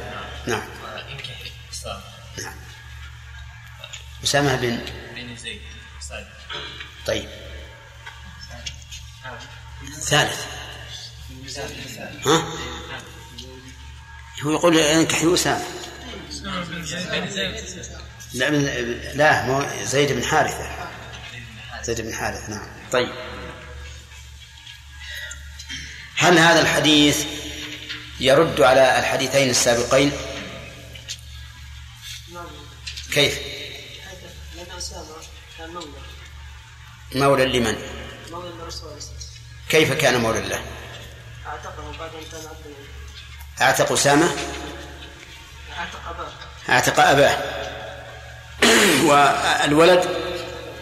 نعم. 0.47 0.63
يمكن 1.09 1.33
أسامة 4.25 4.57
بن 4.57 4.79
بن 5.15 5.37
زيد 5.37 5.61
طيب. 7.07 7.29
ثالث. 10.01 10.47
ها؟ 12.27 12.45
هو 14.43 14.53
يقول 14.53 14.79
انكحي 14.79 15.35
أسامة 15.35 15.65
لا 18.35 18.51
من 18.51 18.65
لا 19.15 19.47
مو 19.47 19.67
زيد 19.85 20.13
بن 20.13 20.25
حارثة. 20.25 20.71
زيد 21.83 22.01
بن 22.01 22.15
حارثة 22.15 22.51
نعم. 22.51 22.69
طيب. 22.93 23.09
هل 26.17 26.39
هذا 26.39 26.61
الحديث 26.61 27.25
يرد 28.21 28.61
على 28.61 28.99
الحديثين 28.99 29.51
السابقين؟ 29.51 30.13
كيف؟ 33.13 33.39
مولى 35.61 35.87
مولى 37.15 37.45
لمن 37.59 37.77
كيف 39.69 39.93
كان 39.93 40.21
مولى 40.21 40.41
له؟ 40.41 40.61
أعتقه 41.47 41.93
بعد 41.99 42.11
أن 42.15 42.25
كان 42.33 42.41
عبدا 42.41 42.96
أعتق 43.61 43.93
أسامة؟ 43.93 44.37
أعتق 45.79 46.09
أباه. 46.09 46.29
أعتق 46.69 47.01
أباه. 47.01 47.39
والولد 49.09 50.09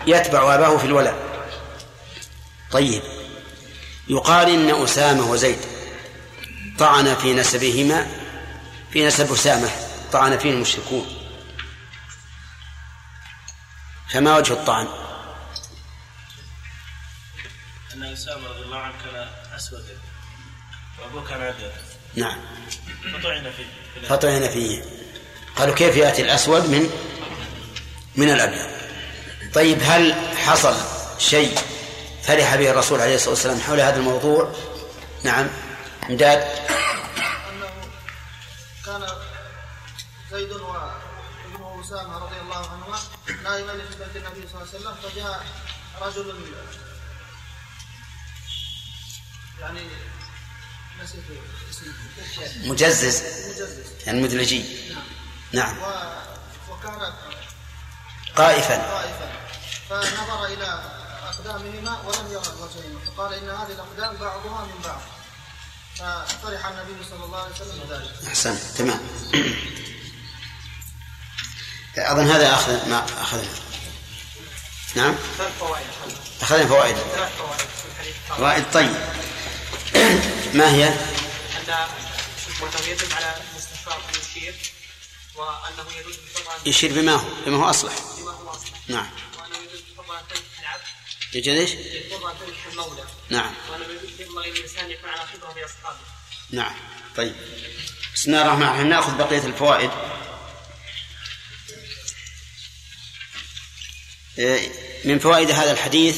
يتبع 0.06 0.54
أباه 0.54 0.76
في 0.76 0.84
الولد. 0.84 1.14
طيب. 2.70 3.02
يقال 4.08 4.48
إن 4.48 4.84
أسامة 4.84 5.30
وزيد 5.30 5.58
طعن 6.78 7.14
في 7.14 7.34
نسبهما 7.34 8.06
في 8.92 9.06
نسب 9.06 9.32
أسامة 9.32 9.70
طعن 10.12 10.38
فيه 10.38 10.50
المشركون. 10.50 11.06
فما 14.08 14.36
وجه 14.36 14.52
الطعن؟ 14.52 14.88
أن 17.94 18.04
أسامة 18.04 18.48
رضي 18.48 18.62
الله 18.62 18.78
عنه 18.78 18.94
كان 19.04 19.28
أسودا 19.56 19.98
وأبوه 20.98 21.28
كان 21.28 21.42
أبيض. 21.42 21.93
نعم. 22.16 22.36
فطعن 23.12 23.52
فيه. 23.56 24.06
فطعن 24.08 24.48
فيه. 24.48 24.82
قالوا 25.56 25.74
كيف 25.74 25.96
يأتي 25.96 26.22
الأسود 26.22 26.70
من؟ 26.70 26.90
من 28.16 28.30
الأبيض. 28.30 28.74
طيب 29.54 29.78
هل 29.82 30.14
حصل 30.36 30.74
شيء 31.18 31.58
فرح 32.22 32.56
به 32.56 32.70
الرسول 32.70 33.00
عليه 33.00 33.14
الصلاة 33.14 33.30
والسلام 33.30 33.60
حول 33.60 33.80
هذا 33.80 33.96
الموضوع؟ 33.96 34.52
نعم. 35.24 35.48
امداد 36.10 36.44
كان 38.86 39.06
زيد 40.30 40.52
وابنه 40.52 41.80
أسامة 41.80 42.18
رضي 42.18 42.40
الله 42.40 42.70
عنهما 42.70 42.98
نائمان 43.42 43.78
في 43.78 43.98
بيت 43.98 44.16
النبي 44.16 44.48
صلى 44.48 44.62
الله 44.62 44.68
عليه 44.68 44.78
وسلم 44.78 44.94
فجاء 44.94 45.46
رجل 46.00 46.34
يعني 49.60 49.80
مجزز. 52.64 52.64
مجزز 52.64 53.22
يعني 54.06 54.22
مدلجي 54.22 54.64
نعم. 55.52 55.78
وكان 56.70 57.12
قائفا 58.36 59.04
فنظر 59.90 60.46
إلى 60.46 60.84
أقدامهما 61.24 62.00
ولم 62.00 62.26
يرى 62.32 62.52
وجههما 62.60 63.00
فقال 63.06 63.34
إن 63.34 63.48
هذه 63.48 63.72
الأقدام 63.72 64.16
بعضها 64.16 64.64
من 64.64 64.80
بعض. 64.84 65.00
ففرح 65.94 66.66
النبي 66.66 67.04
صلى 67.10 67.24
الله 67.24 67.42
عليه 67.42 67.54
وسلم 67.54 67.80
بذلك. 67.88 68.10
أحسن. 68.26 68.58
تمام. 68.78 69.00
أظن 71.98 72.30
هذا 72.30 72.54
أخذ 72.54 72.88
ما 72.88 73.04
أخذنا. 73.20 73.48
نعم. 74.94 75.14
ثلاث 75.38 75.58
فوائد. 75.58 75.86
أخذنا 76.42 76.66
فوائد. 76.66 76.96
ثلاث 76.96 77.32
فوائد 77.38 77.58
في 77.58 77.88
الحديث. 77.92 78.14
فوائد 78.28 78.64
طيب. 78.72 78.96
ما 80.58 80.74
هي؟ 80.74 80.88
أن 80.88 81.70
أنه 82.62 82.88
يدل 82.88 83.12
على 83.12 83.34
مستشار 83.56 84.00
المشير 84.14 84.54
وأنه 85.34 85.98
يجوز 85.98 86.14
يشير 86.66 86.92
بما 86.92 87.12
هو 87.12 87.28
بما 87.46 87.56
هو 87.56 87.70
أصلح. 87.70 87.94
بما 88.18 88.30
هو 88.30 88.50
أصلح. 88.50 88.80
نعم. 88.88 89.10
وأنه 89.38 89.56
يجوز 89.56 89.80
تنكح 90.28 90.60
العبد. 90.60 90.82
يجوز 91.34 91.56
إيش؟ 91.56 91.70
تنكح 91.70 92.66
المولى. 92.72 93.04
نعم. 93.30 93.54
وأنه 93.70 93.84
ينبغي 94.18 94.50
للإنسان 94.50 94.90
يكون 94.90 95.10
على 95.10 95.20
خبرة 95.20 95.52
بأصحابه 95.52 95.98
نعم. 96.50 96.74
طيب. 97.16 97.34
بسم 98.14 98.30
الله 98.30 98.42
الرحمن 98.42 98.62
الرحيم. 98.62 98.86
نأخذ 98.86 99.16
بقية 99.16 99.46
الفوائد. 99.46 99.90
إيه، 104.38 104.72
من 105.04 105.18
فوائد 105.18 105.50
هذا 105.50 105.72
الحديث 105.72 106.16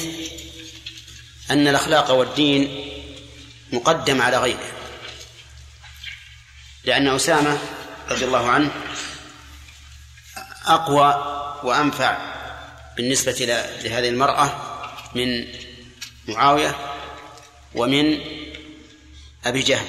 أن 1.50 1.68
الأخلاق 1.68 2.10
والدين 2.10 2.95
مقدم 3.72 4.22
على 4.22 4.38
غيره. 4.38 4.72
لأن 6.84 7.08
أسامة 7.08 7.58
رضي 8.10 8.24
الله 8.24 8.50
عنه 8.50 8.70
أقوى 10.66 11.08
وأنفع 11.62 12.18
بالنسبة 12.96 13.32
لهذه 13.84 14.08
المرأة 14.08 14.76
من 15.14 15.48
معاوية 16.28 16.76
ومن 17.74 18.20
أبي 19.44 19.62
جهل. 19.62 19.86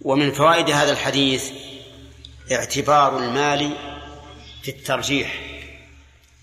ومن 0.00 0.32
فوائد 0.32 0.70
هذا 0.70 0.92
الحديث 0.92 1.50
اعتبار 2.52 3.18
المال 3.18 3.76
في 4.62 4.70
الترجيح. 4.70 5.40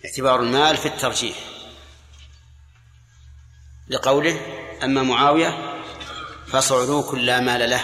اعتبار 0.05 0.39
المال 0.39 0.77
في 0.77 0.85
الترجيح. 0.85 1.35
لقوله 3.89 4.56
أما 4.83 5.03
معاوية 5.03 5.77
فصعلوك 6.47 7.13
لا 7.13 7.39
مال 7.39 7.69
له. 7.69 7.83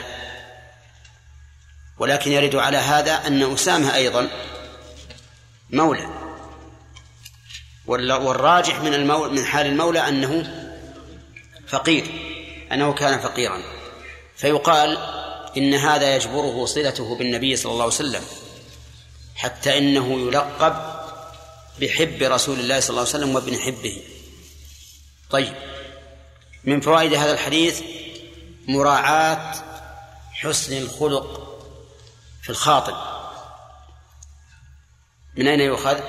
ولكن 2.00 2.32
يرد 2.32 2.56
على 2.56 2.78
هذا 2.78 3.28
أن 3.28 3.54
أسامة 3.54 3.96
أيضا 3.96 4.30
مولى. 5.70 6.08
والراجح 7.86 8.80
من 8.82 8.94
المولى 8.94 9.32
من 9.32 9.46
حال 9.46 9.66
المولى 9.66 10.08
أنه 10.08 10.54
فقير 11.68 12.06
أنه 12.72 12.94
كان 12.94 13.20
فقيرا. 13.20 13.62
فيقال 14.36 14.98
إن 15.58 15.74
هذا 15.74 16.16
يجبره 16.16 16.66
صلته 16.66 17.16
بالنبي 17.16 17.56
صلى 17.56 17.72
الله 17.72 17.84
عليه 17.84 17.94
وسلم 17.94 18.24
حتى 19.36 19.78
إنه 19.78 20.20
يلقب 20.20 20.76
بحب 21.82 22.24
رسول 22.24 22.60
الله 22.60 22.80
صلى 22.80 22.90
الله 22.90 23.00
عليه 23.00 23.10
وسلم 23.10 23.36
وابن 23.36 23.60
حبه. 23.60 24.04
طيب. 25.30 25.73
من 26.64 26.82
فوائد 26.82 27.14
هذا 27.14 27.34
الحديث 27.34 27.82
مراعاة 28.68 29.54
حسن 30.34 30.78
الخلق 30.78 31.50
في 32.42 32.50
الخاطب 32.50 32.96
من 35.36 35.48
أين 35.48 35.60
يؤخذ؟ 35.60 36.00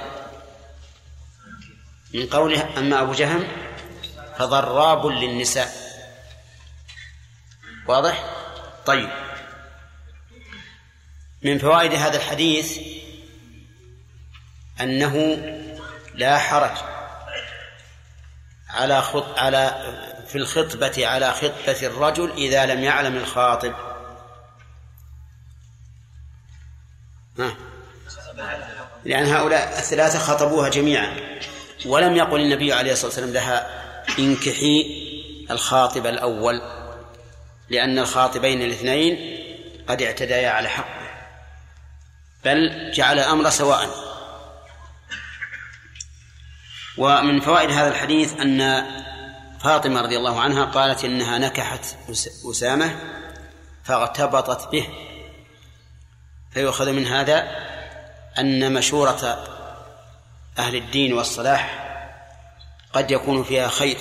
من 2.14 2.26
قوله 2.26 2.78
أما 2.78 3.00
أبو 3.00 3.12
جهم 3.12 3.48
فضراب 4.38 5.07
للنساء 5.07 5.74
واضح؟ 7.86 8.24
طيب 8.86 9.11
من 11.42 11.59
فوائد 11.59 11.92
هذا 11.92 12.16
الحديث 12.16 12.78
أنه 14.80 15.14
لا 16.14 16.38
حرج 16.38 16.76
على 18.68 19.02
خط 19.02 19.38
على 19.38 20.14
في 20.35 20.41
الخطبة 20.41 21.07
على 21.07 21.32
خطبة 21.32 21.87
الرجل 21.87 22.32
إذا 22.32 22.66
لم 22.66 22.85
يعلم 22.85 23.16
الخاطب. 23.16 23.74
ها. 27.39 27.57
لأن 29.05 29.26
هؤلاء 29.26 29.78
الثلاثة 29.78 30.18
خطبوها 30.18 30.68
جميعا. 30.68 31.16
ولم 31.87 32.16
يقل 32.16 32.41
النبي 32.41 32.72
عليه 32.72 32.93
الصلاة 32.93 33.07
والسلام 33.07 33.32
لها 33.32 33.85
انكحي 34.18 35.05
الخاطب 35.51 36.07
الأول 36.07 36.62
لأن 37.68 37.99
الخاطبين 37.99 38.62
الاثنين 38.62 39.39
قد 39.89 40.03
اعتديا 40.03 40.51
على 40.51 40.68
حقه 40.68 41.11
بل 42.45 42.91
جعل 42.95 43.18
الأمر 43.18 43.51
سواء. 43.51 43.89
ومن 46.99 47.41
فوائد 47.41 47.70
هذا 47.70 47.89
الحديث 47.89 48.32
أن 48.41 48.61
فاطمة 49.65 50.01
رضي 50.01 50.17
الله 50.17 50.41
عنها 50.41 50.65
قالت 50.65 51.05
إنها 51.05 51.39
نكحت 51.39 51.97
أسامة 52.51 52.97
فاغتبطت 53.85 54.73
به. 54.73 54.89
فيؤخذ 56.51 56.93
من 56.93 57.07
هذا 57.07 57.49
أن 58.39 58.73
مشورة 58.73 59.47
أهل 60.59 60.77
الدين 60.77 61.12
والصلاح 61.12 61.85
قد 62.93 63.11
يكون 63.11 63.45
فيها 63.45 63.69
خير 63.69 63.97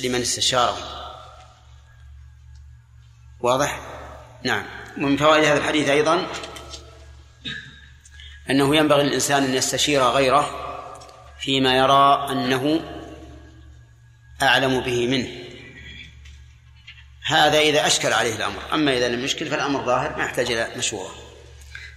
لمن 0.00 0.20
استشارهم. 0.20 0.84
واضح؟ 3.40 3.80
نعم. 4.42 4.64
ومن 4.96 5.16
فوائد 5.16 5.44
هذا 5.44 5.58
الحديث 5.58 5.88
أيضا 5.88 6.26
أنه 8.50 8.76
ينبغي 8.76 9.02
للإنسان 9.02 9.44
أن 9.44 9.54
يستشير 9.54 10.02
غيره 10.02 10.50
فيما 11.40 11.76
يرى 11.76 12.26
أنه 12.30 12.80
أعلم 14.44 14.80
به 14.80 15.06
منه. 15.06 15.28
هذا 17.26 17.58
إذا 17.58 17.86
أشكل 17.86 18.12
عليه 18.12 18.36
الأمر. 18.36 18.62
أما 18.72 18.96
إذا 18.96 19.08
لم 19.08 19.24
يشكل 19.24 19.46
فالأمر 19.46 19.84
ظاهر 19.84 20.16
ما 20.16 20.24
يحتاج 20.24 20.52
إلى 20.52 20.68
مشورة. 20.76 21.14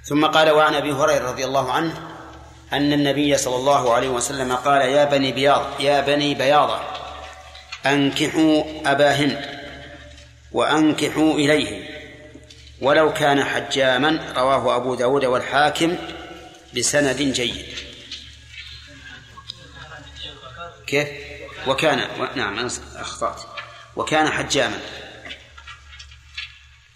ثم 0.03 0.25
قال 0.25 0.49
وعن 0.49 0.75
أبي 0.75 0.91
هريرة 0.91 1.29
رضي 1.29 1.45
الله 1.45 1.71
عنه 1.71 2.17
أن 2.73 2.93
النبي 2.93 3.37
صلى 3.37 3.55
الله 3.55 3.93
عليه 3.93 4.09
وسلم 4.09 4.55
قال 4.55 4.81
يا 4.81 5.05
بني 5.05 5.31
بياض 5.31 5.81
يا 5.81 6.01
بني 6.01 6.35
بياضة 6.35 6.79
أنكحوا 7.85 8.63
أبا 8.85 9.11
هند 9.11 9.59
وأنكحوا 10.51 11.33
إليه 11.33 11.89
ولو 12.81 13.13
كان 13.13 13.43
حجاما 13.43 14.33
رواه 14.37 14.75
أبو 14.75 14.95
داود 14.95 15.25
والحاكم 15.25 15.97
بسند 16.77 17.21
جيد. 17.21 17.65
كيف؟ 20.87 21.26
وكان. 21.67 22.27
نعم 22.35 22.59
أنا 22.59 22.69
أخطأت 22.95 23.41
وكان 23.95 24.29
حجاما 24.29 24.79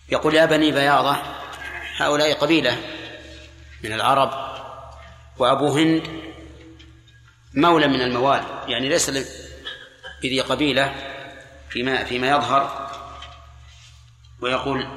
يقول 0.09 0.35
يا 0.35 0.45
بني 0.45 0.71
بياضة 0.71 1.17
هؤلاء 1.97 2.33
قبيلة 2.33 2.77
من 3.83 3.93
العرب 3.93 4.51
وأبو 5.37 5.77
هند 5.77 6.21
مولى 7.53 7.87
من 7.87 8.01
الموال 8.01 8.43
يعني 8.67 8.89
ليس 8.89 9.09
بذي 10.23 10.41
قبيلة 10.41 10.95
فيما 11.69 12.03
فيما 12.03 12.29
يظهر 12.29 12.91
ويقول 14.41 14.87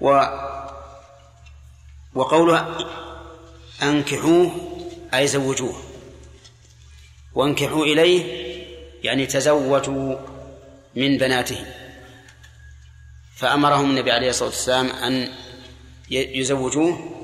و 0.00 0.22
وقوله 2.14 2.76
أنكحوه 3.82 4.52
أي 5.14 5.26
زوجوه. 5.26 5.82
وانكحوا 7.34 7.84
إليه 7.84 8.52
يعني 9.02 9.26
تزوجوا 9.26 10.16
من 10.94 11.18
بناته 11.18 11.66
فأمرهم 13.36 13.90
النبي 13.90 14.12
عليه 14.12 14.30
الصلاة 14.30 14.48
والسلام 14.48 14.86
أن 14.90 15.28
يزوجوه 16.10 17.18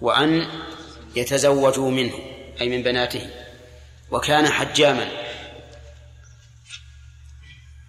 وأن 0.00 0.46
يتزوجوا 1.16 1.90
منه 1.90 2.14
أي 2.60 2.68
من 2.68 2.82
بناته 2.82 3.30
وكان 4.10 4.48
حجاما. 4.48 5.08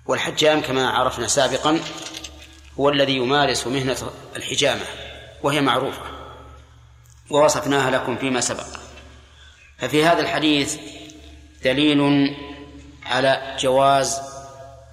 والحجام 0.05 0.61
كما 0.61 0.89
عرفنا 0.89 1.27
سابقا 1.27 1.79
هو 2.79 2.89
الذي 2.89 3.15
يمارس 3.15 3.67
مهنة 3.67 4.11
الحجامة 4.35 4.85
وهي 5.43 5.61
معروفة. 5.61 6.12
ووصفناها 7.29 7.91
لكم 7.91 8.17
فيما 8.17 8.41
سبق. 8.41 8.67
ففي 9.77 10.05
هذا 10.05 10.19
الحديث 10.19 10.77
دليل 11.63 12.35
على 13.05 13.57
جواز 13.59 14.21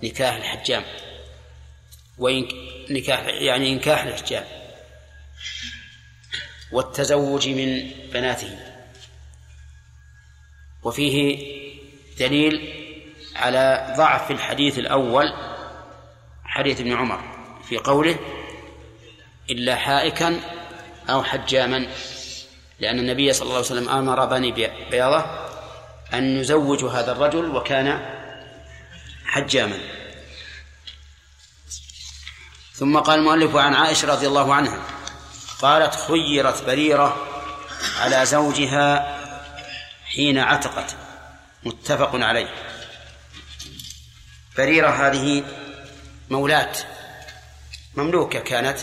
نكاح 0.02 0.34
الحجام. 0.34 0.84
نكاح 2.90 3.20
يعني 3.26 3.72
إنكاح 3.72 4.02
الحجاب 4.02 4.46
والتزوج 6.72 7.48
من 7.48 7.90
بناته. 8.12 8.58
وفيه 10.82 11.38
دليل 12.18 12.86
على 13.36 13.94
ضعف 13.96 14.30
الحديث 14.30 14.78
الأول 14.78 15.32
حديث 16.44 16.80
ابن 16.80 16.92
عمر 16.92 17.20
في 17.68 17.76
قوله 17.76 18.18
إلا 19.50 19.76
حائكا 19.76 20.40
أو 21.10 21.22
حجاما 21.22 21.86
لأن 22.80 22.98
النبي 22.98 23.32
صلى 23.32 23.42
الله 23.42 23.56
عليه 23.56 23.66
وسلم 23.66 23.88
أمر 23.88 24.24
بني 24.24 24.52
بياضة 24.90 25.24
أن 26.14 26.40
يزوجوا 26.40 26.90
هذا 26.90 27.12
الرجل 27.12 27.56
وكان 27.56 28.16
حجاما. 29.24 29.78
ثم 32.74 32.98
قال 32.98 33.18
المؤلف 33.18 33.56
عن 33.56 33.74
عائشة 33.74 34.08
رضي 34.08 34.26
الله 34.26 34.54
عنها 34.54 34.82
قالت 35.60 35.94
خيرت 35.94 36.64
بريرة 36.64 37.26
على 38.00 38.26
زوجها 38.26 39.18
حين 40.04 40.38
عتقت. 40.38 40.96
متفق 41.64 42.10
عليه. 42.14 42.54
بريرة 44.56 44.88
هذه 44.88 45.44
مولاة 46.30 46.72
مملوكة 47.96 48.38
كانت 48.38 48.78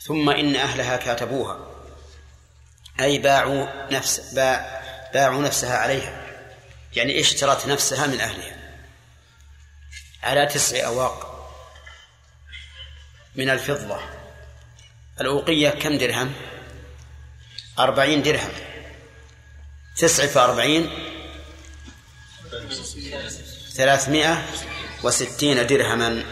ثم 0.00 0.30
إن 0.30 0.56
أهلها 0.56 0.96
كاتبوها. 0.96 1.75
أي 3.00 3.18
باعوا 3.18 3.92
نفس 3.92 4.20
باع 4.34 4.82
باعوا 5.14 5.42
نفسها 5.42 5.76
عليها. 5.76 6.26
يعني 6.96 7.20
اشترت 7.20 7.66
نفسها 7.66 8.06
من 8.06 8.20
أهلها؟ 8.20 8.56
على 10.22 10.46
تسع 10.46 10.86
أواق 10.86 11.36
من 13.34 13.50
الفضة. 13.50 14.00
الأوقية 15.20 15.70
كم 15.70 15.98
درهم؟ 15.98 16.32
أربعين 17.78 18.22
درهم. 18.22 18.52
تسعة 19.96 20.26
في 20.26 20.38
أربعين 20.38 20.90
ثلاثمائة 23.72 24.44
وستين 25.02 25.66
درهما. 25.66 26.24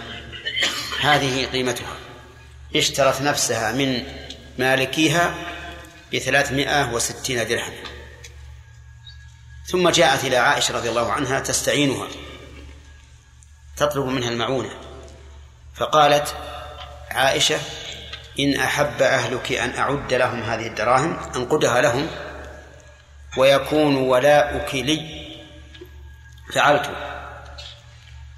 هذه 1.00 1.46
قيمتها. 1.46 1.96
اشترت 2.76 3.20
نفسها 3.20 3.72
من 3.72 4.06
مالكيها؟ 4.58 5.53
بثلاثمائة 6.14 6.92
وستين 6.92 7.48
درهم. 7.48 7.72
ثم 9.66 9.88
جاءت 9.88 10.24
إلى 10.24 10.36
عائشة 10.36 10.74
رضي 10.74 10.88
الله 10.88 11.12
عنها 11.12 11.40
تستعينها. 11.40 12.08
تطلب 13.76 14.06
منها 14.06 14.28
المعونة. 14.28 14.70
فقالت 15.74 16.36
عائشة 17.10 17.60
إن 18.40 18.60
أحب 18.60 19.02
أهلك 19.02 19.52
أن 19.52 19.70
أعد 19.78 20.14
لهم 20.14 20.42
هذه 20.42 20.66
الدراهم 20.66 21.18
أنقدها 21.36 21.80
لهم 21.80 22.08
ويكون 23.36 23.96
ولاؤك 23.96 24.74
لي. 24.74 25.24
فعلت. 26.54 26.90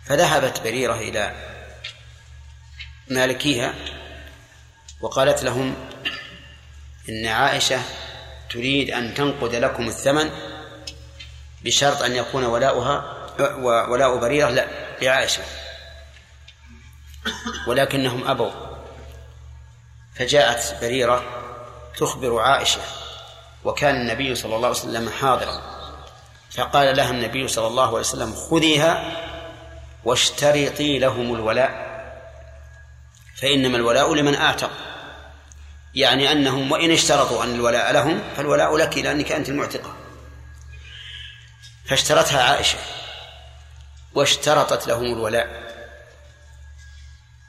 فذهبت 0.05 0.61
بريرة 0.61 0.95
إلى 0.95 1.35
مالكيها 3.09 3.75
وقالت 5.01 5.43
لهم 5.43 5.75
إن 7.09 7.27
عائشة 7.27 7.81
تريد 8.51 8.91
أن 8.91 9.15
تنقد 9.15 9.55
لكم 9.55 9.89
الثمن 9.89 10.31
بشرط 11.65 12.03
أن 12.03 12.17
يكون 12.17 12.45
ولاؤها 12.45 13.17
ولاء 13.89 14.17
بريرة 14.17 14.51
لا 14.51 14.67
لعائشة. 15.03 15.43
ولكنهم 17.67 18.29
أبوا. 18.29 18.51
فجاءت 20.15 20.77
بريرة 20.81 21.25
تخبر 21.99 22.39
عائشة 22.39 22.81
وكان 23.65 23.95
النبي 23.95 24.35
صلى 24.35 24.57
الله 24.57 24.69
عليه 24.69 24.79
وسلم 24.79 25.11
حاضرا. 25.11 25.61
فقال 26.51 26.97
لها 26.97 27.11
النبي 27.11 27.49
صلى 27.49 27.67
الله 27.67 27.87
عليه 27.87 27.99
وسلم 27.99 28.35
خذيها 28.35 29.13
واشترطي 30.05 30.99
لهم 30.99 31.35
الولاء. 31.35 31.87
فإنما 33.37 33.77
الولاء 33.77 34.15
لمن 34.15 34.35
أعتق 34.35 34.71
يعني 35.97 36.33
أنهم 36.33 36.73
وإن 36.73 36.91
اشترطوا 36.91 37.45
أن 37.45 37.55
الولاء 37.55 37.93
لهم 37.93 38.23
فالولاء 38.37 38.77
لك 38.77 38.99
لأنك 38.99 39.33
أنت 39.33 39.49
المعتقة. 39.49 39.97
فاشترتها 41.85 42.43
عائشة 42.43 42.79
واشترطت 44.15 44.87
لهم 44.87 45.05
الولاء. 45.05 45.67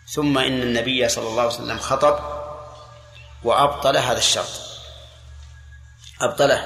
ثم 0.10 0.38
إن 0.38 0.62
النبي 0.62 1.10
صلى 1.10 1.28
الله 1.28 1.42
عليه 1.42 1.54
وسلم 1.54 1.80
خطب 1.80 2.20
وأبطل 3.44 3.98
هذا 3.98 4.18
الشرط. 4.18 4.52
أبطله. 6.22 6.66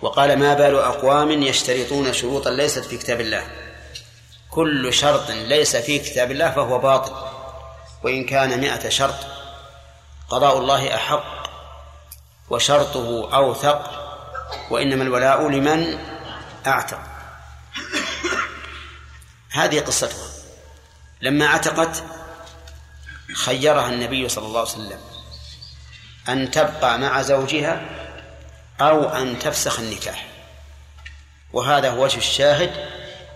وقال 0.00 0.38
ما 0.38 0.54
بال 0.54 0.76
أقوام 0.76 1.30
يشترطون 1.42 2.12
شروطا 2.12 2.50
ليست 2.50 2.84
في 2.84 2.98
كتاب 2.98 3.20
الله. 3.20 3.46
كل 4.50 4.94
شرط 4.94 5.30
ليس 5.30 5.76
في 5.76 5.98
كتاب 5.98 6.30
الله 6.30 6.50
فهو 6.50 6.78
باطل. 6.78 7.12
وإن 8.02 8.24
كان 8.24 8.60
مئة 8.60 8.88
شرط 8.88 9.37
قضاء 10.28 10.58
الله 10.58 10.94
أحق 10.94 11.48
وشرطه 12.50 13.34
أوثق 13.34 14.08
وإنما 14.70 15.02
الولاء 15.02 15.48
لمن 15.48 15.98
أعتق. 16.66 17.00
هذه 19.50 19.80
قصتها. 19.80 20.28
لما 21.20 21.46
أعتقت 21.46 22.04
خيرها 23.34 23.88
النبي 23.88 24.28
صلى 24.28 24.46
الله 24.46 24.60
عليه 24.60 24.70
وسلم 24.70 25.00
أن 26.28 26.50
تبقى 26.50 26.98
مع 26.98 27.22
زوجها 27.22 27.82
أو 28.80 29.08
أن 29.08 29.38
تفسخ 29.38 29.78
النكاح. 29.78 30.26
وهذا 31.52 31.90
هو 31.90 32.04
وجه 32.04 32.18
الشاهد 32.18 32.88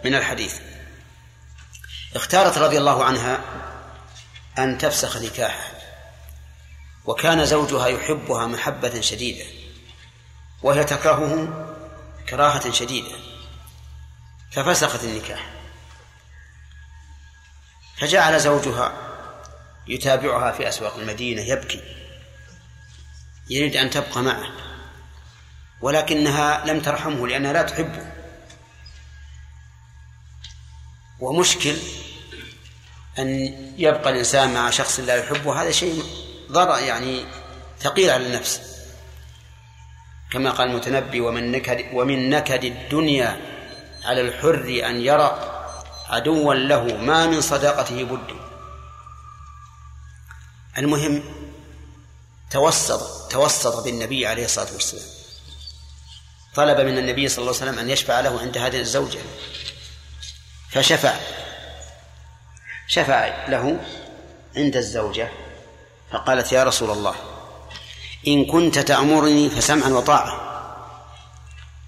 من 0.04 0.14
الحديث. 0.14 0.60
اختارت 2.16 2.58
رضي 2.58 2.78
الله 2.78 3.04
عنها 3.04 3.40
أن 4.58 4.78
تفسخ 4.78 5.16
نكاحها. 5.16 5.81
وكان 7.04 7.44
زوجها 7.44 7.86
يحبها 7.86 8.46
محبة 8.46 9.00
شديدة 9.00 9.44
وهي 10.62 10.84
تكرهه 10.84 11.66
كراهة 12.28 12.72
شديدة 12.72 13.16
ففسخت 14.52 15.04
النكاح. 15.04 15.50
فجعل 17.96 18.40
زوجها 18.40 18.92
يتابعها 19.86 20.52
في 20.52 20.68
أسواق 20.68 20.96
المدينة 20.96 21.42
يبكي 21.42 21.82
يريد 23.50 23.76
أن 23.76 23.90
تبقى 23.90 24.22
معه 24.22 24.52
ولكنها 25.80 26.66
لم 26.66 26.80
ترحمه 26.80 27.28
لأنها 27.28 27.52
لا 27.52 27.62
تحبه. 27.62 28.12
ومشكل 31.20 31.76
أن 33.18 33.28
يبقى 33.78 34.10
الإنسان 34.10 34.54
مع 34.54 34.70
شخص 34.70 35.00
لا 35.00 35.16
يحبه 35.16 35.62
هذا 35.62 35.70
شيء 35.70 36.04
ضرر 36.52 36.78
يعني 36.78 37.24
ثقيل 37.80 38.10
على 38.10 38.26
النفس. 38.26 38.60
كما 40.32 40.50
قال 40.50 40.68
المتنبي 40.68 41.20
ومن 41.20 41.52
نكد 41.52 41.94
ومن 41.94 42.30
نكد 42.30 42.64
الدنيا 42.64 43.40
على 44.04 44.20
الحر 44.20 44.82
أن 44.86 45.00
يرى 45.00 45.58
عدوا 46.08 46.54
له 46.54 46.84
ما 46.84 47.26
من 47.26 47.40
صداقته 47.40 48.04
بد. 48.04 48.36
المهم 50.78 51.22
توسط 52.50 53.32
توسط 53.32 53.84
بالنبي 53.84 54.26
عليه 54.26 54.44
الصلاة 54.44 54.72
والسلام. 54.72 55.04
طلب 56.54 56.80
من 56.80 56.98
النبي 56.98 57.28
صلى 57.28 57.38
الله 57.38 57.60
عليه 57.60 57.70
وسلم 57.70 57.78
أن 57.78 57.90
يشفع 57.90 58.20
له 58.20 58.40
عند 58.40 58.58
هذه 58.58 58.80
الزوجة. 58.80 59.20
فشفع. 60.70 61.14
شفع 62.88 63.48
له 63.48 63.84
عند 64.56 64.76
الزوجة. 64.76 65.41
فقالت 66.12 66.52
يا 66.52 66.64
رسول 66.64 66.90
الله 66.90 67.14
إن 68.28 68.44
كنت 68.44 68.78
تأمرني 68.78 69.50
فسمعا 69.50 69.88
وطاعة 69.88 70.52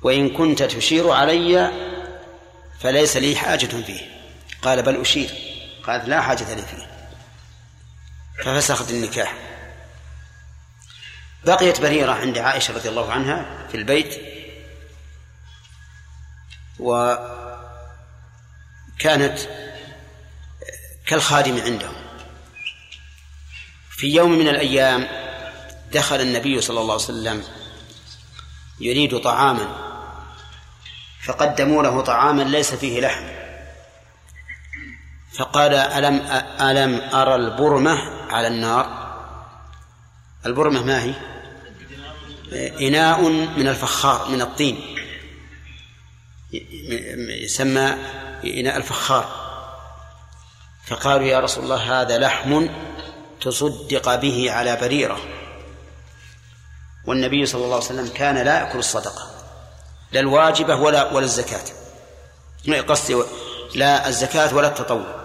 وإن 0.03 0.31
كنت 0.31 0.63
تشير 0.63 1.11
علي 1.11 1.71
فليس 2.81 3.17
لي 3.17 3.37
حاجة 3.37 3.67
فيه. 3.67 4.01
قال 4.63 4.83
بل 4.83 5.01
أشير. 5.01 5.31
قالت 5.87 6.09
لا 6.09 6.21
حاجة 6.21 6.55
لي 6.55 6.63
فيه. 6.63 6.91
ففسخت 8.45 8.91
النكاح. 8.91 9.35
بقيت 11.45 11.81
بريرة 11.81 12.13
عند 12.13 12.39
عائشة 12.39 12.75
رضي 12.75 12.89
الله 12.89 13.13
عنها 13.13 13.67
في 13.69 13.77
البيت 13.77 14.21
وكانت 16.79 17.39
كالخادم 21.07 21.61
عندهم. 21.61 22.04
في 23.97 24.15
يوم 24.15 24.33
من 24.33 24.49
الأيام 24.49 25.09
دخل 25.93 26.21
النبي 26.21 26.61
صلى 26.61 26.81
الله 26.81 26.93
عليه 26.93 27.05
وسلم 27.05 27.45
يريد 28.81 29.19
طعاما 29.19 29.69
فقدموا 31.25 31.83
له 31.83 32.01
طعاما 32.01 32.43
ليس 32.43 32.75
فيه 32.75 33.01
لحم. 33.01 33.25
فقال 35.33 35.75
ألم 35.75 36.27
ألم 36.61 37.15
أرى 37.15 37.35
البرمة 37.35 37.99
على 38.33 38.47
النار؟ 38.49 39.05
البرمة 40.47 40.83
ما 40.83 41.03
هي؟ 41.03 41.15
إناء 42.89 43.29
من 43.29 43.69
الفخار 43.69 44.29
من 44.29 44.43
الطين. 44.43 44.97
يسمى 47.43 47.95
إناء 48.45 48.77
الفخار. 48.77 49.45
فقالوا 50.87 51.27
يا 51.27 51.41
رسول 51.41 51.65
الله 51.65 52.03
هذا 52.03 52.19
لحم 52.19 52.69
تصدق 53.41 54.15
به 54.15 54.53
على 54.53 54.77
بريرة. 54.77 55.21
والنبي 57.07 57.47
صلى 57.47 57.65
الله 57.65 57.75
عليه 57.75 57.85
وسلم 57.85 58.09
كان 58.09 58.39
لا 58.39 58.61
يأكل 58.61 58.79
الصدقة. 58.79 59.31
لا 60.13 60.21
الواجبة 60.21 60.77
ولا 60.77 61.13
ولا 61.13 61.25
الزكاة. 61.25 61.65
قصدي 62.89 63.23
لا 63.75 64.09
الزكاة 64.09 64.55
ولا 64.55 64.69
التطوع. 64.69 65.25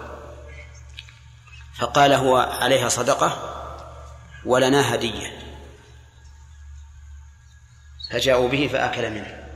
فقال 1.78 2.12
هو 2.12 2.36
عليها 2.36 2.88
صدقة 2.88 3.56
ولنا 4.44 4.94
هدية. 4.94 5.38
فجاءوا 8.10 8.48
به 8.48 8.68
فأكل 8.72 9.10
منه. 9.10 9.48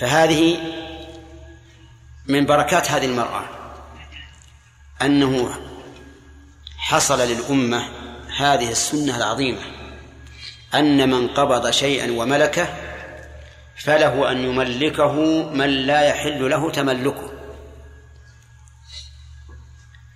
فهذه 0.00 0.58
من 2.26 2.46
بركات 2.46 2.90
هذه 2.90 3.04
المرأة. 3.04 3.44
أنه 5.02 5.60
حصل 6.86 7.20
للأمة 7.20 7.88
هذه 8.36 8.70
السنة 8.70 9.16
العظيمة 9.16 9.60
أن 10.74 11.10
من 11.10 11.28
قبض 11.28 11.70
شيئا 11.70 12.12
وملكه 12.12 12.68
فله 13.76 14.30
أن 14.30 14.44
يملكه 14.44 15.12
من 15.50 15.66
لا 15.66 16.02
يحل 16.02 16.50
له 16.50 16.70
تملكه. 16.70 17.32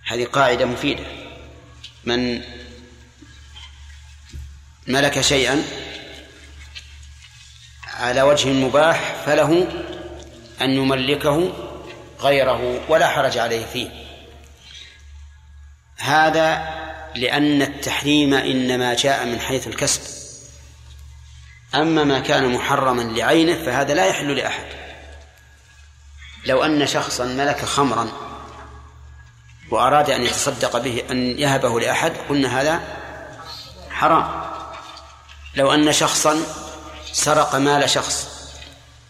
هذه 0.06 0.24
قاعدة 0.24 0.64
مفيدة. 0.64 1.04
من 2.04 2.42
ملك 4.86 5.20
شيئا 5.20 5.62
على 7.94 8.22
وجه 8.22 8.48
مباح 8.48 9.14
فله 9.26 9.66
أن 10.60 10.70
يملكه 10.70 11.52
غيره 12.20 12.80
ولا 12.88 13.08
حرج 13.08 13.38
عليه 13.38 13.66
فيه. 13.66 13.99
هذا 16.00 16.80
لأن 17.14 17.62
التحريم 17.62 18.34
إنما 18.34 18.94
جاء 18.94 19.26
من 19.26 19.40
حيث 19.40 19.66
الكسب. 19.66 20.00
أما 21.74 22.04
ما 22.04 22.20
كان 22.20 22.54
محرما 22.54 23.02
لعينه 23.02 23.64
فهذا 23.64 23.94
لا 23.94 24.06
يحل 24.06 24.36
لأحد. 24.36 24.64
لو 26.46 26.64
أن 26.64 26.86
شخصا 26.86 27.24
ملك 27.24 27.64
خمرا 27.64 28.08
وأراد 29.70 30.10
أن 30.10 30.22
يتصدق 30.22 30.78
به 30.78 31.02
أن 31.10 31.38
يهبه 31.38 31.80
لأحد 31.80 32.12
قلنا 32.28 32.60
هذا 32.60 32.80
حرام. 33.90 34.42
لو 35.54 35.74
أن 35.74 35.92
شخصا 35.92 36.42
سرق 37.12 37.54
مال 37.54 37.90
شخص 37.90 38.28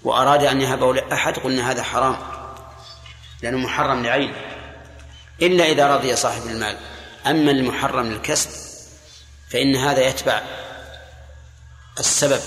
وأراد 0.03 0.45
أن 0.45 0.61
يهبه 0.61 0.95
لأحد 0.95 1.39
قلنا 1.39 1.71
هذا 1.71 1.83
حرام. 1.83 2.17
لأنه 3.43 3.59
محرم 3.59 4.03
لعينه. 4.03 4.60
إلا 5.43 5.65
إذا 5.65 5.95
رضي 5.95 6.17
صاحب 6.17 6.47
المال. 6.47 6.77
أما 7.27 7.51
المحرم 7.51 8.07
للكسب 8.07 8.51
فإن 9.51 9.77
هذا 9.77 10.01
يتبع 10.01 10.43
السبب. 11.99 12.41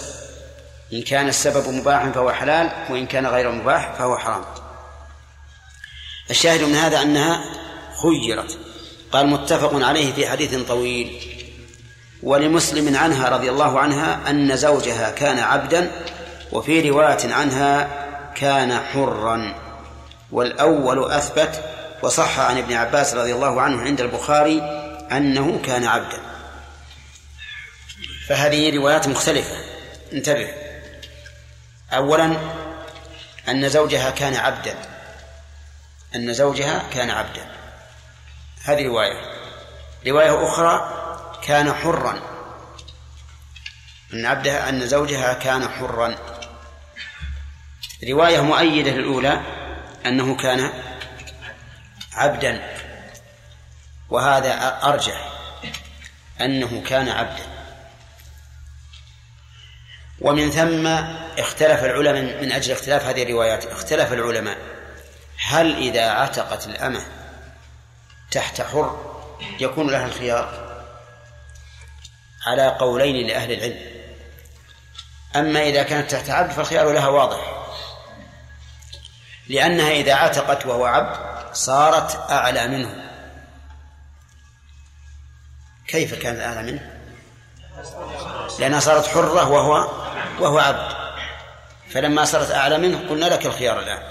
إن 0.93 1.01
كان 1.01 1.27
السبب 1.27 1.69
مباحا 1.69 2.11
فهو 2.11 2.31
حلال 2.31 2.71
وإن 2.89 3.07
كان 3.07 3.27
غير 3.27 3.51
مباح 3.51 3.93
فهو 3.93 4.17
حرام. 4.17 4.45
الشاهد 6.29 6.61
من 6.61 6.75
هذا 6.75 7.01
أنها 7.01 7.43
خيرت. 8.01 8.57
قال 9.11 9.27
متفق 9.27 9.85
عليه 9.85 10.13
في 10.13 10.27
حديث 10.27 10.55
طويل. 10.55 11.29
ولمسلم 12.23 12.97
عنها 12.97 13.29
رضي 13.29 13.49
الله 13.49 13.79
عنها 13.79 14.29
أن 14.29 14.57
زوجها 14.57 15.11
كان 15.11 15.39
عبدا 15.39 15.91
وفي 16.51 16.89
رواية 16.89 17.33
عنها 17.33 17.89
كان 18.35 18.79
حرا. 18.79 19.55
والأول 20.31 21.11
أثبت 21.11 21.63
وصح 22.03 22.39
عن 22.39 22.57
ابن 22.57 22.73
عباس 22.73 23.13
رضي 23.13 23.33
الله 23.33 23.61
عنه 23.61 23.81
عند 23.81 24.01
البخاري 24.01 24.61
أنه 25.11 25.61
كان 25.65 25.85
عبدا. 25.85 26.21
فهذه 28.27 28.77
روايات 28.77 29.07
مختلفة. 29.07 29.55
انتبه. 30.13 30.53
أولا 31.93 32.37
أن 33.49 33.69
زوجها 33.69 34.09
كان 34.09 34.35
عبدا. 34.35 34.75
أن 36.15 36.33
زوجها 36.33 36.83
كان 36.93 37.09
عبدا. 37.09 37.51
هذه 38.63 38.87
رواية. 38.87 39.33
رواية 40.07 40.47
أخرى 40.47 41.03
كان 41.43 41.73
حرا. 41.73 42.21
أن 44.13 44.25
عبدها 44.25 44.69
أن 44.69 44.87
زوجها 44.87 45.33
كان 45.33 45.69
حرا. 45.69 46.15
رواية 48.09 48.41
مؤيدة 48.41 48.91
للأولى 48.91 49.41
أنه 50.05 50.35
كان 50.35 50.82
عبدا 52.15 52.77
وهذا 54.09 54.79
أرجح 54.83 55.33
أنه 56.41 56.83
كان 56.87 57.09
عبدا. 57.09 57.43
ومن 60.21 60.51
ثم 60.51 60.87
اختلف 61.39 61.83
العلماء 61.83 62.43
من 62.43 62.51
أجل 62.51 62.71
اختلاف 62.71 63.05
هذه 63.05 63.23
الروايات 63.23 63.65
اختلف 63.65 64.13
العلماء. 64.13 64.57
هل 65.37 65.75
إذا 65.77 66.11
عتقت 66.11 66.67
الأمة 66.67 67.05
تحت 68.31 68.61
حر 68.61 69.15
يكون 69.59 69.91
لها 69.91 70.05
الخيار 70.05 70.63
على 72.45 72.67
قولين 72.67 73.27
لأهل 73.27 73.51
العلم؟ 73.51 73.93
أما 75.35 75.63
إذا 75.63 75.83
كانت 75.83 76.11
تحت 76.11 76.29
عبد 76.29 76.51
فالخيار 76.51 76.91
لها 76.91 77.07
واضح 77.07 77.65
لأنها 79.47 79.91
إذا 79.91 80.13
عتقت 80.13 80.65
وهو 80.65 80.85
عبد 80.85 81.42
صارت 81.53 82.31
أعلى 82.31 82.67
منه. 82.67 83.09
كيف 85.87 86.13
كانت 86.13 86.39
أعلى 86.39 86.71
منه؟ 86.71 86.99
لأنها 88.59 88.79
صارت 88.79 89.07
حرة 89.07 89.49
وهو 89.49 89.73
وهو 90.39 90.59
عبد. 90.59 90.95
فلما 91.89 92.25
صارت 92.25 92.51
أعلى 92.51 92.77
منه 92.77 93.09
قلنا 93.09 93.25
لك 93.25 93.45
الخيار 93.45 93.79
الآن. 93.79 94.03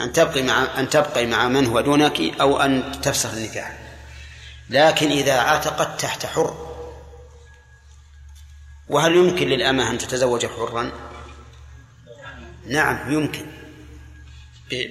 أن 0.00 0.12
تبقي 0.12 0.42
مع 0.42 0.66
أن 0.78 0.88
تبقي 0.88 1.26
مع 1.26 1.48
من 1.48 1.66
هو 1.66 1.80
دونك 1.80 2.20
أو 2.40 2.60
أن 2.60 3.00
تفسخ 3.02 3.32
النكاح. 3.32 3.78
لكن 4.70 5.10
إذا 5.10 5.40
عتقت 5.40 6.00
تحت 6.00 6.26
حر 6.26 6.74
وهل 8.88 9.16
يمكن 9.16 9.48
للأمة 9.48 9.90
أن 9.90 9.98
تتزوج 9.98 10.46
حرا؟ 10.46 10.92
نعم 12.66 13.12
يمكن. 13.12 13.63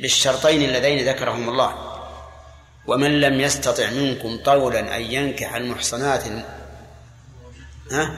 بالشرطين 0.02 0.62
اللذين 0.62 1.10
ذكرهم 1.10 1.50
الله. 1.50 1.94
ومن 2.88 3.22
لم 3.22 3.42
يستطع 3.42 3.90
منكم 3.90 4.38
طولا 4.46 4.98
أن 4.98 5.02
ينكح 5.02 5.56
المحصنات 5.56 6.24
ها؟ 7.92 8.12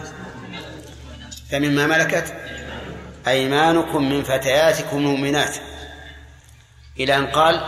فمما 1.52 1.88
ملكت 1.88 2.34
أيمانكم 3.28 4.10
من 4.10 4.24
فتياتكم 4.24 4.98
المؤمنات. 4.98 5.56
إلى 7.00 7.16
أن 7.16 7.28
قال 7.28 7.62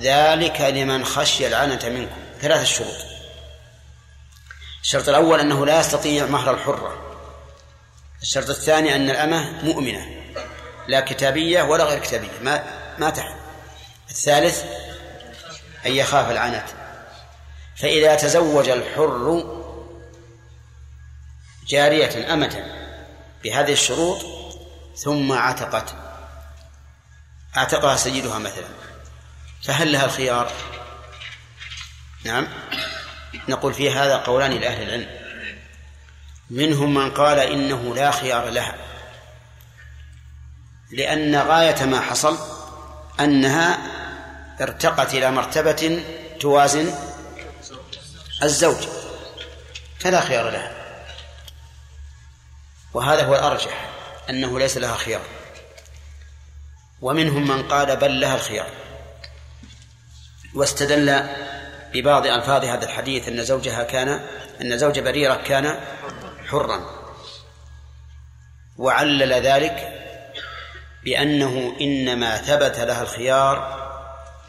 ذلك 0.00 0.60
لمن 0.60 1.04
خشي 1.04 1.46
العنة 1.46 1.88
منكم. 1.88 2.16
ثلاث 2.40 2.64
شروط. 2.64 2.96
الشرط 4.82 5.08
الأول 5.08 5.40
أنه 5.40 5.66
لا 5.66 5.80
يستطيع 5.80 6.26
مهر 6.26 6.54
الحرة. 6.54 7.18
الشرط 8.22 8.50
الثاني 8.50 8.96
أن 8.96 9.10
الأمة 9.10 9.64
مؤمنة. 9.64 10.06
لا 10.88 11.00
كتابية 11.00 11.62
ولا 11.62 11.84
غير 11.84 11.98
كتابية. 11.98 12.28
ما 12.42 12.64
ما 12.98 13.10
تحل 13.10 13.34
الثالث 14.10 14.64
أن 15.86 15.92
يخاف 15.92 16.30
العنت. 16.30 16.66
فإذا 17.76 18.14
تزوج 18.14 18.68
الحر 18.68 19.44
جارية 21.68 22.34
أمة 22.34 22.64
بهذه 23.44 23.72
الشروط 23.72 24.26
ثم 24.96 25.32
عتقت. 25.32 25.94
اعتقها 27.56 27.96
سيدها 27.96 28.38
مثلا. 28.38 28.66
فهل 29.62 29.92
لها 29.92 30.04
الخيار؟ 30.04 30.52
نعم. 32.24 32.48
نقول 33.48 33.74
في 33.74 33.90
هذا 33.90 34.16
قولان 34.16 34.52
لأهل 34.52 34.82
العلم. 34.82 35.24
منهم 36.50 36.94
من 36.94 37.10
قال 37.10 37.38
إنه 37.38 37.94
لا 37.94 38.10
خيار 38.10 38.48
لها 38.48 38.74
لأن 40.90 41.36
غاية 41.36 41.84
ما 41.84 42.00
حصل 42.00 42.53
أنها 43.20 43.78
ارتقت 44.60 45.14
إلى 45.14 45.30
مرتبة 45.30 46.04
توازن 46.40 46.94
الزوج. 48.42 48.88
فلا 49.98 50.20
خيار 50.20 50.50
لها. 50.50 50.72
وهذا 52.94 53.22
هو 53.22 53.34
الأرجح 53.34 53.90
أنه 54.30 54.58
ليس 54.58 54.76
لها 54.76 54.96
خيار. 54.96 55.22
ومنهم 57.00 57.48
من 57.48 57.68
قال 57.68 57.96
بل 57.96 58.20
لها 58.20 58.34
الخيار. 58.34 58.70
واستدل 60.54 61.28
ببعض 61.94 62.26
ألفاظ 62.26 62.64
هذا 62.64 62.84
الحديث 62.84 63.28
أن 63.28 63.44
زوجها 63.44 63.82
كان 63.82 64.26
أن 64.60 64.78
زوج 64.78 64.98
بريرة 64.98 65.34
كان 65.34 65.80
حرا. 66.50 67.04
وعلل 68.78 69.32
ذلك 69.32 70.03
بأنه 71.04 71.76
إنما 71.80 72.36
ثبت 72.36 72.78
لها 72.78 73.02
الخيار 73.02 73.84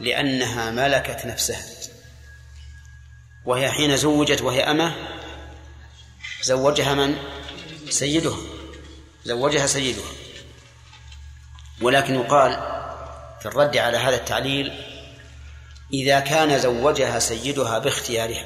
لأنها 0.00 0.70
ملكت 0.70 1.26
نفسها 1.26 1.62
وهي 3.44 3.70
حين 3.70 3.96
زوجت 3.96 4.42
وهي 4.42 4.62
أمة 4.62 4.94
زوجها 6.42 6.94
من؟ 6.94 7.16
سيدها 7.90 8.38
زوجها 9.24 9.66
سيدها 9.66 10.10
ولكن 11.82 12.14
يقال 12.14 12.52
في 13.40 13.46
الرد 13.46 13.76
على 13.76 13.96
هذا 13.96 14.16
التعليل 14.16 14.72
إذا 15.92 16.20
كان 16.20 16.58
زوجها 16.58 17.18
سيدها 17.18 17.78
باختيارها 17.78 18.44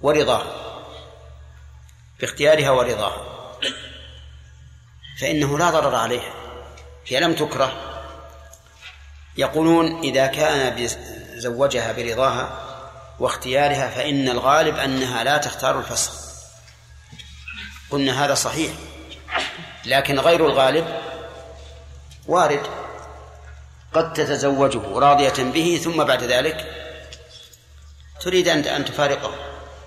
ورضاها 0.00 0.84
باختيارها 2.20 2.70
ورضاها 2.70 3.34
فإنه 5.20 5.58
لا 5.58 5.70
ضرر 5.70 5.94
عليها 5.94 6.43
هي 7.06 7.20
لم 7.20 7.34
تكره. 7.34 7.72
يقولون 9.36 10.00
إذا 10.00 10.26
كان 10.26 10.88
زوجها 11.34 11.92
برضاها 11.92 12.60
واختيارها 13.20 13.88
فإن 13.88 14.28
الغالب 14.28 14.76
أنها 14.76 15.24
لا 15.24 15.36
تختار 15.36 15.78
الفسخ 15.78 16.12
قلنا 17.90 18.24
هذا 18.24 18.34
صحيح. 18.34 18.72
لكن 19.84 20.20
غير 20.20 20.46
الغالب 20.46 21.00
وارد. 22.26 22.66
قد 23.94 24.12
تتزوجه 24.12 24.98
راضية 24.98 25.42
به 25.52 25.80
ثم 25.84 26.04
بعد 26.04 26.22
ذلك 26.22 26.66
تريد 28.20 28.48
أن 28.48 28.84
تفارقه 28.84 29.34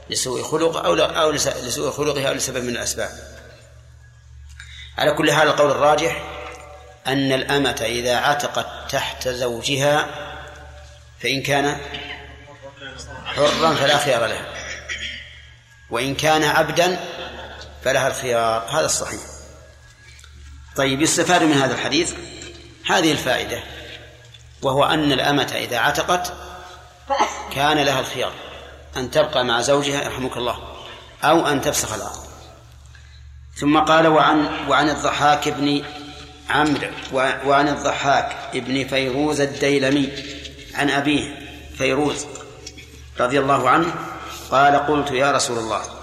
لسوء 0.10 0.44
خلق 0.44 0.78
أو 0.78 0.96
أو 0.96 1.32
لسوء 1.32 1.92
خلقها 1.92 2.30
أو 2.30 2.34
لسبب 2.34 2.64
من 2.64 2.70
الأسباب. 2.70 3.10
على 4.98 5.12
كل 5.12 5.32
حال 5.32 5.48
القول 5.48 5.72
الراجح 5.72 6.37
أن 7.08 7.32
الأمة 7.32 7.82
إذا 7.82 8.16
عتقت 8.18 8.68
تحت 8.92 9.28
زوجها 9.28 10.08
فإن 11.20 11.42
كان 11.42 11.78
حرا 13.26 13.76
فلا 13.76 13.98
خيار 13.98 14.26
لها. 14.26 14.46
وإن 15.90 16.16
كان 16.16 16.44
عبدا 16.44 17.00
فلها 17.84 18.08
الخيار. 18.08 18.68
هذا 18.70 18.86
الصحيح. 18.86 19.22
طيب 20.76 21.02
يستفاد 21.02 21.44
من 21.44 21.54
هذا 21.54 21.74
الحديث؟ 21.74 22.14
هذه 22.90 23.12
الفائدة 23.12 23.64
وهو 24.62 24.86
أن 24.86 25.12
الأمة 25.12 25.54
إذا 25.56 25.78
عتقت 25.78 26.34
كان 27.56 27.78
لها 27.78 28.00
الخيار. 28.00 28.34
أن 28.98 29.12
تبقى 29.12 29.46
مع 29.46 29.62
زوجها 29.62 30.04
يرحمك 30.04 30.38
الله 30.38 30.78
أو 31.24 31.48
أن 31.48 31.62
تفسخ 31.62 31.94
العقد 31.94 32.28
ثم 33.56 33.80
قال 33.80 34.08
وعن 34.08 34.68
وعن 34.70 34.90
الضحاك 34.90 35.50
بن 35.50 35.84
عمرو 36.50 36.90
وعن 37.46 37.68
الضحاك 37.68 38.56
ابن 38.56 38.88
فيروز 38.88 39.42
الديلمي 39.42 40.10
عن 40.74 40.90
أبيه 40.90 41.48
فيروز 41.78 42.26
رضي 43.20 43.40
الله 43.40 43.70
عنه 43.70 43.96
قال 44.52 44.76
قلت 44.76 45.12
يا 45.12 45.32
رسول 45.32 45.58
الله 45.58 45.98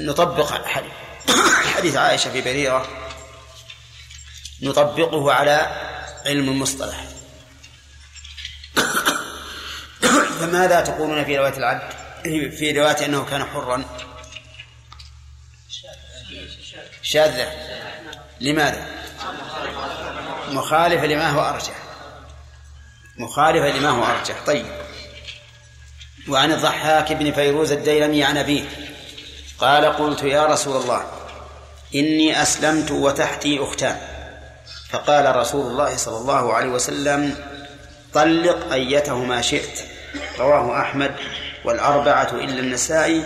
نطبق 0.00 0.52
حديث 1.76 1.96
عائشة 1.96 2.30
في 2.30 2.40
بريرة 2.40 2.88
نطبقه 4.62 5.32
على 5.32 5.70
علم 6.26 6.48
المصطلح. 6.48 7.04
فماذا 10.40 10.80
تقولون 10.80 11.24
في 11.24 11.38
رواية 11.38 11.56
العبد 11.56 11.82
في 12.50 12.72
رواية 12.72 13.04
أنه 13.04 13.24
كان 13.24 13.44
حرا؟ 13.44 13.84
شاذة. 17.10 17.52
لماذا؟ 18.40 18.86
مخالفة 20.48 21.06
لما 21.06 21.30
هو 21.30 21.40
أرجح. 21.40 21.74
مخالفة 23.16 23.78
لما 23.78 23.88
هو 23.88 24.04
أرجح. 24.04 24.34
طيب. 24.46 24.66
وعن 26.28 26.52
الضحاك 26.52 27.12
بن 27.12 27.32
فيروز 27.32 27.72
الديلمي 27.72 28.24
عن 28.24 28.36
أبيه. 28.36 28.64
قال 29.58 29.84
قلت 29.84 30.22
يا 30.22 30.46
رسول 30.46 30.82
الله 30.82 31.04
إني 31.94 32.42
أسلمت 32.42 32.90
وتحتي 32.90 33.62
أختان. 33.62 33.96
فقال 34.90 35.36
رسول 35.36 35.66
الله 35.66 35.96
صلى 35.96 36.16
الله 36.16 36.54
عليه 36.54 36.68
وسلم 36.68 37.36
طلق 38.14 38.72
أيتهما 38.72 39.42
شئت. 39.42 39.80
رواه 40.38 40.80
أحمد 40.80 41.14
والأربعة 41.64 42.30
إلا 42.32 42.60
النسائي. 42.60 43.24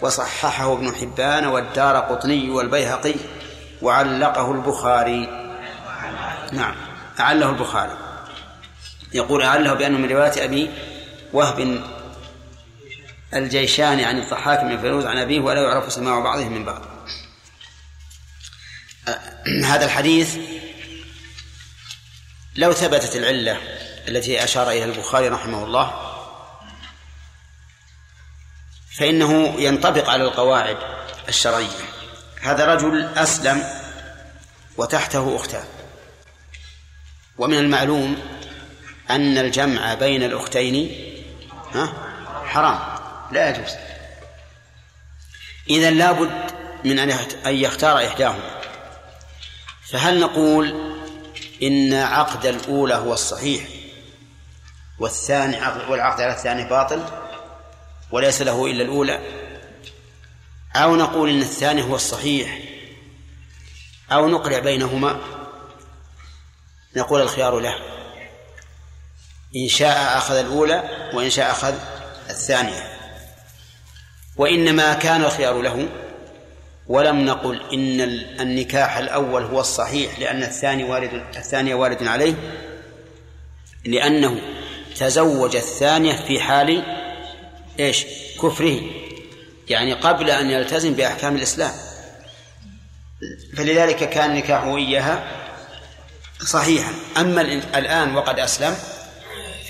وصححه 0.00 0.72
ابن 0.72 0.94
حبان 0.94 1.46
والدار 1.46 1.96
قطني 1.96 2.50
والبيهقي 2.50 3.14
وعلقه 3.82 4.52
البخاري. 4.52 5.26
نعم 6.52 6.74
أعله 7.20 7.50
البخاري. 7.50 7.96
يقول 9.12 9.42
أعله 9.42 9.74
بأنه 9.74 9.98
من 9.98 10.10
رواية 10.10 10.44
أبي 10.44 10.70
وهب 11.32 11.82
الجيشاني 13.34 14.04
عن 14.04 14.18
الضحاك 14.18 14.60
بن 14.60 14.80
فيروز 14.80 15.06
عن 15.06 15.18
أبيه 15.18 15.40
ولا 15.40 15.62
يعرف 15.62 15.92
سماع 15.92 16.20
بعضهم 16.20 16.52
من 16.52 16.64
بعض. 16.64 16.82
هذا 19.64 19.84
الحديث 19.84 20.36
لو 22.56 22.72
ثبتت 22.72 23.16
العلة 23.16 23.58
التي 24.08 24.44
أشار 24.44 24.70
إليها 24.70 24.84
البخاري 24.84 25.28
رحمه 25.28 25.64
الله 25.64 26.13
فإنه 28.98 29.54
ينطبق 29.58 30.10
على 30.10 30.24
القواعد 30.24 30.76
الشرعية. 31.28 31.84
هذا 32.40 32.74
رجل 32.74 33.04
أسلم 33.04 33.62
وتحته 34.76 35.36
أختان 35.36 35.64
ومن 37.38 37.58
المعلوم 37.58 38.16
أن 39.10 39.38
الجمع 39.38 39.94
بين 39.94 40.22
الأختين 40.22 40.96
حرام 42.44 42.78
لا 43.32 43.50
يجوز. 43.50 43.72
إذا 45.70 45.90
لابد 45.90 46.32
من 46.84 46.98
أن 46.98 47.54
يختار 47.54 48.06
إحداهما. 48.06 48.60
فهل 49.90 50.20
نقول 50.20 50.94
إن 51.62 51.94
عقد 51.94 52.46
الأولى 52.46 52.94
هو 52.94 53.12
الصحيح 53.12 53.64
والثاني 54.98 55.56
والعقد 55.88 56.20
على 56.20 56.32
الثاني 56.32 56.64
باطل؟ 56.64 57.23
وليس 58.14 58.42
له 58.42 58.66
إلا 58.66 58.82
الأولى. 58.82 59.18
أو 60.76 60.96
نقول 60.96 61.30
إن 61.30 61.40
الثاني 61.40 61.82
هو 61.82 61.94
الصحيح. 61.94 62.58
أو 64.12 64.28
نقرع 64.28 64.58
بينهما. 64.58 65.20
نقول 66.96 67.20
الخيار 67.20 67.58
له. 67.58 67.74
إن 69.56 69.68
شاء 69.68 70.18
أخذ 70.18 70.34
الأولى 70.34 71.10
وإن 71.14 71.30
شاء 71.30 71.50
أخذ 71.50 71.74
الثانية. 72.30 72.98
وإنما 74.36 74.94
كان 74.94 75.24
الخيار 75.24 75.62
له. 75.62 75.88
ولم 76.86 77.24
نقل 77.24 77.62
إن 77.72 78.00
النكاح 78.40 78.96
الأول 78.96 79.42
هو 79.42 79.60
الصحيح 79.60 80.18
لأن 80.18 80.42
الثاني 80.42 80.84
والد 80.84 81.12
الثاني 81.36 81.74
والد 81.74 82.02
عليه. 82.02 82.34
لأنه 83.84 84.40
تزوج 84.96 85.56
الثانية 85.56 86.12
في 86.26 86.40
حال 86.40 87.03
إيش؟ 87.80 88.04
كفره. 88.42 88.80
يعني 89.68 89.92
قبل 89.92 90.30
أن 90.30 90.50
يلتزم 90.50 90.94
بأحكام 90.94 91.36
الإسلام. 91.36 91.72
فلذلك 93.56 94.10
كان 94.10 94.34
نكاحه 94.34 94.76
إياها 94.76 95.28
صحيحا. 96.40 96.92
أما 97.16 97.40
الآن 97.74 98.16
وقد 98.16 98.38
أسلم 98.38 98.76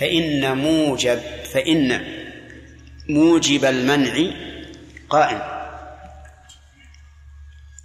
فإن 0.01 0.57
موجب 0.59 1.21
فإن 1.53 2.05
موجب 3.09 3.65
المنع 3.65 4.33
قائم. 5.11 5.43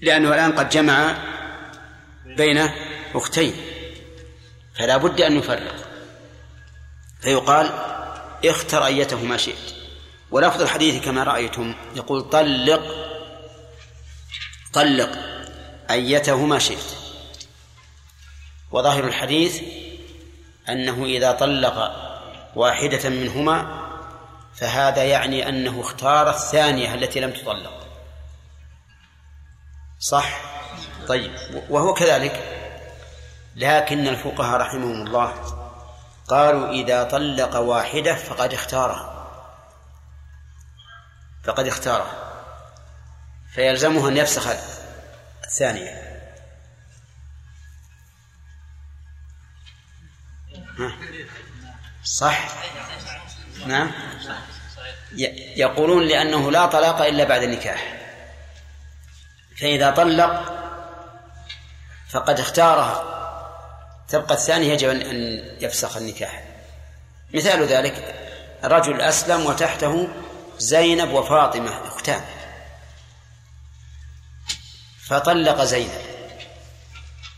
لأنه 0.02 0.30
الآن 0.30 0.52
قد 0.52 0.70
جمع 0.70 1.18
بين 2.26 2.70
أختين. 3.16 3.54
فلا 4.76 4.98
بد 4.98 5.22
أن 5.22 5.38
يفرق 5.38 5.76
فيقال 7.22 7.70
اختر 8.46 8.86
أيتهما 8.86 9.38
شئت. 9.38 9.79
ولفظ 10.32 10.62
الحديث 10.62 11.06
كما 11.06 11.24
رأيتم 11.24 11.76
يقول 11.96 12.30
طلق 12.30 12.82
طلق 14.74 15.10
أيتهما 15.92 16.60
شئت. 16.60 16.96
وظاهر 18.72 19.04
الحديث 19.08 19.62
أنه 20.70 21.06
إذا 21.06 21.32
طلق 21.32 21.92
واحدة 22.56 23.10
منهما 23.10 23.80
فهذا 24.56 25.04
يعني 25.04 25.50
أنه 25.50 25.82
اختار 25.82 26.30
الثانية 26.30 26.94
التي 26.94 27.20
لم 27.20 27.32
تطلق. 27.32 27.88
صح؟ 30.00 30.42
طيب 31.08 31.32
وهو 31.70 31.94
كذلك. 31.94 32.56
لكن 33.56 34.08
الفقهاء 34.08 34.62
رحمهم 34.62 35.08
الله 35.08 35.34
قالوا 36.28 36.70
إذا 36.70 37.04
طلق 37.04 37.58
واحدة 37.58 38.16
فقد 38.16 38.54
اختارها. 38.54 39.19
فقد 41.44 41.68
اختاره. 41.68 42.36
فيلزمه 43.54 44.08
أن 44.08 44.18
يفسخ 44.18 44.48
الثانية. 45.44 46.10
صح؟ 52.04 52.50
نعم؟ 53.66 53.92
يقولون 55.56 56.08
لأنه 56.08 56.52
لا 56.52 56.66
طلاق 56.66 57.02
إلا 57.02 57.24
بعد 57.24 57.44
النكاح. 57.44 58.00
فإذا 59.62 59.92
طلق 59.92 60.60
فقد 62.10 62.40
اختارها 62.40 63.04
تبقى 64.08 64.34
الثانية 64.34 64.74
يجب 64.74 64.90
أن 64.90 65.02
يفسخ 65.62 65.98
النكاح. 65.98 66.44
مثال 67.34 67.64
ذلك 67.68 68.16
رجل 68.64 69.02
أسلم 69.02 69.46
وتحته 69.46 70.08
زينب 70.60 71.12
وفاطمة 71.12 71.88
أختان. 71.88 72.22
فطلق 75.08 75.64
زينب. 75.64 76.02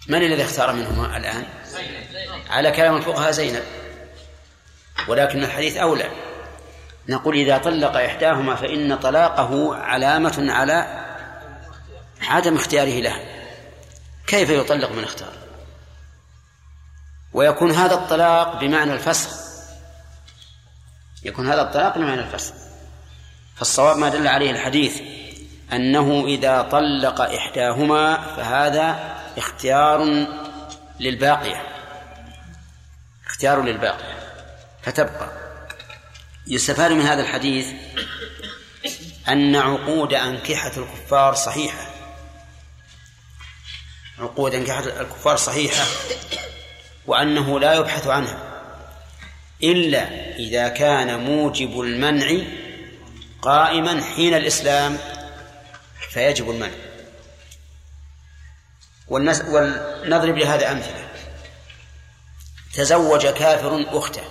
من 0.07 0.23
الذي 0.23 0.43
اختار 0.43 0.73
منهما 0.73 1.18
الآن؟ 1.18 1.45
على 2.49 2.72
كلام 2.72 2.98
الفقهاء 2.98 3.31
زينب. 3.31 3.64
ولكن 5.07 5.43
الحديث 5.43 5.77
أولى. 5.77 6.11
نقول 7.10 7.35
إذا 7.35 7.57
طلق 7.57 7.98
إحداهما 7.98 8.56
فإن 8.56 8.98
طلاقه 8.98 9.76
علامة 9.76 10.52
على 10.52 11.06
عدم 12.22 12.56
اختياره 12.56 13.02
لها. 13.02 13.19
كيف 14.27 14.49
يطلق 14.49 14.91
من 14.91 15.03
اختار؟ 15.03 15.34
ويكون 17.34 17.72
هذا 17.72 17.93
الطلاق 17.93 18.60
بمعنى 18.60 18.93
الفسخ. 18.93 19.30
يكون 21.23 21.49
هذا 21.49 21.61
الطلاق 21.61 21.98
بمعنى 21.98 22.22
الفسخ. 22.22 22.60
فالصواب 23.61 23.97
ما 23.97 24.09
دل 24.09 24.27
عليه 24.27 24.51
الحديث 24.51 25.01
أنه 25.73 26.25
إذا 26.27 26.61
طلق 26.61 27.21
إحداهما 27.21 28.35
فهذا 28.35 29.15
اختيار 29.38 30.27
للباقية 30.99 31.63
اختيار 33.27 33.61
للباقية 33.61 34.19
فتبقى. 34.83 35.31
يستفاد 36.47 36.91
من 36.91 37.01
هذا 37.01 37.21
الحديث 37.21 37.67
أن 39.27 39.55
عقود 39.55 40.13
أنكحة 40.13 40.71
الكفار 40.77 41.35
صحيحة. 41.35 41.89
عقود 44.19 44.55
أنكحة 44.55 44.83
الكفار 45.01 45.35
صحيحة 45.35 45.85
وأنه 47.07 47.59
لا 47.59 47.73
يبحث 47.73 48.07
عنها 48.07 48.38
إلا 49.63 50.35
إذا 50.35 50.67
كان 50.67 51.19
موجب 51.19 51.81
المنع 51.81 52.41
قائما 53.41 54.03
حين 54.03 54.34
الإسلام 54.34 54.97
فيجب 56.09 56.49
المنع. 56.49 56.72
ولنضرب 59.07 60.38
لهذا 60.38 60.72
أمثلة. 60.72 61.07
تزوج 62.73 63.27
كافر 63.27 63.85
أخته 63.97 64.23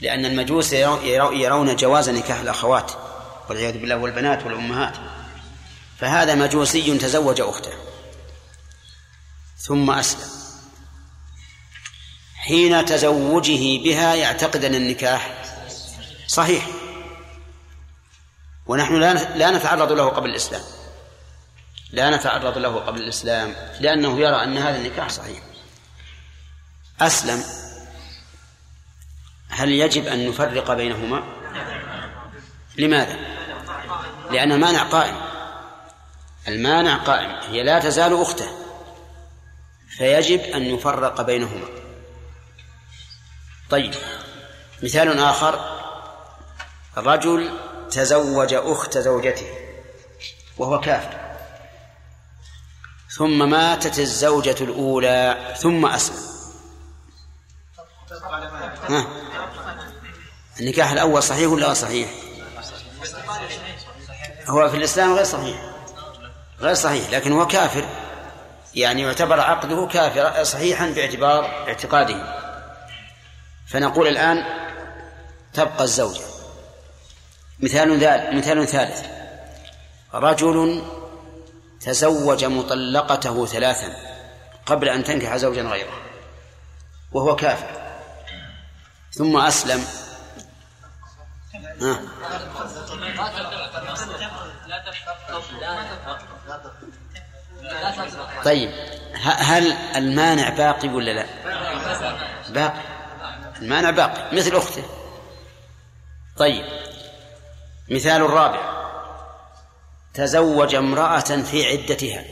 لأن 0.00 0.24
المجوس 0.24 0.72
يرون 0.72 1.76
جواز 1.76 2.10
نكاح 2.10 2.40
الأخوات 2.40 2.92
والعياذ 3.48 3.78
بالله 3.78 3.96
والبنات 3.96 4.42
والأمهات. 4.42 4.94
فهذا 5.98 6.34
مجوسي 6.34 6.98
تزوج 6.98 7.40
أخته. 7.40 7.72
ثم 9.58 9.90
أسلم. 9.90 10.28
حين 12.36 12.84
تزوجه 12.84 13.82
بها 13.84 14.14
يعتقد 14.14 14.64
أن 14.64 14.74
النكاح 14.74 15.44
صحيح. 16.26 16.66
ونحن 18.68 18.94
لا 19.38 19.50
نتعرض 19.50 19.92
له 19.92 20.08
قبل 20.08 20.30
الإسلام. 20.30 20.62
لا 21.92 22.16
نتعرض 22.16 22.58
له 22.58 22.76
قبل 22.76 23.00
الإسلام 23.00 23.54
لأنه 23.80 24.20
يرى 24.20 24.42
أن 24.42 24.58
هذا 24.58 24.76
النكاح 24.76 25.08
صحيح. 25.08 25.38
أسلم. 27.00 27.44
هل 29.48 29.68
يجب 29.72 30.06
أن 30.06 30.28
نفرق 30.28 30.74
بينهما؟ 30.74 31.22
لماذا؟ 32.78 33.16
لأن 34.30 34.52
المانع 34.52 34.82
قائم. 34.82 35.16
المانع 36.48 36.96
قائم. 36.96 37.30
هي 37.30 37.62
لا 37.62 37.78
تزال 37.78 38.20
أخته. 38.20 38.48
فيجب 39.98 40.40
أن 40.40 40.74
نفرق 40.74 41.22
بينهما. 41.22 41.68
طيب 43.70 43.94
مثال 44.82 45.18
آخر. 45.18 45.78
رجل 46.96 47.58
تزوج 47.90 48.54
أخت 48.54 48.98
زوجته 48.98 49.50
وهو 50.58 50.80
كافر. 50.80 51.18
ثم 53.16 53.50
ماتت 53.50 53.98
الزوجة 53.98 54.56
الأولى 54.60 55.54
ثم 55.58 55.86
أسلم. 55.86 56.28
ها. 58.88 59.06
النكاح 60.60 60.90
الأول 60.90 61.22
صحيح 61.22 61.48
ولا 61.50 61.74
صحيح؟ 61.74 62.10
هو 64.48 64.68
في 64.68 64.76
الإسلام 64.76 65.14
غير 65.14 65.24
صحيح. 65.24 65.60
غير 66.60 66.74
صحيح 66.74 67.10
لكن 67.10 67.32
هو 67.32 67.46
كافر. 67.46 67.88
يعني 68.74 69.02
يعتبر 69.02 69.40
عقده 69.40 69.88
كافر 69.92 70.44
صحيحا 70.44 70.86
باعتبار 70.86 71.44
اعتقاده. 71.44 72.38
فنقول 73.68 74.08
الآن 74.08 74.44
تبقى 75.54 75.84
الزوجة. 75.84 76.27
مثال 77.60 77.98
ذلك 77.98 78.34
مثال 78.34 78.68
ثالث. 78.68 79.06
رجل 80.14 80.82
تزوج 81.80 82.44
مطلقته 82.44 83.46
ثلاثا 83.46 83.96
قبل 84.66 84.88
أن 84.88 85.04
تنكح 85.04 85.36
زوجا 85.36 85.62
غيره 85.62 86.00
وهو 87.12 87.36
كافر. 87.36 87.70
ثم 89.12 89.36
أسلم. 89.36 89.84
ها. 91.82 92.00
طيب 98.44 98.70
هل 99.24 99.72
المانع 99.72 100.48
باقي 100.48 100.88
ولا 100.88 101.10
لا؟ 101.10 101.26
باقي. 102.48 102.80
المانع 103.62 103.90
باقي 103.90 104.36
مثل 104.36 104.56
أخته. 104.56 104.84
طيب. 106.36 106.87
مثال 107.90 108.22
الرابع. 108.22 108.78
تزوج 110.14 110.74
امرأة 110.74 111.20
في 111.20 111.66
عدتها. 111.66 112.24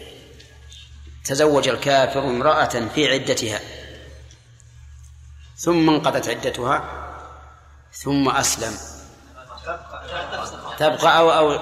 تزوج 1.24 1.68
الكافر 1.68 2.20
امرأة 2.20 2.88
في 2.94 3.12
عدتها. 3.12 3.60
ثم 5.56 5.90
انقضت 5.90 6.28
عدتها. 6.28 6.84
ثم 7.92 8.28
أسلم. 8.28 8.78
تبقى 10.78 11.18
أو 11.18 11.30
أو 11.30 11.52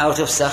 أو 0.00 0.12
تفسخ. 0.12 0.52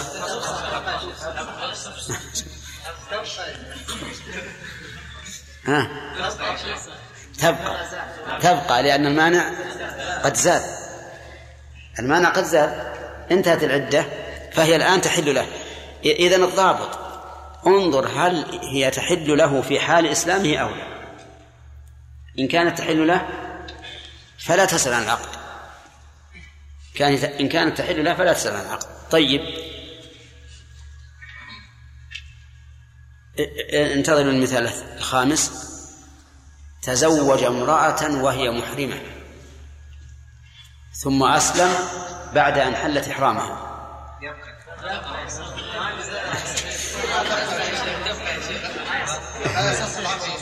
ها؟ 5.66 5.90
تبقى. 7.40 7.88
تبقى 8.40 8.84
لأن 8.84 9.06
المانع 9.06 9.52
قد 10.24 10.36
زاد. 10.36 10.75
المانع 12.00 12.30
قد 12.30 12.44
زاد 12.44 12.94
انتهت 13.32 13.64
العدة 13.64 14.06
فهي 14.52 14.76
الآن 14.76 15.02
تحل 15.02 15.36
له. 15.36 15.48
إذن 16.06 16.44
الضابط 16.44 17.00
انظر 17.68 18.08
هل 18.08 18.60
هي 18.62 18.92
تحل 18.92 19.38
له 19.38 19.62
في 19.62 19.80
حال 19.80 20.08
إسلامه 20.08 20.58
أو 20.58 20.70
لا. 20.70 20.96
إن 22.40 22.48
كانت 22.48 22.78
تحل 22.78 23.08
له 23.08 23.28
فلا 24.38 24.66
تسأل 24.66 24.94
عن 24.94 25.04
العقد. 25.04 25.30
كانت 26.96 27.24
إن 27.24 27.50
كانت 27.50 27.78
تحل 27.78 28.06
له 28.06 28.14
فلا 28.14 28.34
تسأل 28.34 28.56
عن 28.56 28.66
العقد. 28.66 28.88
طيب. 29.12 29.42
انتظروا 33.74 34.32
المثال 34.32 34.68
الخامس. 34.98 35.52
تزوج 36.82 37.44
امرأة 37.44 38.24
وهي 38.24 38.52
محرمة. 38.52 39.15
ثم 41.04 41.24
أسلم 41.24 41.74
بعد 42.34 42.58
أن 42.58 42.76
حلت 42.76 43.08
إحرامها. 43.08 43.62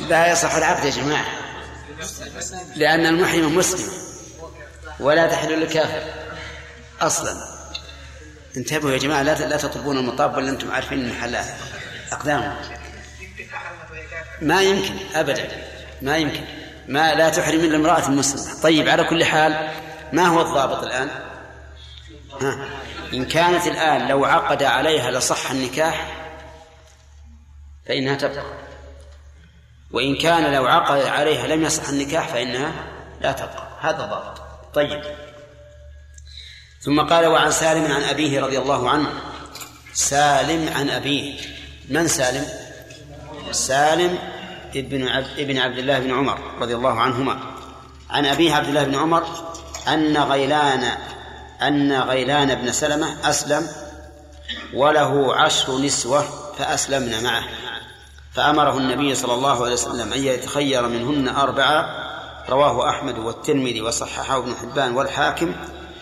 لا 0.10 0.32
يصح 0.32 0.56
العقد 0.56 0.86
يا 0.86 0.90
جماعة 0.90 1.26
لأن 2.76 3.06
المحرم 3.06 3.58
مسلم 3.58 3.92
ولا 5.00 5.28
تحل 5.28 5.60
للكافر. 5.60 6.04
أصلا. 7.02 7.34
انتبهوا 8.58 8.92
يا 8.92 8.98
جماعة 8.98 9.22
لا 9.22 9.48
لا 9.48 9.58
تطلبون 9.58 9.98
المطاب 9.98 10.38
ولا 10.38 10.50
أنتم 10.50 10.72
عارفين 10.72 11.10
محلات 11.10 11.46
أقدامهم 12.12 12.56
ما 14.42 14.62
يمكن 14.62 14.94
أبدا. 15.16 15.48
ما 16.02 16.18
يمكن. 16.18 16.44
ما 16.88 17.14
لا 17.14 17.30
تحرم 17.30 17.60
إلا 17.60 17.78
امرأة 17.78 18.10
مسلمة. 18.10 18.62
طيب 18.62 18.90
على 18.90 19.04
كل 19.04 19.26
حال 19.26 19.72
ما 20.14 20.28
هو 20.28 20.42
الضابط 20.42 20.84
الآن؟ 20.84 21.10
ها. 22.42 22.70
إن 23.14 23.26
كانت 23.26 23.68
الآن 23.68 24.08
لو 24.08 24.26
عقد 24.26 24.64
عليها 24.64 25.12
لصح 25.12 25.52
النكاح 25.52 26.12
فإنها 27.88 28.16
تبقى. 28.16 28.44
وإن 29.92 30.16
كان 30.16 30.54
لو 30.54 30.66
عقد 30.68 31.06
عليها 31.06 31.48
لم 31.48 31.64
يصح 31.64 31.90
النكاح 31.90 32.28
فإنها 32.28 32.72
لا 33.22 33.32
تبقى. 33.32 33.68
هذا 33.80 33.98
ضابط. 33.98 34.42
طيب. 34.74 35.04
ثم 36.82 37.02
قال 37.02 37.26
وعن 37.26 37.52
سالم 37.52 37.92
عن 37.92 38.04
أبيه 38.04 38.42
رضي 38.42 38.58
الله 38.58 38.90
عنه. 38.90 39.10
سالم 39.94 40.74
عن 40.74 40.90
أبيه. 40.90 41.40
من 41.90 42.08
سالم؟ 42.08 42.46
سالم 43.52 44.20
ابن 44.76 45.08
عبد 45.08 45.40
ابن 45.40 45.58
عبد 45.58 45.78
الله 45.78 46.00
بن 46.00 46.14
عمر 46.14 46.40
رضي 46.60 46.76
الله 46.76 47.00
عنهما. 47.00 47.40
عن 48.10 48.26
أبيه 48.26 48.54
عبد 48.54 48.68
الله 48.68 48.84
بن 48.84 48.96
عمر 48.96 49.54
أن 49.88 50.18
غيلان 50.18 50.98
أن 51.62 52.02
غيلان 52.02 52.56
بن 52.56 52.72
سلمة 52.72 53.30
أسلم 53.30 53.68
وله 54.74 55.36
عشر 55.36 55.78
نسوة 55.78 56.54
فأسلمن 56.58 57.24
معه. 57.24 57.44
فأمره 58.34 58.78
النبي 58.78 59.16
صلى 59.16 59.34
الله 59.34 59.64
عليه 59.64 59.74
وسلم 59.74 60.14
أن 60.14 60.24
يتخير 60.24 60.88
منهن 60.88 61.36
أربعة 61.36 62.04
رواه 62.50 62.90
أحمد 62.90 63.18
والترمذي 63.18 63.82
وصححه 63.82 64.38
ابن 64.38 64.56
حبان 64.56 64.96
والحاكم 64.96 65.56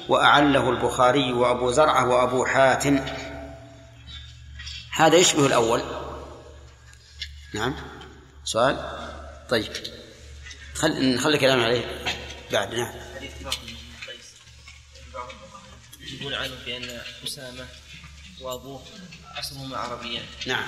وأعله 0.09 0.69
البخاري 0.69 1.33
وأبو 1.33 1.71
زرعة 1.71 2.07
وأبو 2.07 2.45
حاتم. 2.45 3.05
هذا 4.95 5.15
يشبه 5.15 5.45
الأول. 5.45 5.81
نعم. 7.53 7.75
سؤال؟ 8.43 8.77
طيب. 9.49 9.71
خل 10.75 11.15
نخلي 11.15 11.37
كلام 11.37 11.63
عليه 11.63 11.85
بعد. 12.51 12.73
نعم. 12.75 13.10
يقول 16.21 16.35
عنه 16.35 16.55
بأن 16.65 17.01
أسامة 17.23 17.67
وأبوه 18.41 18.83
أصلهما 19.39 19.77
عربيان. 19.77 20.25
نعم. 20.47 20.67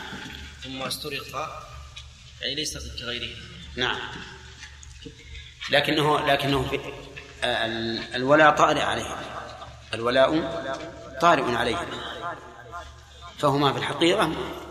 ثم 0.63 0.81
استرق 0.81 1.25
يعني 2.41 2.55
ليس 2.55 2.77
كغيره 2.99 3.35
نعم. 3.75 3.99
لكنه 5.69 6.25
لكنه 6.33 6.69
في 6.69 6.75
ال- 7.43 8.15
الولاء 8.15 8.51
طارئ 8.55 8.81
عليه 8.81 9.21
الولاء 9.93 10.29
طارئ 11.21 11.55
عليه 11.55 11.87
فهما 13.39 13.73
في 13.73 13.79
الحقيقة 13.79 14.27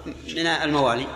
من 0.07 0.47
الموالي. 0.47 1.07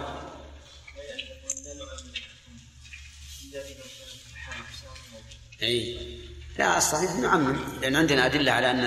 أي 5.62 6.15
لا 6.58 6.78
الصحيح 6.78 7.10
نعمم 7.12 7.58
لأن 7.80 7.96
عندنا 7.96 8.26
أدلة 8.26 8.52
على 8.52 8.70
أن 8.70 8.80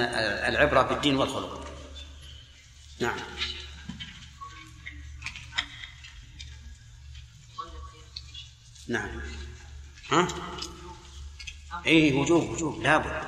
العبرة 0.54 0.82
بالدين 0.82 1.18
والخلق. 1.18 1.66
نعم. 3.00 3.18
نعم. 8.88 9.22
ها؟ 10.12 10.28
اي 11.86 12.14
وجوب 12.14 12.50
وجوب. 12.50 12.84
لابد 12.84 13.24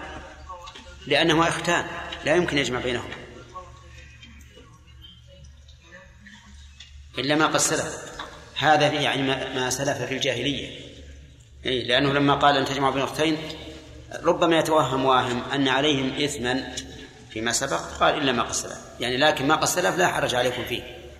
لأنهما 1.07 1.47
إختان. 1.47 1.87
لا 2.25 2.35
يمكن 2.35 2.57
يجمع 2.57 2.79
بينهما 2.79 3.15
إلا 7.17 7.35
ما 7.35 7.45
قد 7.47 7.57
سلف. 7.57 8.11
هذا 8.57 8.87
يعني 8.87 9.21
ما 9.55 9.69
سلف 9.69 9.97
في 9.97 10.13
الجاهلية. 10.13 10.91
إيه 11.65 11.87
لأنه 11.87 12.13
لما 12.13 12.35
قال 12.35 12.57
أن 12.57 12.65
تجمع 12.65 12.89
بين 12.89 13.03
أختين 13.03 13.37
ربما 14.23 14.59
يتوهم 14.59 15.05
واهم 15.05 15.51
أن 15.51 15.67
عليهم 15.67 16.23
إثما 16.23 16.75
فيما 17.31 17.51
سبق. 17.51 17.79
قال 17.79 18.17
إلا 18.17 18.31
ما 18.31 18.43
قد 18.43 18.51
سلف. 18.51 18.79
يعني 18.99 19.17
لكن 19.17 19.47
ما 19.47 19.55
قد 19.55 19.65
سلف 19.65 19.95
لا 19.95 20.07
حرج 20.07 20.35
عليكم 20.35 20.65
فيه. 20.65 21.11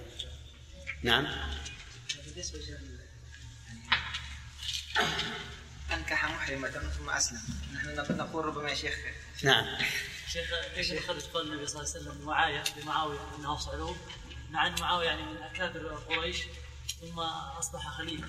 نعم. 1.04 1.28
بالنسبة 2.26 2.60
لل- 2.60 2.92
أنكح 5.94 6.26
محرمة 6.26 6.70
ثم 6.70 7.10
أسلم. 7.10 7.40
نحن 7.74 8.18
نقول 8.18 8.46
ربما 8.46 8.70
يا 8.70 8.76
شيخ. 8.76 8.96
نعم. 9.44 9.66
شيخ 10.30 10.50
كيف 10.76 10.90
يخرج 10.92 11.22
قول 11.22 11.48
النبي 11.52 11.68
صلى 11.68 11.82
الله 11.82 11.92
عليه 11.94 12.02
وسلم؟ 12.10 12.26
معاوية 12.26 12.64
لمعاويه 12.82 13.20
أنه 13.40 13.58
صعلوك 13.58 13.98
مع 14.50 14.68
أن 14.68 14.76
معاوية 14.82 15.06
يعني 15.06 15.22
من 15.22 15.38
أكابر 15.38 15.88
قريش 16.10 16.38
ثم 17.02 17.20
أصبح 17.60 17.88
خليفه 17.88 18.28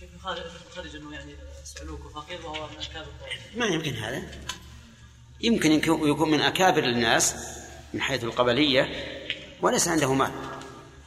كيف 0.00 0.14
يخرج 0.14 0.42
يخرج 0.70 0.96
أنه 0.96 1.14
يعني 1.14 1.34
وهو 2.44 2.68
من 2.68 3.06
ما 3.56 3.66
يمكن 3.66 3.94
هذا؟ 3.94 4.22
يمكن 5.40 5.72
يكون 6.08 6.30
من 6.30 6.40
أكابر 6.40 6.84
الناس 6.84 7.34
من 7.94 8.02
حيث 8.02 8.24
القبلية 8.24 8.82
وليس 9.62 9.88
عنده 9.88 10.14
مال. 10.14 10.32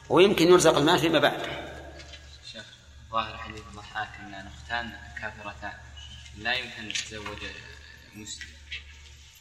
ويمكن 0.08 0.48
يرزق 0.48 0.76
المال 0.76 0.98
فيما 0.98 1.18
بعد. 1.18 1.42
شيخ 2.52 2.64
ظاهر 3.12 3.38
حديث 3.38 3.62
الضحاك 3.70 4.08
أن 4.20 4.34
الاختان 4.34 4.92
كافرتان 5.20 5.72
لا 6.38 6.54
يمكن 6.54 6.82
أن 6.82 6.92
تتزوج 6.92 7.38
مسلم. 8.14 8.46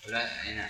ولا 0.07 0.43
أي 0.43 0.53
نعم. 0.53 0.69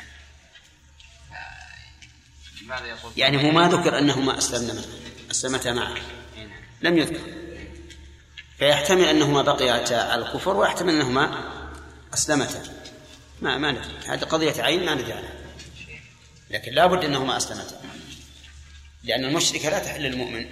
يقول؟ 2.86 3.12
يعني 3.18 3.48
هو 3.48 3.52
ما 3.52 3.68
ذكر 3.68 3.98
أنهما 3.98 4.38
أسلمنا 4.38 4.86
أسلمتا 5.32 5.74
معه. 5.74 5.96
أي 6.38 6.46
نعم. 6.46 6.62
لم 6.82 6.98
يذكر. 6.98 7.51
فيحتمل 8.62 9.06
أنهما 9.06 9.42
بقيتا 9.42 9.94
على 9.94 10.26
الكفر 10.26 10.56
ويحتمل 10.56 10.94
أنهما 10.94 11.52
أسلمتا. 12.14 12.64
ما 13.42 13.58
ما 13.58 13.72
ندري. 13.72 13.98
هذه 14.08 14.24
قضية 14.24 14.62
عين 14.64 14.86
ما 14.86 14.94
ندري 14.94 15.14
عنها. 15.14 15.34
لكن 16.50 16.72
لا 16.72 16.86
بد 16.88 17.04
أنهما 17.04 17.38
أسلمتا. 17.38 17.82
لأن 19.04 19.26
المشركة 19.26 19.70
لا 19.70 19.80
تحل 19.80 20.02
للمؤمن. 20.02 20.50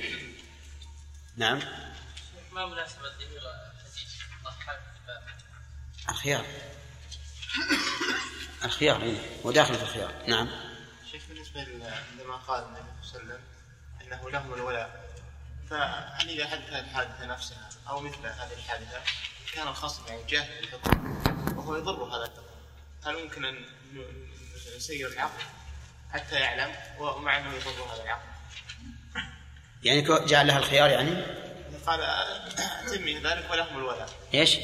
نعم. 1.37 1.59
ما 2.51 2.65
مناسبة 2.65 3.07
ذكر 3.07 3.41
حديث 3.79 4.11
ضحاك 4.45 4.79
في 4.79 4.99
الباب 5.01 5.23
الخيار. 6.09 6.45
الخيار 8.65 9.01
إيه، 9.01 9.17
وداخل 9.43 9.75
في 9.75 9.81
الخيار. 9.83 10.13
نعم. 10.27 10.49
شيخ 11.11 11.21
بالنسبة 11.29 11.61
ل- 11.63 11.93
عندما 12.11 12.35
قال 12.35 12.63
النبي 12.63 12.81
صلى 13.03 13.21
الله 13.21 13.33
عليه 13.33 13.39
وسلم 13.39 13.39
أنه 14.01 14.29
لهم 14.29 14.53
الولاء 14.53 15.08
فهل 15.69 16.29
إذا 16.29 16.47
حدث 16.47 16.73
الحادثة 16.73 17.25
نفسها 17.25 17.69
أو 17.89 17.99
مثل 17.99 18.17
هذه 18.17 18.53
الحادثة 18.57 19.01
كان 19.53 19.67
الخصم 19.67 20.07
يعني 20.07 20.23
جاهل 20.29 20.61
بالحكم 20.61 21.57
وهو 21.57 21.75
يضر 21.75 22.03
هذا 22.03 22.23
الحكم؟ 22.23 22.43
هل 23.05 23.23
ممكن 23.23 23.45
أن 23.45 23.65
نسير 24.77 25.07
العقد 25.07 25.43
حتى 26.13 26.35
يعلم 26.35 26.75
ومع 26.99 27.37
أنه 27.37 27.53
يضر 27.53 27.93
هذا 27.93 28.03
العقد 28.03 28.29
يعني 29.83 30.01
جعل 30.01 30.47
لها 30.47 30.57
الخيار 30.57 30.89
يعني؟ 30.89 31.25
قال 31.87 32.01
أتمي 32.87 33.19
ذلك 33.19 33.51
ولهم 33.51 33.77
الولاء. 33.77 34.09
إيش؟ 34.33 34.57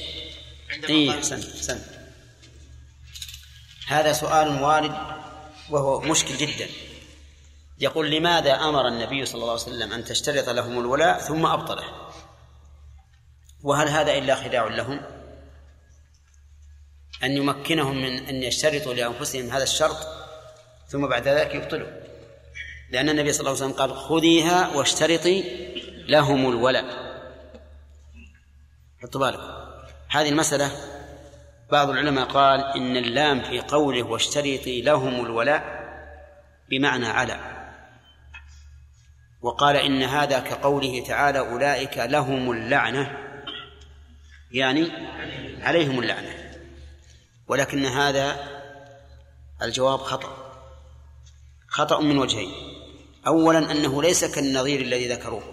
عندما 0.69 0.89
اي 0.89 1.17
احسنت 1.17 1.55
احسنت 1.55 1.85
هذا 3.87 4.13
سؤال 4.13 4.61
وارد 4.61 4.95
وهو 5.69 6.01
مشكل 6.01 6.37
جدا. 6.37 6.69
يقول 7.79 8.11
لماذا 8.11 8.53
أمر 8.53 8.87
النبي 8.87 9.25
صلى 9.25 9.41
الله 9.41 9.51
عليه 9.51 9.61
وسلم 9.61 9.93
أن 9.93 10.03
تشترط 10.05 10.49
لهم 10.49 10.79
الولاء 10.79 11.19
ثم 11.19 11.45
أبطله؟ 11.45 11.83
وهل 13.63 13.87
هذا 13.87 14.17
إلا 14.17 14.35
خداع 14.35 14.67
لهم؟ 14.67 15.01
أن 17.23 17.31
يمكنهم 17.31 17.95
من 17.95 18.25
أن 18.25 18.43
يشترطوا 18.43 18.93
لأنفسهم 18.93 19.49
هذا 19.49 19.63
الشرط 19.63 19.97
ثم 20.87 21.07
بعد 21.07 21.27
ذلك 21.27 21.55
يبطلوا. 21.55 21.87
لأن 22.91 23.09
النبي 23.09 23.33
صلى 23.33 23.39
الله 23.39 23.61
عليه 23.61 23.73
وسلم 23.73 23.79
قال 23.79 23.97
خذيها 23.97 24.75
واشترطي 24.75 25.43
لهم 26.07 26.49
الولاء. 26.49 26.85
حطوا 29.03 29.21
بالكم. 29.21 29.43
هذه 30.09 30.29
المسألة 30.29 30.71
بعض 31.71 31.89
العلماء 31.89 32.25
قال 32.25 32.59
إن 32.59 32.97
اللام 32.97 33.41
في 33.41 33.59
قوله 33.59 34.03
واشترطي 34.03 34.81
لهم 34.81 35.25
الولاء 35.25 35.85
بمعنى 36.69 37.07
على. 37.07 37.54
وقال 39.45 39.75
إن 39.75 40.03
هذا 40.03 40.39
كقوله 40.39 41.03
تعالى 41.07 41.39
أولئك 41.39 41.97
لهم 41.97 42.51
اللعنة 42.51 43.17
يعني 44.51 44.91
عليهم 45.61 45.99
اللعنة 45.99 46.55
ولكن 47.47 47.85
هذا 47.85 48.37
الجواب 49.61 49.99
خطأ 49.99 50.37
خطأ 51.67 52.01
من 52.01 52.17
وجهين 52.17 52.51
أولا 53.27 53.71
أنه 53.71 54.01
ليس 54.01 54.25
كالنظير 54.25 54.81
الذي 54.81 55.07
ذكروه 55.07 55.43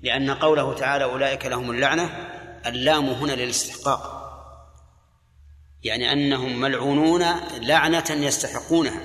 لأن 0.00 0.30
قوله 0.30 0.74
تعالى 0.74 1.04
أولئك 1.04 1.46
لهم 1.46 1.70
اللعنة 1.70 2.30
اللام 2.66 3.08
هنا 3.08 3.32
للاستحقاق 3.32 4.20
يعني 5.82 6.12
أنهم 6.12 6.60
ملعونون 6.60 7.24
لعنة 7.60 8.10
يستحقونها 8.10 9.00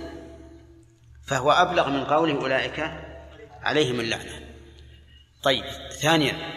فهو 1.25 1.51
أبلغ 1.51 1.89
من 1.89 2.05
قوله 2.05 2.41
أولئك 2.41 3.04
عليهم 3.65 3.99
اللعنة. 3.99 4.41
طيب 5.43 5.65
ثانيا 6.01 6.53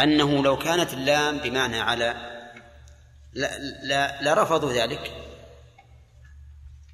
أنه 0.00 0.42
لو 0.42 0.58
كانت 0.58 0.92
اللام 0.92 1.38
بمعنى 1.38 1.80
على 1.80 2.30
لا, 3.32 3.58
لا, 3.82 4.22
لرفضوا 4.22 4.72
ذلك 4.72 5.12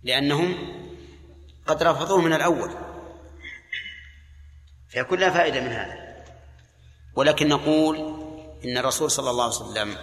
لأنهم 0.03 0.57
قد 1.67 1.83
رفضوه 1.83 2.21
من 2.21 2.33
الأول. 2.33 2.71
فيكون 4.89 5.19
لا 5.19 5.31
فائدة 5.31 5.61
من 5.61 5.73
هذا. 5.73 6.25
ولكن 7.17 7.49
نقول 7.49 7.97
إن 8.65 8.79
الرسول 8.79 9.11
صلى 9.11 9.31
الله 9.31 9.45
عليه 9.45 9.55
وسلم 9.55 9.97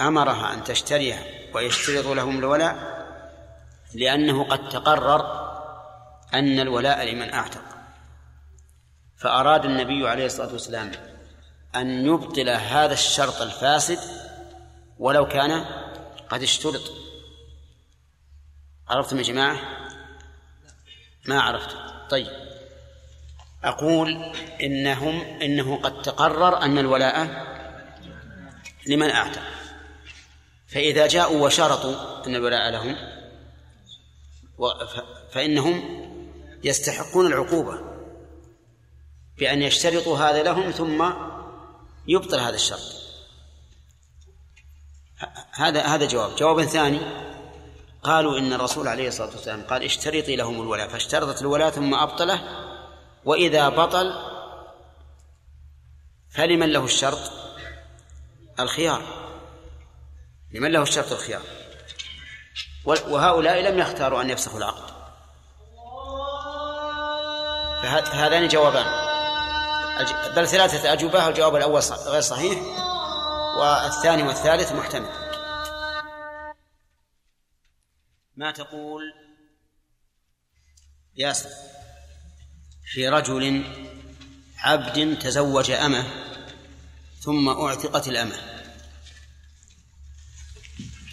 أمرها 0.00 0.54
أن 0.54 0.64
تشتريها 0.64 1.24
ويشترط 1.54 2.06
لهم 2.06 2.38
الولاء 2.38 2.94
لأنه 3.94 4.44
قد 4.44 4.68
تقرر 4.68 5.44
أن 6.34 6.60
الولاء 6.60 7.04
لمن 7.04 7.32
أعتق. 7.32 7.73
فأراد 9.16 9.64
النبي 9.64 10.08
عليه 10.08 10.26
الصلاة 10.26 10.52
والسلام 10.52 10.92
أن 11.74 12.06
يبطل 12.06 12.48
هذا 12.48 12.92
الشرط 12.92 13.42
الفاسد 13.42 13.98
ولو 14.98 15.28
كان 15.28 15.64
قد 16.28 16.42
اشترط. 16.42 16.92
عرفتم 18.88 19.18
يا 19.18 19.22
جماعة؟ 19.22 19.58
ما 21.26 21.40
عرفتم. 21.40 21.78
طيب. 22.10 22.26
أقول 23.64 24.32
إنهم 24.62 25.20
إنه 25.20 25.76
قد 25.76 26.02
تقرر 26.02 26.62
أن 26.62 26.78
الولاء 26.78 27.44
لمن 28.86 29.10
أعتق 29.10 29.42
فإذا 30.66 31.06
جاءوا 31.06 31.46
وشرطوا 31.46 32.26
أن 32.26 32.36
الولاء 32.36 32.70
لهم 32.70 32.96
فإنهم 35.30 36.04
يستحقون 36.64 37.26
العقوبة. 37.26 37.93
بأن 39.38 39.62
يشترطوا 39.62 40.18
هذا 40.18 40.42
لهم 40.42 40.70
ثم 40.70 41.10
يبطل 42.06 42.40
هذا 42.40 42.54
الشرط. 42.54 43.04
هذا 45.52 45.82
هذا 45.82 46.06
جواب. 46.06 46.36
جواب 46.36 46.64
ثاني. 46.64 47.00
قالوا 48.02 48.38
إن 48.38 48.52
الرسول 48.52 48.88
عليه 48.88 49.08
الصلاة 49.08 49.30
والسلام 49.30 49.62
قال 49.62 49.82
اشترطي 49.82 50.36
لهم 50.36 50.62
الولاء. 50.62 50.88
فاشترطت 50.88 51.42
الولاء 51.42 51.70
ثم 51.70 51.94
أبطله. 51.94 52.40
وإذا 53.24 53.68
بطل 53.68 54.12
فلمن 56.30 56.72
له 56.72 56.84
الشرط؟ 56.84 57.32
الخيار. 58.60 59.02
لمن 60.52 60.70
له 60.72 60.82
الشرط؟ 60.82 61.12
الخيار. 61.12 61.42
وهؤلاء 62.84 63.60
لم 63.60 63.78
يختاروا 63.78 64.22
أن 64.22 64.30
يفسخوا 64.30 64.58
العقد. 64.58 64.94
فهذان 67.82 68.48
جوابان. 68.48 69.03
بل 70.36 70.48
ثلاثة 70.48 70.92
أجوبة 70.92 71.28
الجواب 71.28 71.56
الأول 71.56 71.82
غير 71.82 72.20
صحيح. 72.20 72.58
والثاني 73.58 74.22
والثالث 74.22 74.72
محتمل. 74.72 75.08
ما 78.36 78.50
تقول؟ 78.50 79.02
ياسر. 81.16 81.50
في 82.92 83.08
رجل 83.08 83.64
عبد 84.58 85.18
تزوج 85.18 85.70
أمه 85.70 86.06
ثم 87.20 87.48
أعتقت 87.48 88.08
الأمة. 88.08 88.64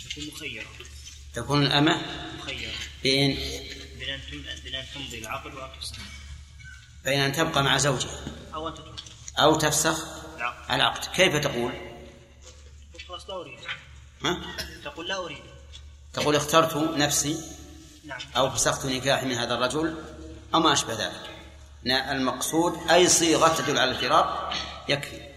تكون 0.10 0.28
مخيرة. 0.28 0.68
تكون 1.34 1.66
الأمة 1.66 2.02
مخيرة. 2.38 2.74
بين 3.04 3.36
بين 4.64 4.76
أن 4.76 4.86
تمضي 4.94 5.20
العقد 5.20 5.54
وأن 5.54 5.70
بين 7.04 7.20
أن 7.20 7.32
تبقى 7.32 7.64
مع 7.64 7.78
زوجها. 7.78 8.20
أو 8.54 8.68
أن 8.68 8.74
تترك. 8.74 9.02
أو 9.40 9.56
تفسخ 9.56 10.06
العقد 10.38 10.72
العقد. 10.72 11.06
كيف 11.06 11.36
تقول؟ 11.36 11.72
خلاص 13.08 13.30
لا 13.30 13.36
أريد. 13.36 13.60
ها؟ 14.26 14.42
تقول 14.84 15.08
لا 15.08 15.18
أريد. 15.18 15.44
تقول 16.14 16.36
اخترت 16.36 16.76
نفسي 16.76 17.42
نعم. 18.06 18.20
أو 18.38 18.50
فسخت 18.50 18.86
نكاحي 18.86 19.26
من 19.26 19.36
هذا 19.36 19.54
الرجل 19.54 20.04
أو 20.54 20.60
ما 20.60 20.74
أشبه 20.74 20.94
ذلك. 20.94 21.30
المقصود 21.86 22.92
أي 22.92 23.08
صيغة 23.08 23.56
تدل 23.56 23.78
على 23.78 23.92
الفراق 23.92 24.54
يكفي. 24.88 25.32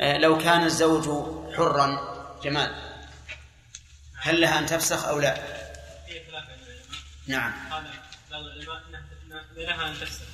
آه، 0.00 0.18
لو 0.18 0.38
كان 0.38 0.64
الزوج 0.64 1.08
حرا 1.56 2.10
جمال 2.42 2.90
هل 4.14 4.40
لها 4.40 4.58
أن 4.58 4.66
تفسخ 4.66 5.04
أو 5.04 5.18
لا؟ 5.18 5.60
نعم. 7.26 7.72
قال 7.72 7.84
بعض 8.30 8.42
العلماء 8.42 8.82
لها 9.56 9.88
أن 9.88 9.94
تفسخ. 10.00 10.29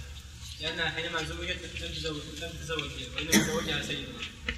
لانها 0.61 0.91
حينما 0.91 1.23
زوجت 1.25 1.57
لم 1.83 1.93
تزوج 1.95 2.23
لم 2.43 2.51
تزوج 2.63 2.91
وانما 3.17 3.33
تزوجها 3.45 3.83
سيدها 3.83 4.56